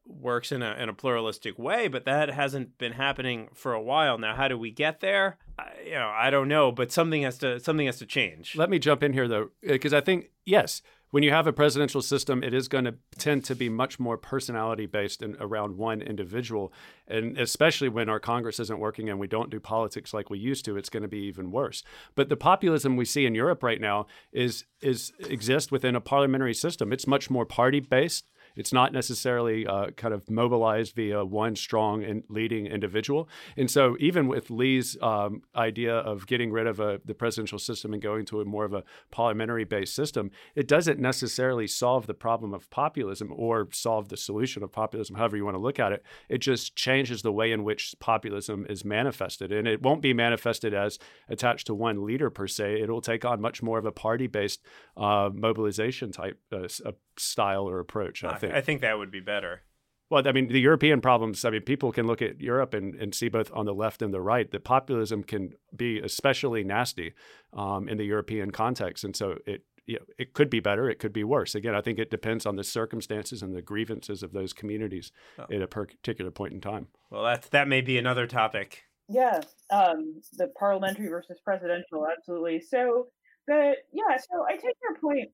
works 0.06 0.52
in 0.52 0.62
a 0.62 0.74
in 0.74 0.88
a 0.88 0.94
pluralistic 0.94 1.58
way, 1.58 1.88
but 1.88 2.04
that 2.04 2.30
hasn't 2.30 2.78
been 2.78 2.92
happening 2.92 3.48
for 3.54 3.72
a 3.72 3.82
while 3.82 4.18
now. 4.18 4.34
How 4.34 4.48
do 4.48 4.58
we 4.58 4.70
get 4.70 5.00
there? 5.00 5.38
I, 5.58 5.70
you 5.84 5.94
know, 5.94 6.12
I 6.14 6.30
don't 6.30 6.48
know, 6.48 6.72
but 6.72 6.92
something 6.92 7.22
has 7.22 7.38
to 7.38 7.60
something 7.60 7.86
has 7.86 7.98
to 7.98 8.06
change. 8.06 8.56
Let 8.56 8.70
me 8.70 8.78
jump 8.78 9.02
in 9.02 9.12
here 9.12 9.28
though, 9.28 9.50
because 9.62 9.92
I 9.92 10.00
think 10.00 10.30
yes, 10.44 10.82
when 11.10 11.22
you 11.22 11.32
have 11.32 11.46
a 11.46 11.52
presidential 11.52 12.02
system, 12.02 12.42
it 12.42 12.54
is 12.54 12.68
going 12.68 12.84
to 12.84 12.94
tend 13.18 13.44
to 13.44 13.54
be 13.54 13.68
much 13.68 13.98
more 13.98 14.16
personality 14.16 14.86
based 14.86 15.22
and 15.22 15.36
around 15.40 15.76
one 15.76 16.00
individual. 16.00 16.72
And 17.08 17.36
especially 17.36 17.88
when 17.88 18.08
our 18.08 18.20
Congress 18.20 18.60
isn't 18.60 18.78
working 18.78 19.08
and 19.08 19.18
we 19.18 19.26
don't 19.26 19.50
do 19.50 19.58
politics 19.58 20.14
like 20.14 20.30
we 20.30 20.38
used 20.38 20.64
to, 20.66 20.76
it's 20.76 20.88
going 20.88 21.02
to 21.02 21.08
be 21.08 21.18
even 21.22 21.50
worse. 21.50 21.82
But 22.14 22.28
the 22.28 22.36
populism 22.36 22.96
we 22.96 23.04
see 23.04 23.26
in 23.26 23.34
Europe 23.34 23.62
right 23.62 23.80
now 23.80 24.06
is 24.32 24.64
is 24.80 25.12
exists 25.28 25.72
within 25.72 25.96
a 25.96 26.00
parliamentary 26.00 26.54
system. 26.54 26.92
It's 26.92 27.06
much 27.06 27.28
more 27.28 27.44
party 27.44 27.80
based. 27.80 28.26
It's 28.56 28.72
not 28.72 28.92
necessarily 28.92 29.66
uh, 29.66 29.90
kind 29.96 30.14
of 30.14 30.28
mobilized 30.30 30.94
via 30.94 31.24
one 31.24 31.56
strong 31.56 32.04
and 32.04 32.24
leading 32.28 32.66
individual. 32.66 33.28
And 33.56 33.70
so, 33.70 33.96
even 34.00 34.28
with 34.28 34.50
Lee's 34.50 34.96
um, 35.02 35.42
idea 35.54 35.94
of 35.94 36.26
getting 36.26 36.50
rid 36.50 36.66
of 36.66 36.80
a, 36.80 37.00
the 37.04 37.14
presidential 37.14 37.58
system 37.58 37.92
and 37.92 38.02
going 38.02 38.24
to 38.26 38.40
a 38.40 38.44
more 38.44 38.64
of 38.64 38.72
a 38.72 38.84
parliamentary 39.10 39.64
based 39.64 39.94
system, 39.94 40.30
it 40.54 40.68
doesn't 40.68 40.98
necessarily 40.98 41.66
solve 41.66 42.06
the 42.06 42.14
problem 42.14 42.54
of 42.54 42.68
populism 42.70 43.32
or 43.34 43.68
solve 43.72 44.08
the 44.08 44.16
solution 44.16 44.62
of 44.62 44.72
populism, 44.72 45.16
however 45.16 45.36
you 45.36 45.44
want 45.44 45.56
to 45.56 45.60
look 45.60 45.78
at 45.78 45.92
it. 45.92 46.04
It 46.28 46.38
just 46.38 46.76
changes 46.76 47.22
the 47.22 47.32
way 47.32 47.52
in 47.52 47.64
which 47.64 47.94
populism 48.00 48.66
is 48.68 48.84
manifested. 48.84 49.52
And 49.52 49.66
it 49.66 49.82
won't 49.82 50.02
be 50.02 50.12
manifested 50.12 50.74
as 50.74 50.98
attached 51.28 51.66
to 51.66 51.74
one 51.74 52.04
leader 52.04 52.30
per 52.30 52.46
se. 52.46 52.80
It'll 52.80 53.00
take 53.00 53.24
on 53.24 53.40
much 53.40 53.62
more 53.62 53.78
of 53.78 53.84
a 53.84 53.92
party 53.92 54.26
based 54.26 54.60
uh, 54.96 55.30
mobilization 55.32 56.12
type 56.12 56.38
uh, 56.52 56.68
style 57.16 57.68
or 57.68 57.78
approach. 57.78 58.24
I 58.24 58.36
think. 58.40 58.54
I 58.54 58.60
think 58.60 58.80
that 58.80 58.98
would 58.98 59.10
be 59.10 59.20
better. 59.20 59.62
Well, 60.10 60.26
I 60.26 60.32
mean, 60.32 60.48
the 60.48 60.60
European 60.60 61.00
problems, 61.00 61.44
I 61.44 61.50
mean, 61.50 61.62
people 61.62 61.92
can 61.92 62.06
look 62.08 62.20
at 62.20 62.40
Europe 62.40 62.74
and, 62.74 62.96
and 62.96 63.14
see 63.14 63.28
both 63.28 63.50
on 63.54 63.64
the 63.64 63.72
left 63.72 64.02
and 64.02 64.12
the 64.12 64.20
right 64.20 64.50
that 64.50 64.64
populism 64.64 65.22
can 65.22 65.52
be 65.74 66.00
especially 66.00 66.64
nasty 66.64 67.14
um, 67.52 67.88
in 67.88 67.96
the 67.96 68.04
European 68.04 68.50
context. 68.50 69.04
And 69.04 69.14
so 69.14 69.36
it, 69.46 69.62
you 69.86 69.94
know, 69.94 70.04
it 70.18 70.34
could 70.34 70.50
be 70.50 70.58
better, 70.58 70.90
it 70.90 70.98
could 70.98 71.12
be 71.12 71.22
worse. 71.22 71.54
Again, 71.54 71.76
I 71.76 71.80
think 71.80 72.00
it 72.00 72.10
depends 72.10 72.44
on 72.44 72.56
the 72.56 72.64
circumstances 72.64 73.40
and 73.40 73.54
the 73.54 73.62
grievances 73.62 74.24
of 74.24 74.32
those 74.32 74.52
communities 74.52 75.12
oh. 75.38 75.46
at 75.52 75.62
a 75.62 75.68
particular 75.68 76.32
point 76.32 76.54
in 76.54 76.60
time. 76.60 76.88
Well, 77.10 77.24
that, 77.24 77.42
that 77.52 77.68
may 77.68 77.80
be 77.80 77.96
another 77.96 78.26
topic. 78.26 78.82
Yeah, 79.08 79.40
um, 79.70 80.20
the 80.34 80.48
parliamentary 80.58 81.08
versus 81.08 81.40
presidential, 81.44 82.06
absolutely. 82.06 82.60
So, 82.60 83.08
the 83.48 83.74
yeah, 83.92 84.16
so 84.16 84.44
I 84.48 84.52
take 84.52 84.76
your 84.82 84.96
point 85.00 85.30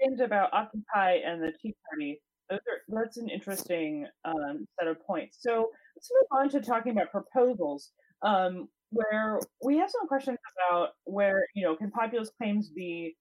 James 0.00 0.20
about 0.20 0.52
Occupy 0.52 1.18
and 1.24 1.42
the 1.42 1.52
Tea 1.60 1.74
Party. 1.88 2.20
Those 2.50 2.60
are, 2.60 3.02
that's 3.02 3.16
an 3.18 3.28
interesting 3.28 4.06
um, 4.24 4.66
set 4.78 4.88
of 4.88 4.96
points. 5.06 5.38
So 5.40 5.70
let's 5.96 6.10
move 6.12 6.40
on 6.40 6.48
to 6.50 6.60
talking 6.60 6.92
about 6.92 7.10
proposals, 7.10 7.90
um, 8.22 8.68
where 8.90 9.38
we 9.62 9.76
have 9.76 9.90
some 9.90 10.08
questions 10.08 10.38
about 10.56 10.90
where 11.04 11.44
you 11.54 11.62
know 11.62 11.76
can 11.76 11.90
populist 11.90 12.32
claims 12.38 12.70
be 12.74 13.14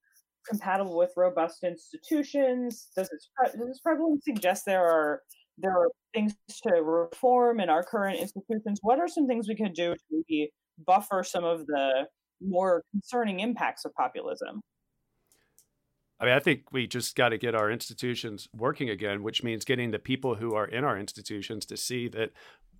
compatible 0.48 0.98
with 0.98 1.12
robust 1.16 1.64
institutions? 1.64 2.88
Does 2.96 3.10
its 3.12 3.30
does 3.58 3.70
its 3.70 3.80
prevalence 3.80 4.24
suggest 4.26 4.66
there 4.66 4.86
are 4.86 5.22
there 5.58 5.72
are 5.72 5.90
things 6.14 6.36
to 6.64 6.82
reform 6.82 7.60
in 7.60 7.70
our 7.70 7.84
current 7.84 8.20
institutions? 8.20 8.80
What 8.82 9.00
are 9.00 9.08
some 9.08 9.28
things 9.28 9.48
we 9.48 9.56
could 9.56 9.74
do 9.74 9.94
to 9.94 10.00
maybe 10.12 10.52
buffer 10.86 11.24
some 11.24 11.44
of 11.44 11.66
the 11.66 12.08
more 12.42 12.84
concerning 12.92 13.40
impacts 13.40 13.86
of 13.86 13.94
populism? 13.96 14.62
I 16.20 16.26
mean, 16.26 16.34
I 16.34 16.40
think 16.40 16.72
we 16.72 16.88
just 16.88 17.16
got 17.16 17.30
to 17.30 17.38
get 17.38 17.56
our 17.56 17.70
institutions 17.70 18.50
working 18.56 18.90
again, 18.90 19.22
which 19.22 19.44
means 19.44 19.66
getting 19.66 19.92
the 19.92 20.00
people 20.00 20.36
who 20.36 20.56
are 20.56 20.66
in 20.66 20.84
our 20.84 20.98
institutions 20.98 21.66
to 21.68 21.78
see 21.78 22.08
that 22.10 22.32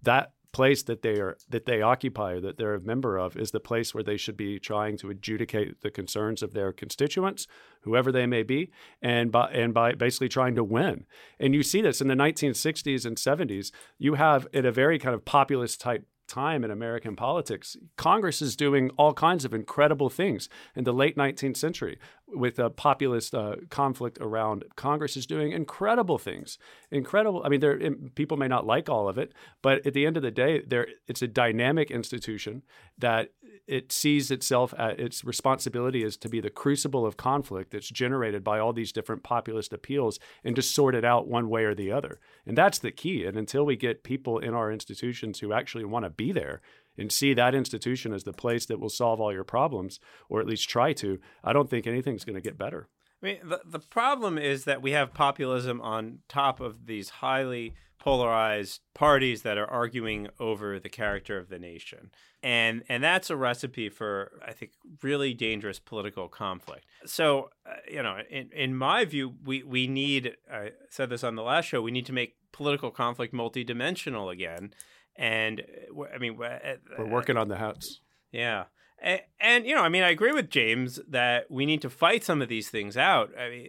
that 0.04 0.32
place 0.54 0.84
that 0.84 1.02
they 1.02 1.20
are 1.20 1.38
that 1.50 1.66
they 1.66 1.82
occupy 1.82 2.40
that 2.40 2.58
they're 2.58 2.74
a 2.74 2.82
member 2.82 3.18
of 3.18 3.36
is 3.36 3.52
the 3.52 3.60
place 3.60 3.94
where 3.94 4.04
they 4.04 4.18
should 4.18 4.38
be 4.38 4.58
trying 4.60 4.98
to 4.98 5.10
adjudicate 5.10 5.82
the 5.82 5.92
concerns 5.92 6.42
of 6.42 6.54
their 6.54 6.72
constituents 6.72 7.48
whoever 7.82 8.12
they 8.12 8.26
may 8.26 8.44
be 8.44 8.72
and 9.02 9.32
by 9.32 9.52
and 9.52 9.74
by 9.74 9.92
basically 9.92 10.30
trying 10.30 10.56
to 10.56 10.64
win 10.64 11.06
and 11.40 11.54
you 11.54 11.62
see 11.62 11.82
this 11.82 12.00
in 12.00 12.08
the 12.08 12.16
1960s 12.16 13.06
and 13.06 13.18
70s 13.18 13.72
you 13.98 14.14
have 14.14 14.48
in 14.54 14.66
a 14.66 14.72
very 14.72 14.98
kind 14.98 15.14
of 15.14 15.26
populist 15.26 15.82
type 15.82 16.08
time 16.28 16.64
in 16.64 16.72
American 16.72 17.16
politics. 17.16 17.78
Congress 17.96 18.42
is 18.42 18.56
doing 18.56 18.90
all 18.98 19.14
kinds 19.14 19.46
of 19.46 19.54
incredible 19.54 20.10
things 20.10 20.50
in 20.76 20.84
the 20.84 20.94
late 20.94 21.16
19th 21.16 21.58
century 21.58 21.98
with 22.30 22.60
a 22.60 22.70
populist 22.70 23.34
uh, 23.34 23.56
conflict 23.70 24.18
around. 24.20 24.66
Congress 24.76 25.16
is 25.16 25.26
doing 25.26 25.52
incredible 25.52 26.18
things. 26.18 26.58
Incredible. 26.92 27.42
I 27.46 27.50
mean, 27.50 27.62
there 27.62 27.80
people 28.16 28.38
may 28.38 28.48
not 28.48 28.66
like 28.66 28.90
all 28.90 29.08
of 29.08 29.18
it, 29.18 29.34
but 29.62 29.86
at 29.86 29.94
the 29.94 30.06
end 30.06 30.18
of 30.18 30.24
the 30.24 30.32
day, 30.32 30.62
there 30.66 30.88
it's 31.08 31.22
a 31.22 31.28
dynamic 31.28 31.90
institution 31.90 32.64
that 32.98 33.30
it 33.68 33.92
sees 33.92 34.32
itself 34.32 34.74
at 34.78 35.00
its 35.00 35.24
responsibility 35.24 36.04
is 36.04 36.18
to 36.18 36.30
be 36.30 36.40
the 36.40 36.50
crucible 36.50 37.06
of 37.06 37.18
conflict 37.18 37.72
that's 37.72 37.90
generated 37.90 38.44
by 38.44 38.60
all 38.60 38.74
these 38.74 38.92
different 38.92 39.24
populist 39.24 39.74
appeals 39.74 40.20
and 40.44 40.56
to 40.56 40.62
sort 40.62 40.96
it 40.96 41.04
out 41.04 41.28
one 41.28 41.50
way 41.50 41.64
or 41.64 41.76
the 41.76 41.92
other. 41.92 42.20
And 42.46 42.58
that's 42.58 42.80
the 42.80 42.92
key. 42.92 43.26
And 43.26 43.38
until 43.38 43.66
we 43.66 43.76
get 43.76 44.04
people 44.04 44.40
in 44.40 44.54
our 44.54 44.72
institutions 44.72 45.40
who 45.40 45.52
actually 45.52 45.86
want 45.86 46.06
to 46.06 46.10
be 46.10 46.32
there 46.32 46.62
and 46.98 47.12
see 47.12 47.34
that 47.34 47.56
institution 47.56 48.14
as 48.14 48.24
the 48.24 48.34
place 48.34 48.66
that 48.66 48.80
will 48.80 48.90
solve 48.90 49.22
all 49.22 49.34
your 49.34 49.44
problems, 49.44 50.00
or 50.30 50.40
at 50.40 50.48
least 50.48 50.70
try 50.70 50.94
to, 50.94 51.20
I 51.44 51.54
don't 51.54 51.70
think 51.70 51.88
anything's 51.88 52.26
going 52.26 52.36
to 52.36 52.42
get 52.42 52.58
better. 52.58 52.88
I 53.22 53.26
mean, 53.26 53.38
the, 53.44 53.62
the 53.66 53.80
problem 53.80 54.38
is 54.38 54.66
that 54.66 54.82
we 54.82 54.92
have 54.92 55.14
populism 55.14 55.82
on 55.82 56.20
top 56.28 56.60
of 56.60 56.86
these 56.86 57.10
highly 57.10 57.74
polarized 58.00 58.82
parties 58.94 59.42
that 59.42 59.58
are 59.58 59.66
arguing 59.66 60.28
over 60.40 60.80
the 60.80 60.90
character 60.90 61.38
of 61.38 61.50
the 61.50 61.60
nation. 61.60 62.12
And 62.44 62.84
and 62.88 63.04
that's 63.04 63.30
a 63.30 63.36
recipe 63.36 63.90
for 63.90 64.40
I 64.48 64.54
think 64.54 64.72
really 65.02 65.34
dangerous 65.34 65.80
political 65.80 66.28
conflict. 66.28 66.86
So, 67.06 67.50
uh, 67.66 67.74
you 67.92 68.04
know, 68.04 68.20
in 68.30 68.50
in 68.52 68.76
my 68.76 69.04
view, 69.06 69.34
we 69.44 69.64
we 69.64 69.88
need 69.88 70.38
I 70.52 70.72
said 70.90 71.10
this 71.10 71.24
on 71.24 71.36
the 71.36 71.42
last 71.42 71.66
show, 71.66 71.82
we 71.82 71.92
need 71.92 72.06
to 72.06 72.14
make 72.14 72.36
political 72.52 72.92
conflict 72.92 73.34
multidimensional 73.34 74.32
again. 74.32 74.74
And 75.18 75.62
uh, 75.98 76.04
I 76.14 76.18
mean, 76.18 76.38
uh, 76.42 76.76
we're 76.98 77.08
working 77.08 77.38
on 77.38 77.48
the 77.48 77.58
house. 77.58 78.02
Yeah. 78.32 78.66
And, 79.00 79.22
and, 79.40 79.66
you 79.66 79.76
know, 79.76 79.84
I 79.84 79.90
mean, 79.90 80.02
I 80.02 80.10
agree 80.10 80.32
with 80.32 80.50
James 80.50 81.00
that 81.08 81.52
we 81.52 81.66
need 81.66 81.82
to 81.84 81.90
fight 81.90 82.24
some 82.24 82.42
of 82.42 82.50
these 82.50 82.70
things 82.70 82.98
out. 82.98 83.30
I 83.38 83.50
mean, 83.50 83.68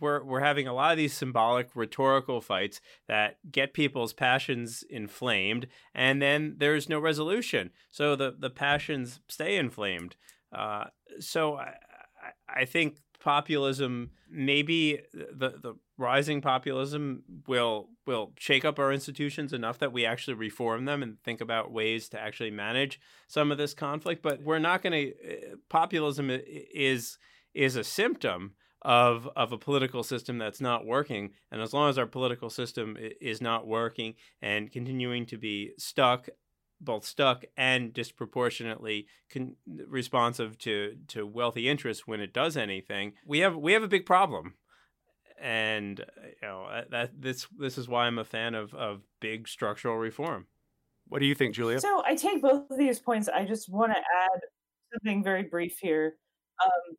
we're 0.00 0.24
we're 0.24 0.40
having 0.40 0.66
a 0.66 0.72
lot 0.72 0.90
of 0.90 0.98
these 0.98 1.14
symbolic, 1.14 1.68
rhetorical 1.76 2.40
fights 2.40 2.80
that 3.06 3.38
get 3.52 3.72
people's 3.72 4.12
passions 4.12 4.82
inflamed, 4.90 5.68
and 5.94 6.20
then 6.20 6.56
there's 6.58 6.88
no 6.88 6.98
resolution. 6.98 7.70
So 7.90 8.16
the 8.16 8.34
the 8.36 8.50
passions 8.50 9.20
stay 9.28 9.56
inflamed. 9.56 10.16
Uh, 10.52 10.86
so 11.20 11.56
I, 11.56 11.74
I 12.48 12.64
think 12.64 12.96
populism, 13.20 14.10
maybe 14.28 15.00
the 15.12 15.50
the 15.62 15.74
rising 15.98 16.40
populism 16.40 17.24
will 17.46 17.88
will 18.06 18.32
shake 18.38 18.64
up 18.64 18.78
our 18.78 18.92
institutions 18.92 19.52
enough 19.52 19.78
that 19.80 19.92
we 19.92 20.06
actually 20.06 20.34
reform 20.34 20.84
them 20.84 21.02
and 21.02 21.22
think 21.22 21.40
about 21.40 21.72
ways 21.72 22.08
to 22.08 22.20
actually 22.20 22.50
manage 22.50 23.00
some 23.26 23.52
of 23.52 23.58
this 23.58 23.74
conflict. 23.74 24.22
But 24.22 24.42
we're 24.42 24.58
not 24.58 24.82
going 24.82 24.92
to. 24.92 25.10
Uh, 25.10 25.56
populism 25.68 26.30
is 26.30 27.18
is 27.52 27.76
a 27.76 27.84
symptom 27.84 28.54
of 28.82 29.28
of 29.34 29.52
a 29.52 29.58
political 29.58 30.04
system 30.04 30.38
that's 30.38 30.60
not 30.60 30.86
working 30.86 31.30
and 31.50 31.60
as 31.60 31.72
long 31.72 31.90
as 31.90 31.98
our 31.98 32.06
political 32.06 32.48
system 32.48 32.96
is 33.20 33.40
not 33.40 33.66
working 33.66 34.14
and 34.40 34.70
continuing 34.70 35.26
to 35.26 35.36
be 35.36 35.72
stuck 35.78 36.28
both 36.80 37.04
stuck 37.04 37.44
and 37.56 37.92
disproportionately 37.92 39.08
con- 39.32 39.56
responsive 39.88 40.56
to 40.58 40.96
to 41.08 41.26
wealthy 41.26 41.68
interests 41.68 42.06
when 42.06 42.20
it 42.20 42.32
does 42.32 42.56
anything 42.56 43.14
we 43.26 43.40
have 43.40 43.56
we 43.56 43.72
have 43.72 43.82
a 43.82 43.88
big 43.88 44.06
problem 44.06 44.54
and 45.40 46.04
you 46.24 46.48
know 46.48 46.64
uh, 46.64 46.84
that 46.90 47.20
this 47.20 47.46
this 47.58 47.78
is 47.78 47.88
why 47.88 48.06
I'm 48.06 48.18
a 48.18 48.24
fan 48.24 48.54
of 48.54 48.74
of 48.74 49.02
big 49.20 49.48
structural 49.48 49.96
reform. 49.96 50.46
What 51.08 51.20
do 51.20 51.26
you 51.26 51.34
think, 51.34 51.54
Julia? 51.54 51.80
So 51.80 52.02
I 52.04 52.14
take 52.14 52.42
both 52.42 52.70
of 52.70 52.78
these 52.78 52.98
points. 52.98 53.28
I 53.28 53.44
just 53.44 53.68
want 53.68 53.92
to 53.92 53.98
add 53.98 54.40
something 54.92 55.22
very 55.22 55.44
brief 55.44 55.78
here, 55.80 56.16
um, 56.64 56.96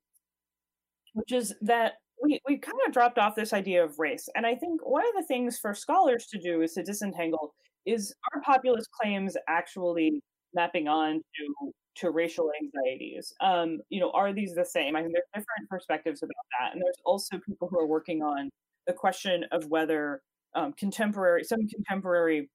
which 1.13 1.31
is 1.31 1.53
that 1.61 1.93
we 2.23 2.39
we 2.47 2.57
kind 2.57 2.77
of 2.87 2.93
dropped 2.93 3.17
off 3.17 3.35
this 3.35 3.53
idea 3.53 3.83
of 3.83 3.99
race, 3.99 4.27
and 4.35 4.45
I 4.45 4.55
think 4.55 4.85
one 4.87 5.03
of 5.05 5.13
the 5.15 5.27
things 5.27 5.59
for 5.59 5.73
scholars 5.73 6.27
to 6.27 6.39
do 6.39 6.61
is 6.61 6.73
to 6.73 6.83
disentangle 6.83 7.53
is 7.85 8.13
our 8.33 8.41
populist 8.41 8.89
claims 8.91 9.35
actually 9.47 10.21
mapping 10.53 10.87
on 10.87 11.15
to 11.15 11.71
to 11.95 12.11
racial 12.11 12.51
anxieties. 12.61 13.33
Um, 13.41 13.79
you 13.89 13.99
know, 13.99 14.11
are 14.11 14.33
these 14.33 14.53
the 14.55 14.65
same? 14.65 14.95
I 14.95 15.01
think 15.01 15.13
there's 15.13 15.25
different 15.33 15.69
perspectives 15.69 16.23
about 16.23 16.45
that, 16.59 16.73
and 16.73 16.81
there's 16.81 17.01
also 17.05 17.39
people 17.39 17.67
who 17.69 17.79
are 17.79 17.87
working 17.87 18.21
on 18.21 18.49
the 18.87 18.93
question 18.93 19.45
of 19.51 19.65
whether 19.67 20.21
um, 20.55 20.73
contemporary, 20.73 21.43
some 21.43 21.67
contemporary 21.67 22.49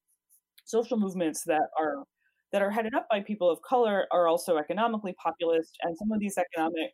social 0.64 0.99
movements 0.99 1.43
that 1.45 1.68
are 1.78 2.05
that 2.53 2.62
are 2.62 2.70
headed 2.70 2.95
up 2.95 3.07
by 3.11 3.20
people 3.20 3.51
of 3.51 3.61
color 3.62 4.07
are 4.12 4.28
also 4.28 4.57
economically 4.59 5.14
populist, 5.22 5.76
and 5.82 5.97
some 5.97 6.12
of 6.12 6.20
these 6.20 6.39
economic 6.39 6.91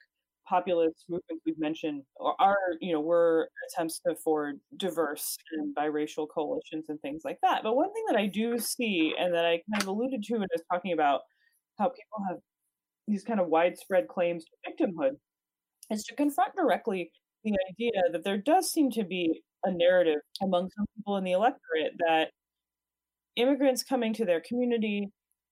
populist 0.48 1.04
movements 1.08 1.42
we've 1.46 1.58
mentioned 1.58 2.02
are, 2.40 2.56
you 2.80 2.92
know, 2.92 3.00
were 3.00 3.48
attempts 3.68 4.00
to 4.00 4.14
for 4.16 4.54
diverse 4.76 5.36
and 5.52 5.74
biracial 5.76 6.26
coalitions 6.28 6.86
and 6.88 7.00
things 7.02 7.22
like 7.24 7.38
that. 7.42 7.62
But 7.62 7.76
one 7.76 7.92
thing 7.92 8.02
that 8.08 8.16
I 8.16 8.26
do 8.26 8.58
see, 8.58 9.14
and 9.18 9.32
that 9.32 9.44
I 9.44 9.62
kind 9.70 9.82
of 9.82 9.88
alluded 9.88 10.24
to 10.24 10.34
I 10.36 10.38
was 10.38 10.62
talking 10.72 10.92
about 10.92 11.20
how 11.80 11.88
people 11.88 12.24
have 12.28 12.38
these 13.08 13.24
kind 13.24 13.40
of 13.40 13.48
widespread 13.48 14.06
claims 14.06 14.44
to 14.44 14.70
victimhood 14.70 15.12
is 15.90 16.04
to 16.04 16.14
confront 16.14 16.54
directly 16.54 17.10
the 17.42 17.56
idea 17.70 18.02
that 18.12 18.22
there 18.22 18.38
does 18.38 18.70
seem 18.70 18.90
to 18.92 19.04
be 19.04 19.42
a 19.64 19.72
narrative 19.72 20.20
among 20.42 20.70
some 20.76 20.86
people 20.96 21.16
in 21.16 21.24
the 21.24 21.32
electorate 21.32 21.92
that 21.98 22.30
immigrants 23.36 23.82
coming 23.82 24.12
to 24.14 24.24
their 24.24 24.42
community, 24.46 25.10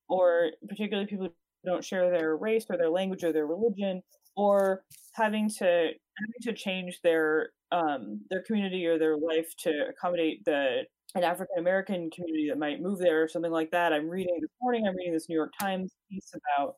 or 0.08 0.50
particularly 0.68 1.08
people 1.08 1.26
who 1.26 1.70
don't 1.70 1.84
share 1.84 2.10
their 2.10 2.36
race 2.36 2.66
or 2.68 2.76
their 2.76 2.90
language 2.90 3.24
or 3.24 3.32
their 3.32 3.46
religion, 3.46 4.02
or 4.36 4.82
having 5.14 5.48
to 5.48 5.64
having 5.64 6.42
to 6.42 6.52
change 6.52 7.00
their 7.02 7.50
um, 7.72 8.20
their 8.30 8.42
community 8.42 8.86
or 8.86 8.98
their 8.98 9.16
life 9.16 9.48
to 9.58 9.86
accommodate 9.90 10.44
the 10.44 10.82
an 11.14 11.24
African 11.24 11.58
American 11.58 12.10
community 12.10 12.48
that 12.48 12.58
might 12.58 12.82
move 12.82 12.98
there 12.98 13.22
or 13.22 13.28
something 13.28 13.52
like 13.52 13.70
that. 13.70 13.92
I'm 13.92 14.08
reading 14.08 14.38
this 14.40 14.50
morning. 14.60 14.86
I'm 14.86 14.96
reading 14.96 15.14
this 15.14 15.28
New 15.28 15.34
York 15.36 15.52
Times 15.58 15.92
piece 16.10 16.32
about 16.34 16.74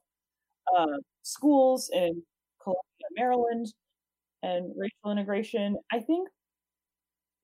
uh, 0.76 0.98
schools 1.22 1.90
in 1.92 2.22
Columbia, 2.62 3.08
Maryland, 3.16 3.66
and 4.42 4.72
racial 4.76 5.10
integration. 5.10 5.76
I 5.92 6.00
think 6.00 6.28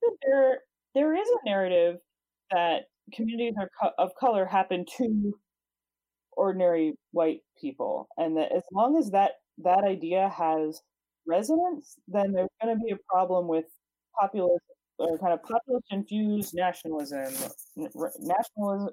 that 0.01 0.15
there 0.25 0.59
there 0.95 1.15
is 1.15 1.27
a 1.27 1.49
narrative 1.49 1.97
that 2.51 2.85
communities 3.13 3.55
of 3.97 4.11
color 4.19 4.45
happen 4.45 4.85
to 4.97 5.37
ordinary 6.33 6.93
white 7.11 7.41
people, 7.59 8.07
and 8.17 8.37
that 8.37 8.51
as 8.53 8.63
long 8.71 8.97
as 8.97 9.11
that 9.11 9.31
that 9.59 9.83
idea 9.83 10.29
has 10.29 10.81
resonance, 11.27 11.97
then 12.07 12.31
there's 12.31 12.49
going 12.61 12.77
to 12.77 12.83
be 12.83 12.91
a 12.91 12.97
problem 13.11 13.47
with 13.47 13.65
populist 14.19 14.63
or 14.99 15.17
kind 15.17 15.33
of 15.33 15.43
populist 15.43 15.85
infused 15.91 16.53
nationalism, 16.55 17.25
nationalism, 17.75 18.89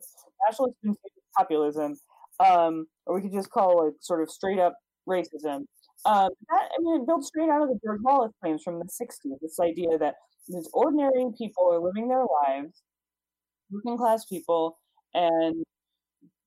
nationalist 0.46 0.76
infused 0.82 0.98
populism, 1.36 1.96
um, 2.40 2.86
or 3.06 3.14
we 3.14 3.22
could 3.22 3.32
just 3.32 3.50
call 3.50 3.88
it 3.88 3.94
sort 4.00 4.22
of 4.22 4.30
straight 4.30 4.58
up 4.58 4.76
racism. 5.08 5.64
Um, 6.06 6.30
that 6.50 6.68
I 6.76 6.80
mean, 6.80 7.00
it 7.00 7.06
builds 7.06 7.28
straight 7.28 7.48
out 7.48 7.62
of 7.62 7.68
the 7.68 7.78
George 7.84 8.00
Wallace 8.02 8.32
claims 8.42 8.62
from 8.62 8.78
the 8.78 8.84
'60s. 8.84 9.40
This 9.40 9.58
idea 9.60 9.96
that 9.98 10.16
these 10.48 10.68
ordinary 10.72 11.24
people 11.38 11.72
are 11.72 11.80
living 11.80 12.08
their 12.08 12.24
lives, 12.24 12.82
working 13.70 13.96
class 13.96 14.26
people, 14.26 14.78
and 15.14 15.64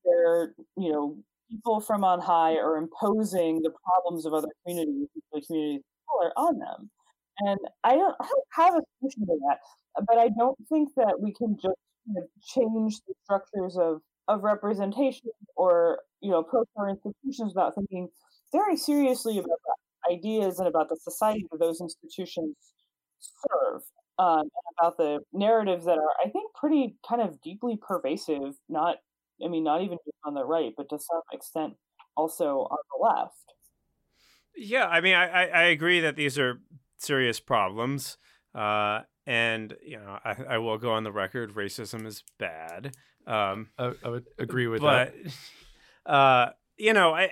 they're 0.06 0.54
you 0.78 0.92
know 0.92 1.18
people 1.50 1.80
from 1.82 2.04
on 2.04 2.20
high 2.20 2.56
are 2.56 2.78
imposing 2.78 3.62
the 3.62 3.72
problems 3.86 4.26
of 4.26 4.34
other 4.34 4.50
communities, 4.66 5.08
communities 5.34 5.82
of 5.82 6.20
color, 6.20 6.32
on 6.38 6.60
them. 6.60 6.90
And 7.40 7.60
I 7.84 7.96
don't, 7.96 8.16
I 8.20 8.28
don't 8.28 8.48
have 8.52 8.74
a 8.76 8.82
solution 9.00 9.26
to 9.28 9.40
that, 9.48 9.60
but 10.08 10.18
I 10.18 10.30
don't 10.30 10.58
think 10.70 10.90
that 10.96 11.20
we 11.20 11.34
can 11.34 11.58
just 11.62 11.76
change 12.42 13.00
the 13.08 13.14
structures 13.24 13.78
of 13.78 14.02
of 14.28 14.44
representation 14.44 15.30
or 15.56 16.00
you 16.22 16.32
know 16.32 16.44
pro-core 16.44 16.90
institutions 16.90 17.54
without 17.56 17.76
thinking 17.76 18.08
very 18.52 18.76
seriously 18.76 19.38
about 19.38 19.60
the 19.66 20.16
ideas 20.16 20.60
and 20.60 20.68
about 20.68 20.90
the 20.90 20.98
society 20.98 21.46
that 21.52 21.60
those 21.60 21.82
institutions 21.82 22.56
serve 23.22 23.82
um, 24.20 24.42
and 24.42 24.50
about 24.80 24.98
the 24.98 25.20
narratives 25.34 25.86
that 25.86 25.98
are 25.98 26.12
i 26.24 26.30
think 26.30 26.54
pretty 26.54 26.96
kind 27.08 27.22
of 27.22 27.42
deeply 27.42 27.78
pervasive 27.82 28.54
not 28.70 28.98
i 29.44 29.48
mean 29.48 29.64
not 29.64 29.82
even 29.82 29.98
just 30.06 30.18
on 30.26 30.34
the 30.34 30.46
right 30.46 30.74
but 30.76 30.90
to 30.90 31.00
some 31.00 31.22
extent 31.32 31.74
also 32.16 32.68
on 32.72 32.78
the 32.92 33.06
left. 33.06 33.54
Yeah 34.56 34.88
i 34.88 35.00
mean 35.02 35.16
i 35.16 35.48
i 35.48 35.64
agree 35.64 36.02
that 36.02 36.16
these 36.16 36.38
are 36.38 36.60
serious 36.98 37.40
problems 37.40 38.18
uh, 38.56 39.02
and 39.26 39.76
you 39.86 39.98
know 39.98 40.20
I, 40.24 40.36
I 40.50 40.58
will 40.58 40.78
go 40.78 40.92
on 40.92 41.04
the 41.04 41.12
record 41.12 41.54
racism 41.56 42.06
is 42.06 42.24
bad 42.40 42.96
um, 43.28 43.70
I, 43.78 43.92
I, 44.04 44.10
would 44.10 44.26
agree 44.40 44.68
with 44.68 44.82
but, 44.82 45.14
that. 45.24 45.34
Uh, 46.06 46.52
you 46.78 46.94
know, 46.94 47.14
I 47.14 47.32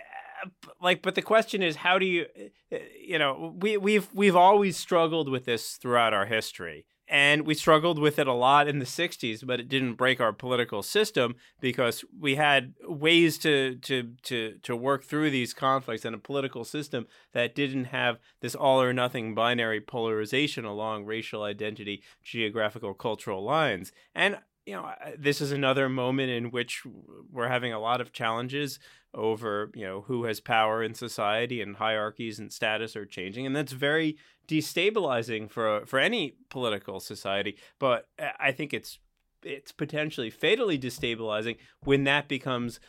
like, 0.81 1.01
but 1.01 1.15
the 1.15 1.21
question 1.21 1.63
is, 1.63 1.77
how 1.77 1.97
do 1.97 2.05
you, 2.05 2.25
uh, 2.69 2.77
you 3.01 3.17
know, 3.17 3.55
we 3.57 3.77
we've 3.77 4.09
we've 4.13 4.35
always 4.35 4.75
struggled 4.75 5.29
with 5.29 5.45
this 5.45 5.77
throughout 5.77 6.13
our 6.13 6.25
history. 6.25 6.85
And 7.07 7.45
we 7.45 7.53
struggled 7.53 7.99
with 7.99 8.17
it 8.17 8.27
a 8.27 8.33
lot 8.33 8.67
in 8.67 8.79
the 8.79 8.85
60s, 8.85 9.45
but 9.45 9.59
it 9.59 9.69
didn't 9.69 9.93
break 9.93 10.19
our 10.19 10.33
political 10.33 10.81
system 10.81 11.35
because 11.61 12.03
we 12.19 12.35
had 12.35 12.73
ways 12.83 13.37
to, 13.39 13.75
to, 13.75 14.13
to, 14.23 14.57
to 14.63 14.75
work 14.75 15.03
through 15.03 15.29
these 15.29 15.53
conflicts 15.53 16.03
in 16.03 16.15
a 16.15 16.19
political 16.19 16.63
system 16.63 17.05
that 17.33 17.53
didn't 17.53 17.85
have 17.85 18.17
this 18.41 18.55
all 18.55 18.81
or 18.81 18.91
nothing 18.91 19.35
binary 19.35 19.81
polarization 19.81 20.65
along 20.65 21.05
racial 21.05 21.43
identity, 21.43 22.01
geographical, 22.23 22.93
cultural 22.95 23.43
lines. 23.43 23.91
And 24.15 24.39
you 24.65 24.73
know, 24.73 24.91
this 25.17 25.41
is 25.41 25.51
another 25.51 25.87
moment 25.89 26.31
in 26.31 26.49
which 26.49 26.83
we're 27.31 27.47
having 27.47 27.71
a 27.71 27.79
lot 27.79 28.01
of 28.01 28.11
challenges 28.11 28.79
over, 29.13 29.71
you 29.75 29.85
know, 29.85 30.01
who 30.01 30.23
has 30.25 30.39
power 30.39 30.83
in 30.83 30.93
society 30.93 31.61
and 31.61 31.77
hierarchies 31.77 32.39
and 32.39 32.51
status 32.51 32.95
are 32.95 33.05
changing, 33.05 33.45
and 33.45 33.55
that's 33.55 33.71
very 33.71 34.17
destabilizing 34.47 35.49
for 35.49 35.85
for 35.85 35.99
any 35.99 36.35
political 36.49 36.99
society. 36.99 37.57
But 37.79 38.07
uh, 38.17 38.29
I 38.39 38.51
think 38.51 38.73
it's 38.73 38.99
it's 39.43 39.71
potentially 39.71 40.31
fatally 40.31 40.79
destabilizing 40.79 41.57
when 41.83 42.03
that 42.05 42.27
becomes 42.27 42.79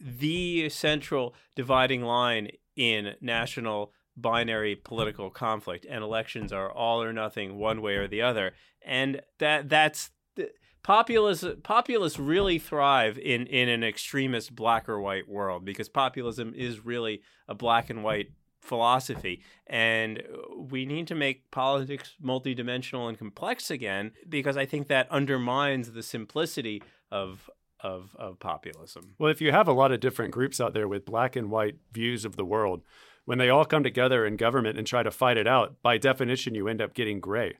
the 0.00 0.68
central 0.68 1.34
dividing 1.54 2.02
line 2.02 2.48
in 2.76 3.14
national 3.20 3.92
binary 4.16 4.76
political 4.76 5.30
conflict 5.30 5.86
and 5.88 6.02
elections 6.04 6.52
are 6.52 6.70
all 6.70 7.02
or 7.02 7.12
nothing 7.12 7.56
one 7.56 7.80
way 7.80 7.94
or 7.94 8.06
the 8.06 8.20
other 8.20 8.52
and 8.84 9.22
that 9.38 9.70
that's 9.70 10.10
populists 10.82 11.44
populists 11.62 12.18
really 12.18 12.58
thrive 12.58 13.18
in 13.18 13.46
in 13.46 13.68
an 13.68 13.84
extremist 13.84 14.54
black 14.54 14.88
or 14.88 15.00
white 15.00 15.28
world 15.28 15.64
because 15.64 15.88
populism 15.88 16.52
is 16.54 16.84
really 16.84 17.22
a 17.48 17.54
black 17.54 17.90
and 17.90 18.02
white 18.02 18.30
philosophy. 18.62 19.42
And 19.66 20.22
we 20.56 20.86
need 20.86 21.08
to 21.08 21.14
make 21.14 21.50
politics 21.50 22.14
multidimensional 22.24 23.08
and 23.08 23.18
complex 23.18 23.70
again 23.70 24.12
because 24.28 24.56
i 24.56 24.64
think 24.64 24.88
that 24.88 25.10
undermines 25.10 25.92
the 25.92 26.02
simplicity 26.02 26.82
of 27.10 27.50
of 27.80 28.14
of 28.18 28.38
populism. 28.38 29.14
Well 29.18 29.30
if 29.30 29.40
you 29.40 29.50
have 29.50 29.68
a 29.68 29.72
lot 29.72 29.92
of 29.92 30.00
different 30.00 30.32
groups 30.32 30.60
out 30.60 30.74
there 30.74 30.88
with 30.88 31.04
black 31.04 31.36
and 31.36 31.50
white 31.50 31.76
views 31.92 32.24
of 32.24 32.36
the 32.36 32.44
world 32.44 32.82
when 33.24 33.38
they 33.38 33.50
all 33.50 33.64
come 33.64 33.84
together 33.84 34.26
in 34.26 34.36
government 34.36 34.78
and 34.78 34.86
try 34.86 35.02
to 35.02 35.10
fight 35.10 35.36
it 35.36 35.46
out 35.46 35.76
by 35.82 35.98
definition 35.98 36.54
you 36.54 36.68
end 36.68 36.80
up 36.80 36.94
getting 36.94 37.20
gray 37.20 37.54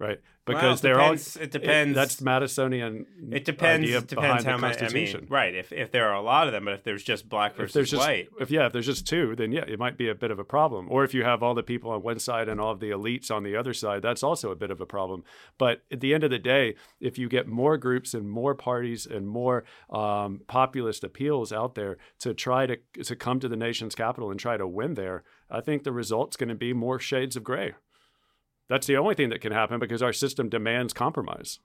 right? 0.00 0.18
Because 0.46 0.62
well, 0.62 0.76
they're 0.76 0.94
depends, 0.94 1.36
all. 1.36 1.42
It 1.42 1.50
depends. 1.50 1.90
It, 1.92 1.94
that's 1.94 2.16
Madisonian. 2.20 3.04
It 3.30 3.44
depends. 3.44 3.88
It 3.88 4.08
depends 4.08 4.44
how 4.44 4.56
many. 4.56 4.76
I 4.80 4.88
mean, 4.88 5.26
right? 5.28 5.54
If 5.54 5.72
if 5.72 5.92
there 5.92 6.08
are 6.08 6.14
a 6.14 6.22
lot 6.22 6.48
of 6.48 6.52
them, 6.52 6.64
but 6.64 6.74
if 6.74 6.82
there's 6.82 7.04
just 7.04 7.28
black 7.28 7.54
versus 7.54 7.70
if 7.70 7.74
there's 7.74 7.90
just, 7.90 8.00
white, 8.00 8.28
if 8.40 8.50
yeah, 8.50 8.66
if 8.66 8.72
there's 8.72 8.86
just 8.86 9.06
two, 9.06 9.36
then 9.36 9.52
yeah, 9.52 9.64
it 9.68 9.78
might 9.78 9.98
be 9.98 10.08
a 10.08 10.14
bit 10.14 10.30
of 10.30 10.38
a 10.38 10.44
problem. 10.44 10.88
Or 10.90 11.04
if 11.04 11.14
you 11.14 11.22
have 11.22 11.42
all 11.42 11.54
the 11.54 11.62
people 11.62 11.92
on 11.92 12.02
one 12.02 12.18
side 12.18 12.48
and 12.48 12.60
all 12.60 12.72
of 12.72 12.80
the 12.80 12.90
elites 12.90 13.30
on 13.30 13.44
the 13.44 13.54
other 13.54 13.74
side, 13.74 14.02
that's 14.02 14.22
also 14.22 14.50
a 14.50 14.56
bit 14.56 14.70
of 14.70 14.80
a 14.80 14.86
problem. 14.86 15.22
But 15.58 15.82
at 15.92 16.00
the 16.00 16.14
end 16.14 16.24
of 16.24 16.30
the 16.30 16.38
day, 16.38 16.74
if 16.98 17.18
you 17.18 17.28
get 17.28 17.46
more 17.46 17.76
groups 17.76 18.14
and 18.14 18.28
more 18.28 18.54
parties 18.54 19.06
and 19.06 19.28
more 19.28 19.64
um, 19.90 20.40
populist 20.48 21.04
appeals 21.04 21.52
out 21.52 21.74
there 21.74 21.98
to 22.20 22.32
try 22.32 22.66
to 22.66 22.78
to 23.04 23.14
come 23.14 23.38
to 23.38 23.48
the 23.48 23.56
nation's 23.56 23.94
capital 23.94 24.30
and 24.30 24.40
try 24.40 24.56
to 24.56 24.66
win 24.66 24.94
there, 24.94 25.22
I 25.50 25.60
think 25.60 25.84
the 25.84 25.92
result's 25.92 26.36
going 26.36 26.48
to 26.48 26.54
be 26.54 26.72
more 26.72 26.98
shades 26.98 27.36
of 27.36 27.44
gray. 27.44 27.74
That's 28.70 28.86
the 28.86 28.96
only 28.96 29.16
thing 29.16 29.30
that 29.30 29.40
can 29.40 29.52
happen 29.52 29.80
because 29.80 30.00
our 30.00 30.12
system 30.12 30.48
demands 30.48 30.92
compromise. 30.92 31.58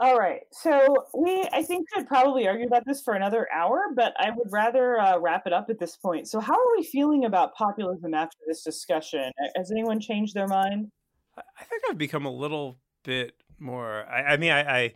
All 0.00 0.16
right. 0.16 0.40
So 0.50 0.86
we, 1.14 1.46
I 1.52 1.62
think, 1.62 1.86
could 1.90 2.08
probably 2.08 2.48
argue 2.48 2.66
about 2.66 2.84
this 2.86 3.02
for 3.02 3.12
another 3.12 3.46
hour, 3.52 3.88
but 3.94 4.14
I 4.18 4.30
would 4.30 4.50
rather 4.50 4.98
uh, 4.98 5.18
wrap 5.18 5.46
it 5.46 5.52
up 5.52 5.66
at 5.68 5.78
this 5.78 5.98
point. 5.98 6.26
So, 6.26 6.40
how 6.40 6.54
are 6.54 6.76
we 6.78 6.82
feeling 6.82 7.26
about 7.26 7.54
populism 7.54 8.14
after 8.14 8.38
this 8.48 8.64
discussion? 8.64 9.30
Has 9.54 9.70
anyone 9.70 10.00
changed 10.00 10.32
their 10.32 10.48
mind? 10.48 10.90
I 11.36 11.64
think 11.64 11.82
I've 11.90 11.98
become 11.98 12.24
a 12.24 12.32
little 12.32 12.78
bit 13.04 13.34
more. 13.58 14.06
I, 14.10 14.22
I 14.32 14.36
mean, 14.38 14.52
I, 14.52 14.60
I 14.60 14.94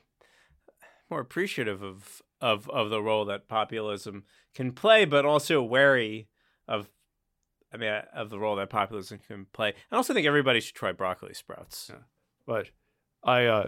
more 1.11 1.21
appreciative 1.21 1.83
of 1.83 2.23
of 2.41 2.71
of 2.71 2.89
the 2.89 3.03
role 3.03 3.27
that 3.27 3.49
populism 3.49 4.25
can 4.55 4.73
play, 4.73 5.05
but 5.05 5.27
also 5.27 5.63
wary 5.63 6.29
of 6.67 6.89
I 7.75 7.77
mean, 7.77 7.93
of 8.15 8.31
the 8.31 8.39
role 8.39 8.55
that 8.57 8.71
populism 8.71 9.19
can 9.27 9.47
play. 9.53 9.75
I 9.91 9.97
also 9.97 10.15
think 10.15 10.27
everybody 10.27 10.61
should 10.61 10.77
try 10.77 10.93
broccoli 10.93 11.35
sprouts. 11.35 11.91
Yeah. 11.93 12.03
But 12.47 12.71
I, 13.25 13.47
uh, 13.47 13.67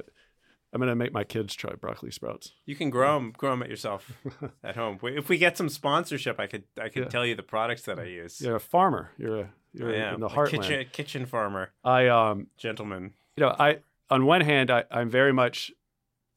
I'm 0.73 0.81
gonna 0.81 0.95
make 0.95 1.13
my 1.13 1.25
kids 1.25 1.55
try 1.55 1.75
broccoli 1.75 2.13
sprouts. 2.13 2.53
You 2.67 2.77
can 2.77 2.89
grow 2.89 3.15
them, 3.15 3.33
grow 3.37 3.51
them 3.51 3.63
at 3.63 3.69
yourself 3.69 4.13
at 4.65 4.77
home. 4.77 5.01
If 5.03 5.29
we 5.29 5.39
get 5.39 5.57
some 5.57 5.69
sponsorship, 5.69 6.39
I 6.39 6.47
could, 6.47 6.65
I 6.81 6.89
could 6.89 7.05
yeah. 7.05 7.09
tell 7.09 7.27
you 7.27 7.35
the 7.35 7.43
products 7.43 7.83
that 7.83 7.99
I 7.99 8.05
use. 8.05 8.41
You're 8.41 8.57
a 8.57 8.61
farmer. 8.61 9.11
You're 9.19 9.41
a, 9.41 9.51
you're 9.73 9.93
I 9.93 10.15
in 10.15 10.21
the 10.21 10.29
heartland. 10.29 10.63
Kitchen, 10.63 10.87
kitchen 10.93 11.27
farmer. 11.27 11.71
I, 11.83 12.09
um, 12.09 12.47
gentleman. 12.57 13.15
You 13.37 13.45
know, 13.45 13.57
I 13.59 13.79
on 14.09 14.25
one 14.25 14.41
hand, 14.41 14.71
I, 14.71 14.85
I'm 14.91 15.11
very 15.11 15.33
much 15.33 15.73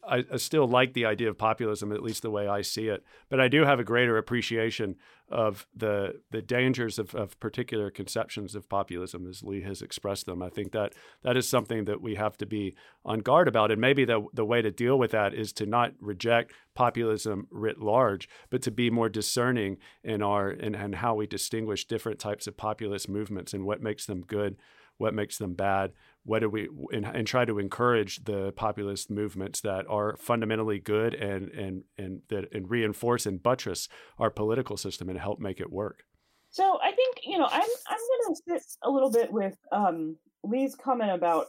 I, 0.10 0.26
I, 0.34 0.38
still 0.38 0.68
like 0.68 0.94
the 0.94 1.06
idea 1.06 1.30
of 1.30 1.38
populism, 1.38 1.92
at 1.92 2.02
least 2.02 2.22
the 2.22 2.32
way 2.32 2.48
I 2.48 2.62
see 2.62 2.88
it. 2.88 3.04
But 3.30 3.40
I 3.40 3.48
do 3.48 3.64
have 3.64 3.80
a 3.80 3.84
greater 3.84 4.18
appreciation 4.18 4.96
of 5.32 5.68
the 5.76 6.22
the 6.32 6.42
dangers 6.42 6.98
of, 6.98 7.14
of 7.14 7.40
particular 7.40 7.92
conceptions 7.92 8.56
of 8.56 8.68
populism, 8.68 9.28
as 9.28 9.44
Lee 9.44 9.62
has 9.62 9.82
expressed 9.82 10.26
them. 10.26 10.42
I 10.42 10.50
think 10.50 10.72
that 10.72 10.94
that 11.22 11.38
is 11.38 11.48
something 11.48 11.86
that 11.86 12.02
we 12.02 12.16
have 12.16 12.38
to 12.38 12.46
be 12.46 12.76
on 13.06 13.20
guard 13.20 13.48
about. 13.48 13.72
And 13.72 13.80
maybe 13.80 14.06
the 14.06 14.26
the 14.34 14.46
way 14.46 14.62
to 14.62 14.72
deal 14.72 14.98
with 14.98 15.12
that 15.12 15.34
is 15.34 15.54
to 15.54 15.66
not 15.66 15.94
reject 16.00 16.54
populism 16.74 17.48
writ 17.52 17.80
large, 17.80 18.28
but 18.50 18.62
to 18.64 18.72
be 18.72 18.90
more 18.90 19.10
discerning 19.10 19.78
in 20.04 20.22
our 20.24 20.50
in, 20.50 20.76
in 20.76 20.94
how 20.94 21.16
we 21.16 21.28
distinguish 21.28 21.86
different 21.86 22.20
types 22.20 22.48
of 22.48 22.58
populist 22.58 23.08
movements 23.08 23.54
and 23.54 23.66
what 23.66 23.82
makes 23.82 24.06
them 24.06 24.22
good 24.22 24.58
what 25.00 25.14
makes 25.14 25.38
them 25.38 25.54
bad, 25.54 25.94
what 26.24 26.40
do 26.40 26.50
we 26.50 26.70
and, 26.92 27.06
and 27.06 27.26
try 27.26 27.46
to 27.46 27.60
encourage 27.60 28.24
the 28.26 28.52
populist 28.52 29.10
movements 29.10 29.62
that 29.62 29.86
are 29.90 30.16
fundamentally 30.18 30.80
good 30.80 31.14
and 31.14 31.50
and 31.50 31.84
and 31.98 32.22
that 32.30 32.54
and 32.54 32.70
reinforce 32.70 33.26
and 33.26 33.42
buttress 33.42 33.88
our 34.18 34.30
political 34.30 34.78
system 34.78 35.10
and 35.10 35.20
help 35.20 35.40
make 35.40 35.60
it 35.60 35.72
work. 35.72 36.04
So 36.52 36.80
I 36.84 36.92
think 36.92 37.18
you 37.24 37.38
know 37.38 37.48
I'm 37.50 37.62
I'm 37.62 37.98
going 37.98 38.36
to 38.36 38.42
sit 38.48 38.64
a 38.84 38.90
little 38.90 39.12
bit 39.12 39.32
with 39.32 39.56
um, 39.72 40.18
Lee's 40.44 40.76
comment 40.76 41.12
about 41.12 41.48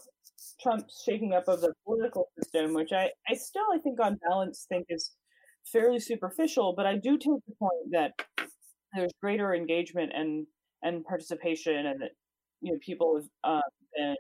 Trump's 0.63 1.03
shaking 1.07 1.33
up 1.33 1.49
of 1.49 1.61
the 1.61 1.73
political 1.85 2.29
system, 2.39 2.75
which 2.75 2.93
I 2.93 3.11
I 3.29 3.35
still 3.35 3.67
I 3.75 3.79
think 3.79 4.01
on 4.01 4.19
balance 4.29 4.67
think 4.69 4.87
is 4.89 5.13
fairly 5.73 6.01
superficial, 6.01 6.75
but 6.77 6.87
I 6.87 6.97
do 6.97 7.19
take 7.19 7.45
the 7.47 7.55
point 7.59 7.93
that 7.93 8.13
there's 8.95 9.13
greater 9.21 9.55
engagement 9.55 10.13
and 10.15 10.47
and 10.83 11.05
participation, 11.05 11.87
and 11.87 12.01
that 12.03 12.11
you 12.61 12.73
know 12.73 12.79
people 12.85 13.17
have 13.17 13.59
uh, 13.59 13.61
been 13.97 14.17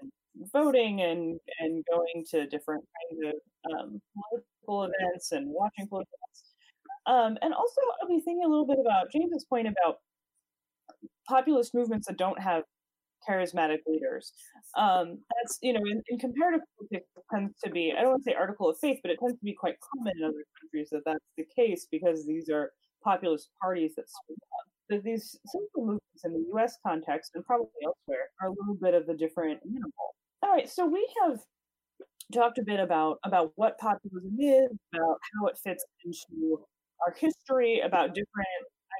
voting 0.52 1.00
and 1.02 1.38
and 1.58 1.84
going 1.90 2.24
to 2.30 2.46
different 2.46 2.84
kinds 3.10 3.34
of 3.34 3.72
um, 3.72 4.00
political 4.14 4.84
events 4.84 5.32
and 5.32 5.48
watching 5.48 5.86
political 5.88 6.18
events. 6.22 6.44
Um, 7.06 7.38
and 7.42 7.54
also, 7.54 7.80
I'll 8.00 8.08
be 8.08 8.20
thinking 8.20 8.44
a 8.44 8.48
little 8.48 8.66
bit 8.66 8.78
about 8.80 9.10
James's 9.12 9.44
point 9.44 9.66
about 9.66 9.98
populist 11.28 11.74
movements 11.74 12.06
that 12.06 12.18
don't 12.18 12.40
have 12.40 12.64
charismatic 13.28 13.78
leaders. 13.86 14.32
Um, 14.76 15.18
that's 15.36 15.58
you 15.62 15.72
know, 15.72 15.80
in, 15.80 16.02
in 16.08 16.18
comparative 16.18 16.60
politics, 16.76 17.08
it 17.16 17.24
tends 17.32 17.54
to 17.64 17.70
be 17.70 17.92
I 17.96 18.02
don't 18.02 18.12
want 18.12 18.24
to 18.24 18.30
say 18.30 18.34
article 18.34 18.68
of 18.70 18.78
faith, 18.80 18.98
but 19.02 19.10
it 19.10 19.18
tends 19.18 19.38
to 19.38 19.44
be 19.44 19.54
quite 19.54 19.76
common 19.80 20.12
in 20.18 20.24
other 20.24 20.44
countries 20.60 20.88
that 20.92 21.02
that's 21.04 21.24
the 21.36 21.46
case 21.56 21.86
because 21.90 22.26
these 22.26 22.48
are 22.48 22.70
populist 23.04 23.48
parties 23.62 23.92
that 23.96 24.08
spring 24.08 24.38
up. 24.58 24.66
But 24.88 25.04
these 25.04 25.38
social 25.46 25.86
movements 25.86 26.24
in 26.24 26.32
the 26.32 26.44
U.S. 26.54 26.76
context 26.84 27.32
and 27.34 27.44
probably 27.44 27.68
elsewhere 27.84 28.28
are 28.42 28.48
a 28.48 28.50
little 28.50 28.76
bit 28.80 28.94
of 28.94 29.08
a 29.08 29.16
different 29.16 29.60
animal. 29.62 30.14
All 30.42 30.50
right, 30.50 30.68
so 30.68 30.86
we 30.86 31.06
have 31.22 31.40
talked 32.32 32.58
a 32.58 32.62
bit 32.62 32.80
about 32.80 33.18
about 33.24 33.52
what 33.56 33.78
populism 33.78 34.36
is, 34.40 34.70
about 34.94 35.18
how 35.34 35.46
it 35.48 35.58
fits 35.58 35.84
into 36.04 36.64
our 37.06 37.14
history, 37.14 37.80
about 37.80 38.14
different 38.14 38.48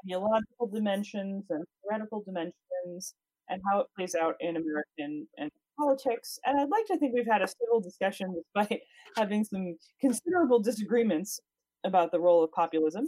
ideological 0.03 0.67
dimensions 0.67 1.45
and 1.49 1.65
theoretical 1.83 2.23
dimensions, 2.25 3.15
and 3.49 3.61
how 3.71 3.79
it 3.81 3.87
plays 3.97 4.15
out 4.15 4.35
in 4.39 4.57
American 4.57 5.27
and 5.37 5.51
politics. 5.79 6.39
And 6.45 6.59
I'd 6.59 6.69
like 6.69 6.85
to 6.87 6.97
think 6.97 7.13
we've 7.13 7.25
had 7.31 7.41
a 7.41 7.47
civil 7.47 7.81
discussion 7.81 8.35
despite 8.55 8.81
having 9.17 9.43
some 9.43 9.77
considerable 9.99 10.59
disagreements 10.59 11.39
about 11.83 12.11
the 12.11 12.19
role 12.19 12.43
of 12.43 12.51
populism 12.51 13.07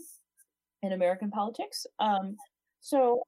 in 0.81 0.91
American 0.93 1.29
politics. 1.31 1.85
Um, 1.99 2.35
so 2.81 3.23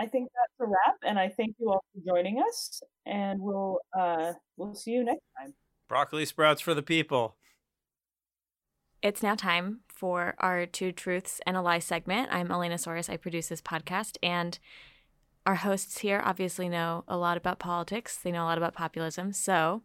I 0.00 0.06
think 0.06 0.30
that's 0.34 0.66
a 0.66 0.70
wrap, 0.70 0.96
and 1.04 1.18
I 1.18 1.28
thank 1.28 1.56
you 1.58 1.68
all 1.68 1.84
for 1.92 2.14
joining 2.14 2.40
us, 2.40 2.82
and 3.04 3.38
we'll 3.38 3.80
uh, 3.98 4.32
we'll 4.56 4.74
see 4.74 4.92
you 4.92 5.04
next 5.04 5.20
time. 5.38 5.52
Broccoli 5.88 6.24
sprouts 6.24 6.62
for 6.62 6.72
the 6.72 6.82
people. 6.82 7.36
It's 9.02 9.22
now 9.22 9.34
time 9.34 9.80
for 9.88 10.34
our 10.38 10.64
Two 10.64 10.90
Truths 10.90 11.42
and 11.44 11.54
a 11.54 11.60
Lie 11.60 11.80
segment. 11.80 12.30
I'm 12.32 12.50
Elena 12.50 12.78
Souris. 12.78 13.10
I 13.10 13.18
produce 13.18 13.48
this 13.48 13.60
podcast, 13.60 14.16
and 14.22 14.58
our 15.44 15.56
hosts 15.56 15.98
here 15.98 16.22
obviously 16.24 16.70
know 16.70 17.04
a 17.06 17.18
lot 17.18 17.36
about 17.36 17.58
politics. 17.58 18.16
They 18.16 18.32
know 18.32 18.44
a 18.44 18.48
lot 18.48 18.58
about 18.58 18.72
populism. 18.72 19.34
So 19.34 19.82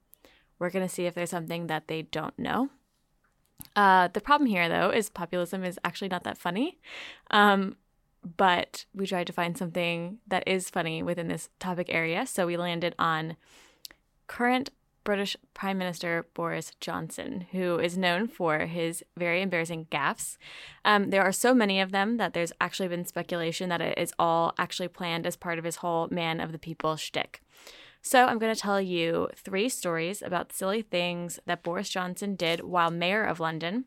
we're 0.60 0.70
going 0.70 0.88
to 0.88 0.94
see 0.94 1.08
if 1.08 1.14
there's 1.14 1.30
something 1.30 1.68
that 1.68 1.90
they 1.90 2.04
don't 2.04 2.40
know. 2.40 2.70
Uh, 3.76 4.08
the 4.08 4.22
problem 4.22 4.50
here, 4.50 4.70
though, 4.70 4.92
is 4.92 5.10
populism 5.10 5.66
is 5.66 5.78
actually 5.84 6.08
not 6.08 6.24
that 6.24 6.38
funny. 6.38 6.80
Um, 7.32 7.76
but 8.26 8.86
we 8.94 9.06
tried 9.06 9.28
to 9.28 9.34
find 9.34 9.58
something 9.58 10.18
that 10.28 10.48
is 10.48 10.70
funny 10.70 11.04
within 11.04 11.28
this 11.28 11.50
topic 11.60 11.88
area. 11.90 12.26
So 12.26 12.48
we 12.48 12.58
landed 12.58 12.96
on 12.98 13.38
current 14.28 14.72
British 15.04 15.38
Prime 15.54 15.78
Minister 15.78 16.26
Boris 16.34 16.72
Johnson, 16.82 17.46
who 17.52 17.78
is 17.78 17.96
known 17.96 18.28
for 18.28 18.66
his 18.66 19.04
very 19.16 19.42
embarrassing 19.44 19.86
gaffes. 19.92 20.38
Um, 20.84 21.12
there 21.12 21.22
are 21.22 21.32
so 21.32 21.54
many 21.54 21.80
of 21.80 21.92
them 21.92 22.18
that 22.18 22.34
there's 22.34 22.52
actually 22.60 22.90
been 22.90 23.06
speculation 23.06 23.70
that 23.70 23.82
it 23.82 23.98
is 24.00 24.14
all 24.18 24.54
actually 24.58 24.88
planned 24.88 25.28
as 25.28 25.36
part 25.36 25.60
of 25.60 25.64
his 25.64 25.78
whole 25.78 26.08
man 26.10 26.40
of 26.40 26.52
the 26.52 26.58
people 26.58 26.96
shtick. 26.96 27.42
So 28.02 28.26
I'm 28.26 28.40
going 28.40 28.54
to 28.54 28.60
tell 28.60 28.82
you 28.82 29.30
three 29.36 29.70
stories 29.70 30.24
about 30.24 30.52
silly 30.52 30.82
things 30.82 31.40
that 31.46 31.64
Boris 31.64 31.90
Johnson 31.90 32.36
did 32.36 32.62
while 32.62 32.90
mayor 32.90 33.24
of 33.24 33.40
London, 33.40 33.86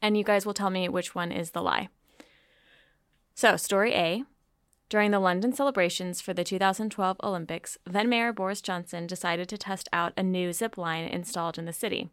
and 0.00 0.16
you 0.16 0.24
guys 0.24 0.46
will 0.46 0.54
tell 0.54 0.70
me 0.70 0.88
which 0.88 1.14
one 1.14 1.32
is 1.32 1.50
the 1.50 1.62
lie. 1.62 1.88
So, 3.40 3.56
story 3.56 3.94
A 3.94 4.24
during 4.90 5.12
the 5.12 5.18
London 5.18 5.54
celebrations 5.54 6.20
for 6.20 6.34
the 6.34 6.44
2012 6.44 7.16
Olympics, 7.22 7.78
then 7.86 8.10
Mayor 8.10 8.34
Boris 8.34 8.60
Johnson 8.60 9.06
decided 9.06 9.48
to 9.48 9.56
test 9.56 9.88
out 9.94 10.12
a 10.14 10.22
new 10.22 10.52
zip 10.52 10.76
line 10.76 11.06
installed 11.06 11.56
in 11.56 11.64
the 11.64 11.72
city. 11.72 12.10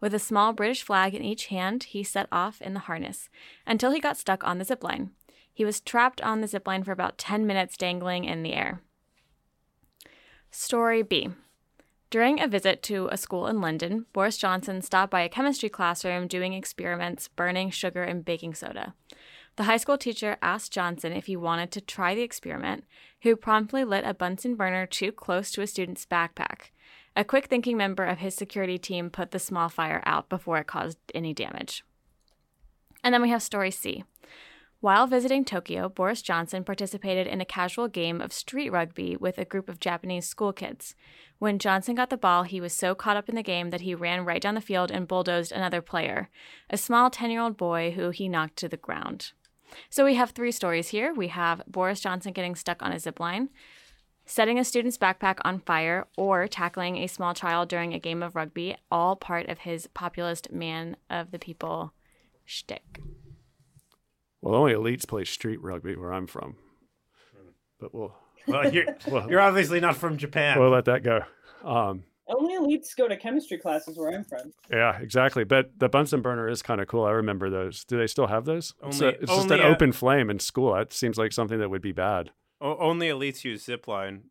With 0.00 0.14
a 0.14 0.20
small 0.20 0.52
British 0.52 0.84
flag 0.84 1.12
in 1.12 1.24
each 1.24 1.46
hand, 1.46 1.82
he 1.82 2.04
set 2.04 2.28
off 2.30 2.62
in 2.62 2.74
the 2.74 2.86
harness 2.86 3.28
until 3.66 3.90
he 3.90 3.98
got 3.98 4.16
stuck 4.16 4.44
on 4.44 4.58
the 4.58 4.64
zip 4.64 4.84
line. 4.84 5.10
He 5.52 5.64
was 5.64 5.80
trapped 5.80 6.20
on 6.20 6.40
the 6.40 6.46
zip 6.46 6.68
line 6.68 6.84
for 6.84 6.92
about 6.92 7.18
10 7.18 7.48
minutes, 7.48 7.76
dangling 7.76 8.22
in 8.22 8.44
the 8.44 8.52
air. 8.52 8.80
Story 10.52 11.02
B. 11.02 11.30
During 12.10 12.40
a 12.40 12.46
visit 12.46 12.80
to 12.84 13.08
a 13.10 13.16
school 13.16 13.48
in 13.48 13.60
London, 13.60 14.06
Boris 14.12 14.36
Johnson 14.36 14.82
stopped 14.82 15.10
by 15.10 15.22
a 15.22 15.28
chemistry 15.28 15.68
classroom 15.68 16.28
doing 16.28 16.52
experiments 16.52 17.26
burning 17.26 17.70
sugar 17.70 18.04
and 18.04 18.24
baking 18.24 18.54
soda. 18.54 18.94
The 19.60 19.64
high 19.64 19.76
school 19.76 19.98
teacher 19.98 20.38
asked 20.40 20.72
Johnson 20.72 21.12
if 21.12 21.26
he 21.26 21.36
wanted 21.36 21.70
to 21.72 21.82
try 21.82 22.14
the 22.14 22.22
experiment, 22.22 22.84
who 23.20 23.36
promptly 23.36 23.84
lit 23.84 24.06
a 24.06 24.14
Bunsen 24.14 24.54
burner 24.54 24.86
too 24.86 25.12
close 25.12 25.50
to 25.50 25.60
a 25.60 25.66
student's 25.66 26.06
backpack. 26.06 26.70
A 27.14 27.24
quick 27.24 27.48
thinking 27.48 27.76
member 27.76 28.06
of 28.06 28.20
his 28.20 28.34
security 28.34 28.78
team 28.78 29.10
put 29.10 29.32
the 29.32 29.38
small 29.38 29.68
fire 29.68 30.02
out 30.06 30.30
before 30.30 30.56
it 30.56 30.66
caused 30.66 30.96
any 31.14 31.34
damage. 31.34 31.84
And 33.04 33.12
then 33.12 33.20
we 33.20 33.28
have 33.28 33.42
story 33.42 33.70
C. 33.70 34.02
While 34.80 35.06
visiting 35.06 35.44
Tokyo, 35.44 35.90
Boris 35.90 36.22
Johnson 36.22 36.64
participated 36.64 37.26
in 37.26 37.42
a 37.42 37.44
casual 37.44 37.86
game 37.86 38.22
of 38.22 38.32
street 38.32 38.70
rugby 38.70 39.14
with 39.14 39.36
a 39.36 39.44
group 39.44 39.68
of 39.68 39.78
Japanese 39.78 40.26
school 40.26 40.54
kids. 40.54 40.94
When 41.38 41.58
Johnson 41.58 41.94
got 41.94 42.08
the 42.08 42.16
ball, 42.16 42.44
he 42.44 42.62
was 42.62 42.72
so 42.72 42.94
caught 42.94 43.18
up 43.18 43.28
in 43.28 43.34
the 43.34 43.42
game 43.42 43.68
that 43.68 43.82
he 43.82 43.94
ran 43.94 44.24
right 44.24 44.40
down 44.40 44.54
the 44.54 44.62
field 44.62 44.90
and 44.90 45.06
bulldozed 45.06 45.52
another 45.52 45.82
player, 45.82 46.30
a 46.70 46.78
small 46.78 47.10
10 47.10 47.30
year 47.30 47.42
old 47.42 47.58
boy 47.58 47.90
who 47.90 48.08
he 48.08 48.26
knocked 48.26 48.56
to 48.56 48.66
the 48.66 48.78
ground. 48.78 49.32
So 49.88 50.04
we 50.04 50.14
have 50.14 50.30
three 50.30 50.52
stories 50.52 50.88
here. 50.88 51.12
We 51.14 51.28
have 51.28 51.62
Boris 51.66 52.00
Johnson 52.00 52.32
getting 52.32 52.54
stuck 52.54 52.82
on 52.82 52.92
a 52.92 52.98
zip 52.98 53.20
line, 53.20 53.48
setting 54.26 54.58
a 54.58 54.64
student's 54.64 54.98
backpack 54.98 55.38
on 55.44 55.60
fire, 55.60 56.06
or 56.16 56.46
tackling 56.48 56.96
a 56.96 57.06
small 57.06 57.34
child 57.34 57.68
during 57.68 57.92
a 57.94 57.98
game 57.98 58.22
of 58.22 58.34
rugby, 58.36 58.76
all 58.90 59.16
part 59.16 59.48
of 59.48 59.60
his 59.60 59.86
populist 59.88 60.52
man 60.52 60.96
of 61.08 61.30
the 61.30 61.38
people 61.38 61.92
shtick. 62.44 63.00
Well, 64.40 64.54
only 64.54 64.72
elites 64.72 65.06
play 65.06 65.24
street 65.24 65.60
rugby 65.62 65.96
where 65.96 66.12
I'm 66.12 66.26
from, 66.26 66.56
but 67.78 67.94
we'll 67.94 68.14
Well, 68.46 68.70
you're, 68.72 68.86
Well- 69.06 69.30
you're 69.30 69.40
obviously 69.40 69.80
not 69.80 69.96
from 69.96 70.16
Japan. 70.16 70.58
we'll 70.58 70.70
let 70.70 70.86
that 70.86 71.02
go. 71.02 71.20
Um, 71.62 72.04
Only 72.30 72.54
elites 72.56 72.96
go 72.96 73.08
to 73.08 73.16
chemistry 73.16 73.58
classes 73.58 73.98
where 73.98 74.10
I'm 74.14 74.24
from. 74.24 74.52
yeah, 74.70 74.98
exactly. 75.00 75.44
But 75.44 75.78
the 75.78 75.88
Bunsen 75.88 76.22
burner 76.22 76.48
is 76.48 76.62
kind 76.62 76.80
of 76.80 76.86
cool. 76.88 77.04
I 77.04 77.10
remember 77.10 77.50
those. 77.50 77.84
Do 77.84 77.98
they 77.98 78.06
still 78.06 78.28
have 78.28 78.44
those? 78.44 78.72
it's 78.86 79.00
a- 79.00 79.04
Only- 79.06 79.16
it's 79.18 79.30
just 79.32 79.50
only 79.50 79.60
an 79.60 79.66
a- 79.66 79.70
open 79.70 79.92
flame 79.92 80.30
in 80.30 80.38
school. 80.38 80.74
That 80.74 80.92
seems 80.92 81.18
like 81.18 81.32
something 81.32 81.58
that 81.58 81.68
would 81.70 81.82
be 81.82 81.92
bad. 81.92 82.30
Only 82.60 83.08
elites 83.08 83.42
use 83.44 83.64
zip 83.64 83.88
line. 83.88 84.24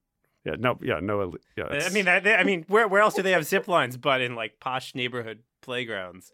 Yeah, 0.45 0.55
no, 0.57 0.77
yeah, 0.81 0.99
no, 1.01 1.21
eli- 1.23 1.37
yeah. 1.57 1.65
I 1.85 1.89
mean, 1.89 2.07
I, 2.07 2.17
I 2.35 2.43
mean, 2.43 2.63
where 2.69 2.87
where 2.87 3.01
else 3.01 3.15
do 3.15 3.21
they 3.21 3.31
have 3.33 3.45
zip 3.45 3.67
lines 3.67 3.97
but 3.97 4.21
in 4.21 4.35
like 4.35 4.59
posh 4.59 4.95
neighborhood 4.95 5.39
playgrounds? 5.61 6.31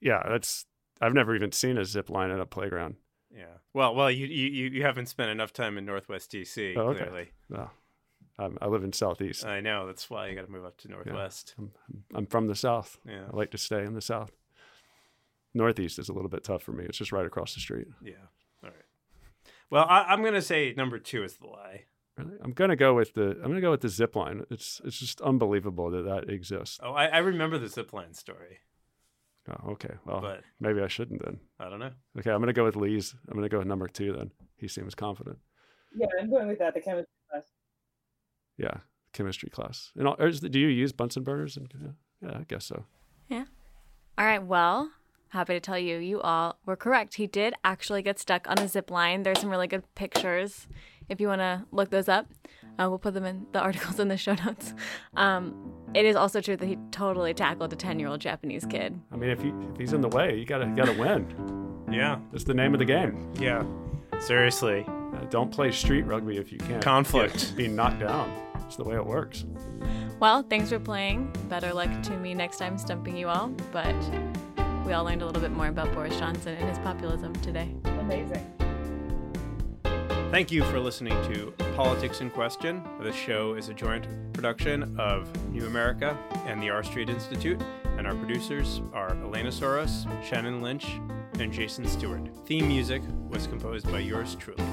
yeah, 0.00 0.22
that's. 0.28 0.66
I've 1.00 1.14
never 1.14 1.34
even 1.34 1.52
seen 1.52 1.76
a 1.78 1.84
zip 1.84 2.08
line 2.10 2.30
at 2.30 2.40
a 2.40 2.46
playground. 2.46 2.96
Yeah. 3.30 3.58
Well, 3.74 3.94
well, 3.94 4.10
you 4.10 4.26
you 4.26 4.68
you 4.70 4.82
haven't 4.82 5.06
spent 5.06 5.30
enough 5.30 5.52
time 5.52 5.78
in 5.78 5.84
Northwest 5.86 6.32
DC. 6.32 6.74
Oh, 6.76 6.88
okay. 6.88 7.00
Clearly, 7.04 7.28
No, 7.50 7.70
I'm, 8.38 8.58
I 8.60 8.66
live 8.66 8.84
in 8.84 8.92
Southeast. 8.92 9.46
I 9.46 9.60
know. 9.60 9.86
That's 9.86 10.10
why 10.10 10.28
you 10.28 10.34
got 10.34 10.46
to 10.46 10.52
move 10.52 10.64
up 10.64 10.76
to 10.78 10.88
Northwest. 10.88 11.54
I'm, 11.58 11.70
I'm 12.14 12.26
from 12.26 12.48
the 12.48 12.54
South. 12.54 12.98
Yeah. 13.06 13.24
I 13.32 13.36
like 13.36 13.50
to 13.52 13.58
stay 13.58 13.82
in 13.82 13.94
the 13.94 14.02
South. 14.02 14.30
Northeast 15.54 15.98
is 15.98 16.08
a 16.08 16.12
little 16.12 16.28
bit 16.28 16.44
tough 16.44 16.62
for 16.62 16.72
me. 16.72 16.84
It's 16.84 16.98
just 16.98 17.12
right 17.12 17.24
across 17.24 17.54
the 17.54 17.60
street. 17.60 17.86
Yeah. 18.02 18.12
All 18.62 18.70
right. 18.70 18.84
Well, 19.70 19.86
I, 19.88 20.02
I'm 20.08 20.22
gonna 20.22 20.42
say 20.42 20.74
number 20.76 20.98
two 20.98 21.24
is 21.24 21.38
the 21.38 21.46
lie. 21.46 21.84
Really? 22.18 22.36
I'm 22.42 22.52
gonna 22.52 22.76
go 22.76 22.94
with 22.94 23.14
the. 23.14 23.30
I'm 23.30 23.48
gonna 23.48 23.60
go 23.60 23.70
with 23.70 23.80
the 23.80 23.88
zip 23.88 24.16
line. 24.16 24.44
It's 24.50 24.80
it's 24.84 24.98
just 24.98 25.20
unbelievable 25.22 25.90
that 25.90 26.04
that 26.04 26.30
exists. 26.30 26.78
Oh, 26.82 26.92
I, 26.92 27.06
I 27.06 27.18
remember 27.18 27.58
the 27.58 27.68
zip 27.68 27.92
line 27.92 28.12
story, 28.12 28.58
Oh, 29.48 29.72
okay. 29.72 29.94
Well, 30.04 30.20
but 30.20 30.42
maybe 30.60 30.80
I 30.80 30.88
shouldn't 30.88 31.24
then. 31.24 31.38
I 31.58 31.68
don't 31.68 31.78
know. 31.78 31.92
Okay, 32.18 32.30
I'm 32.30 32.40
gonna 32.40 32.52
go 32.52 32.64
with 32.64 32.76
Lee's. 32.76 33.14
I'm 33.28 33.34
gonna 33.34 33.48
go 33.48 33.58
with 33.58 33.66
number 33.66 33.88
two 33.88 34.12
then. 34.12 34.30
He 34.56 34.68
seems 34.68 34.94
confident. 34.94 35.38
Yeah, 35.96 36.06
I'm 36.20 36.30
going 36.30 36.48
with 36.48 36.58
that. 36.58 36.74
The 36.74 36.80
chemistry 36.80 37.06
class. 37.06 37.15
Yeah, 38.58 38.78
chemistry 39.12 39.50
class. 39.50 39.92
And 39.96 40.06
all, 40.08 40.16
or 40.18 40.26
is 40.28 40.40
the, 40.40 40.48
do 40.48 40.58
you 40.58 40.68
use 40.68 40.92
Bunsen 40.92 41.22
burners? 41.22 41.56
And 41.56 41.72
yeah, 41.80 42.28
yeah, 42.30 42.38
I 42.38 42.44
guess 42.48 42.64
so. 42.64 42.84
Yeah. 43.28 43.44
All 44.18 44.24
right, 44.24 44.42
well, 44.42 44.90
happy 45.28 45.52
to 45.54 45.60
tell 45.60 45.78
you, 45.78 45.98
you 45.98 46.20
all 46.20 46.58
were 46.64 46.76
correct. 46.76 47.14
He 47.14 47.26
did 47.26 47.54
actually 47.64 48.02
get 48.02 48.18
stuck 48.18 48.48
on 48.48 48.58
a 48.58 48.68
zip 48.68 48.90
line. 48.90 49.22
There's 49.22 49.40
some 49.40 49.50
really 49.50 49.66
good 49.66 49.82
pictures 49.94 50.66
if 51.08 51.20
you 51.20 51.28
want 51.28 51.40
to 51.40 51.64
look 51.70 51.90
those 51.90 52.08
up. 52.08 52.26
Uh, 52.78 52.86
we'll 52.88 52.98
put 52.98 53.14
them 53.14 53.24
in 53.24 53.46
the 53.52 53.60
articles 53.68 53.98
in 54.00 54.08
the 54.08 54.16
show 54.16 54.34
notes. 54.44 54.74
Um, 55.14 55.72
it 55.94 56.04
is 56.04 56.16
also 56.16 56.40
true 56.40 56.56
that 56.56 56.66
he 56.66 56.76
totally 56.90 57.32
tackled 57.34 57.72
a 57.72 57.76
10 57.76 57.98
year 58.00 58.08
old 58.08 58.20
Japanese 58.20 58.64
kid. 58.66 58.98
I 59.12 59.16
mean, 59.16 59.30
if, 59.30 59.40
he, 59.42 59.48
if 59.72 59.78
he's 59.78 59.92
in 59.92 60.00
the 60.00 60.08
way, 60.08 60.36
you 60.38 60.44
gotta 60.44 60.66
gotta 60.76 60.92
win. 60.92 61.26
Yeah. 61.90 62.18
It's 62.32 62.44
the 62.44 62.54
name 62.54 62.74
of 62.74 62.78
the 62.78 62.84
game. 62.84 63.32
Yeah. 63.38 63.64
Seriously. 64.20 64.84
Uh, 64.88 65.24
don't 65.30 65.50
play 65.52 65.70
street 65.72 66.02
rugby 66.02 66.36
if 66.36 66.50
you 66.52 66.58
can't. 66.58 66.82
Conflict. 66.82 67.34
Get- 67.34 67.56
Being 67.56 67.76
knocked 67.76 68.00
down. 68.00 68.30
It's 68.66 68.76
the 68.76 68.84
way 68.84 68.96
it 68.96 69.06
works. 69.06 69.44
Well, 70.20 70.42
thanks 70.42 70.70
for 70.70 70.78
playing. 70.78 71.32
Better 71.48 71.72
luck 71.72 72.02
to 72.04 72.16
me 72.16 72.34
next 72.34 72.58
time 72.58 72.78
stumping 72.78 73.16
you 73.16 73.28
all. 73.28 73.48
But 73.72 73.94
we 74.84 74.92
all 74.92 75.04
learned 75.04 75.22
a 75.22 75.26
little 75.26 75.42
bit 75.42 75.52
more 75.52 75.68
about 75.68 75.92
Boris 75.92 76.18
Johnson 76.18 76.56
and 76.56 76.68
his 76.68 76.78
populism 76.78 77.32
today. 77.36 77.74
Amazing. 77.84 78.44
Thank 80.30 80.50
you 80.50 80.64
for 80.64 80.80
listening 80.80 81.14
to 81.32 81.52
Politics 81.76 82.20
in 82.20 82.30
Question. 82.30 82.82
The 83.00 83.12
show 83.12 83.54
is 83.54 83.68
a 83.68 83.74
joint 83.74 84.06
production 84.32 84.98
of 84.98 85.28
New 85.50 85.66
America 85.66 86.18
and 86.46 86.60
the 86.60 86.68
R 86.68 86.82
Street 86.82 87.08
Institute, 87.08 87.62
and 87.96 88.06
our 88.06 88.14
producers 88.14 88.82
are 88.92 89.10
Elena 89.22 89.52
Souris, 89.52 90.04
Shannon 90.24 90.60
Lynch, 90.60 90.86
and 91.38 91.52
Jason 91.52 91.86
Stewart. 91.86 92.28
Theme 92.46 92.66
music 92.66 93.02
was 93.28 93.46
composed 93.46 93.90
by 93.90 94.00
yours 94.00 94.34
truly. 94.34 94.64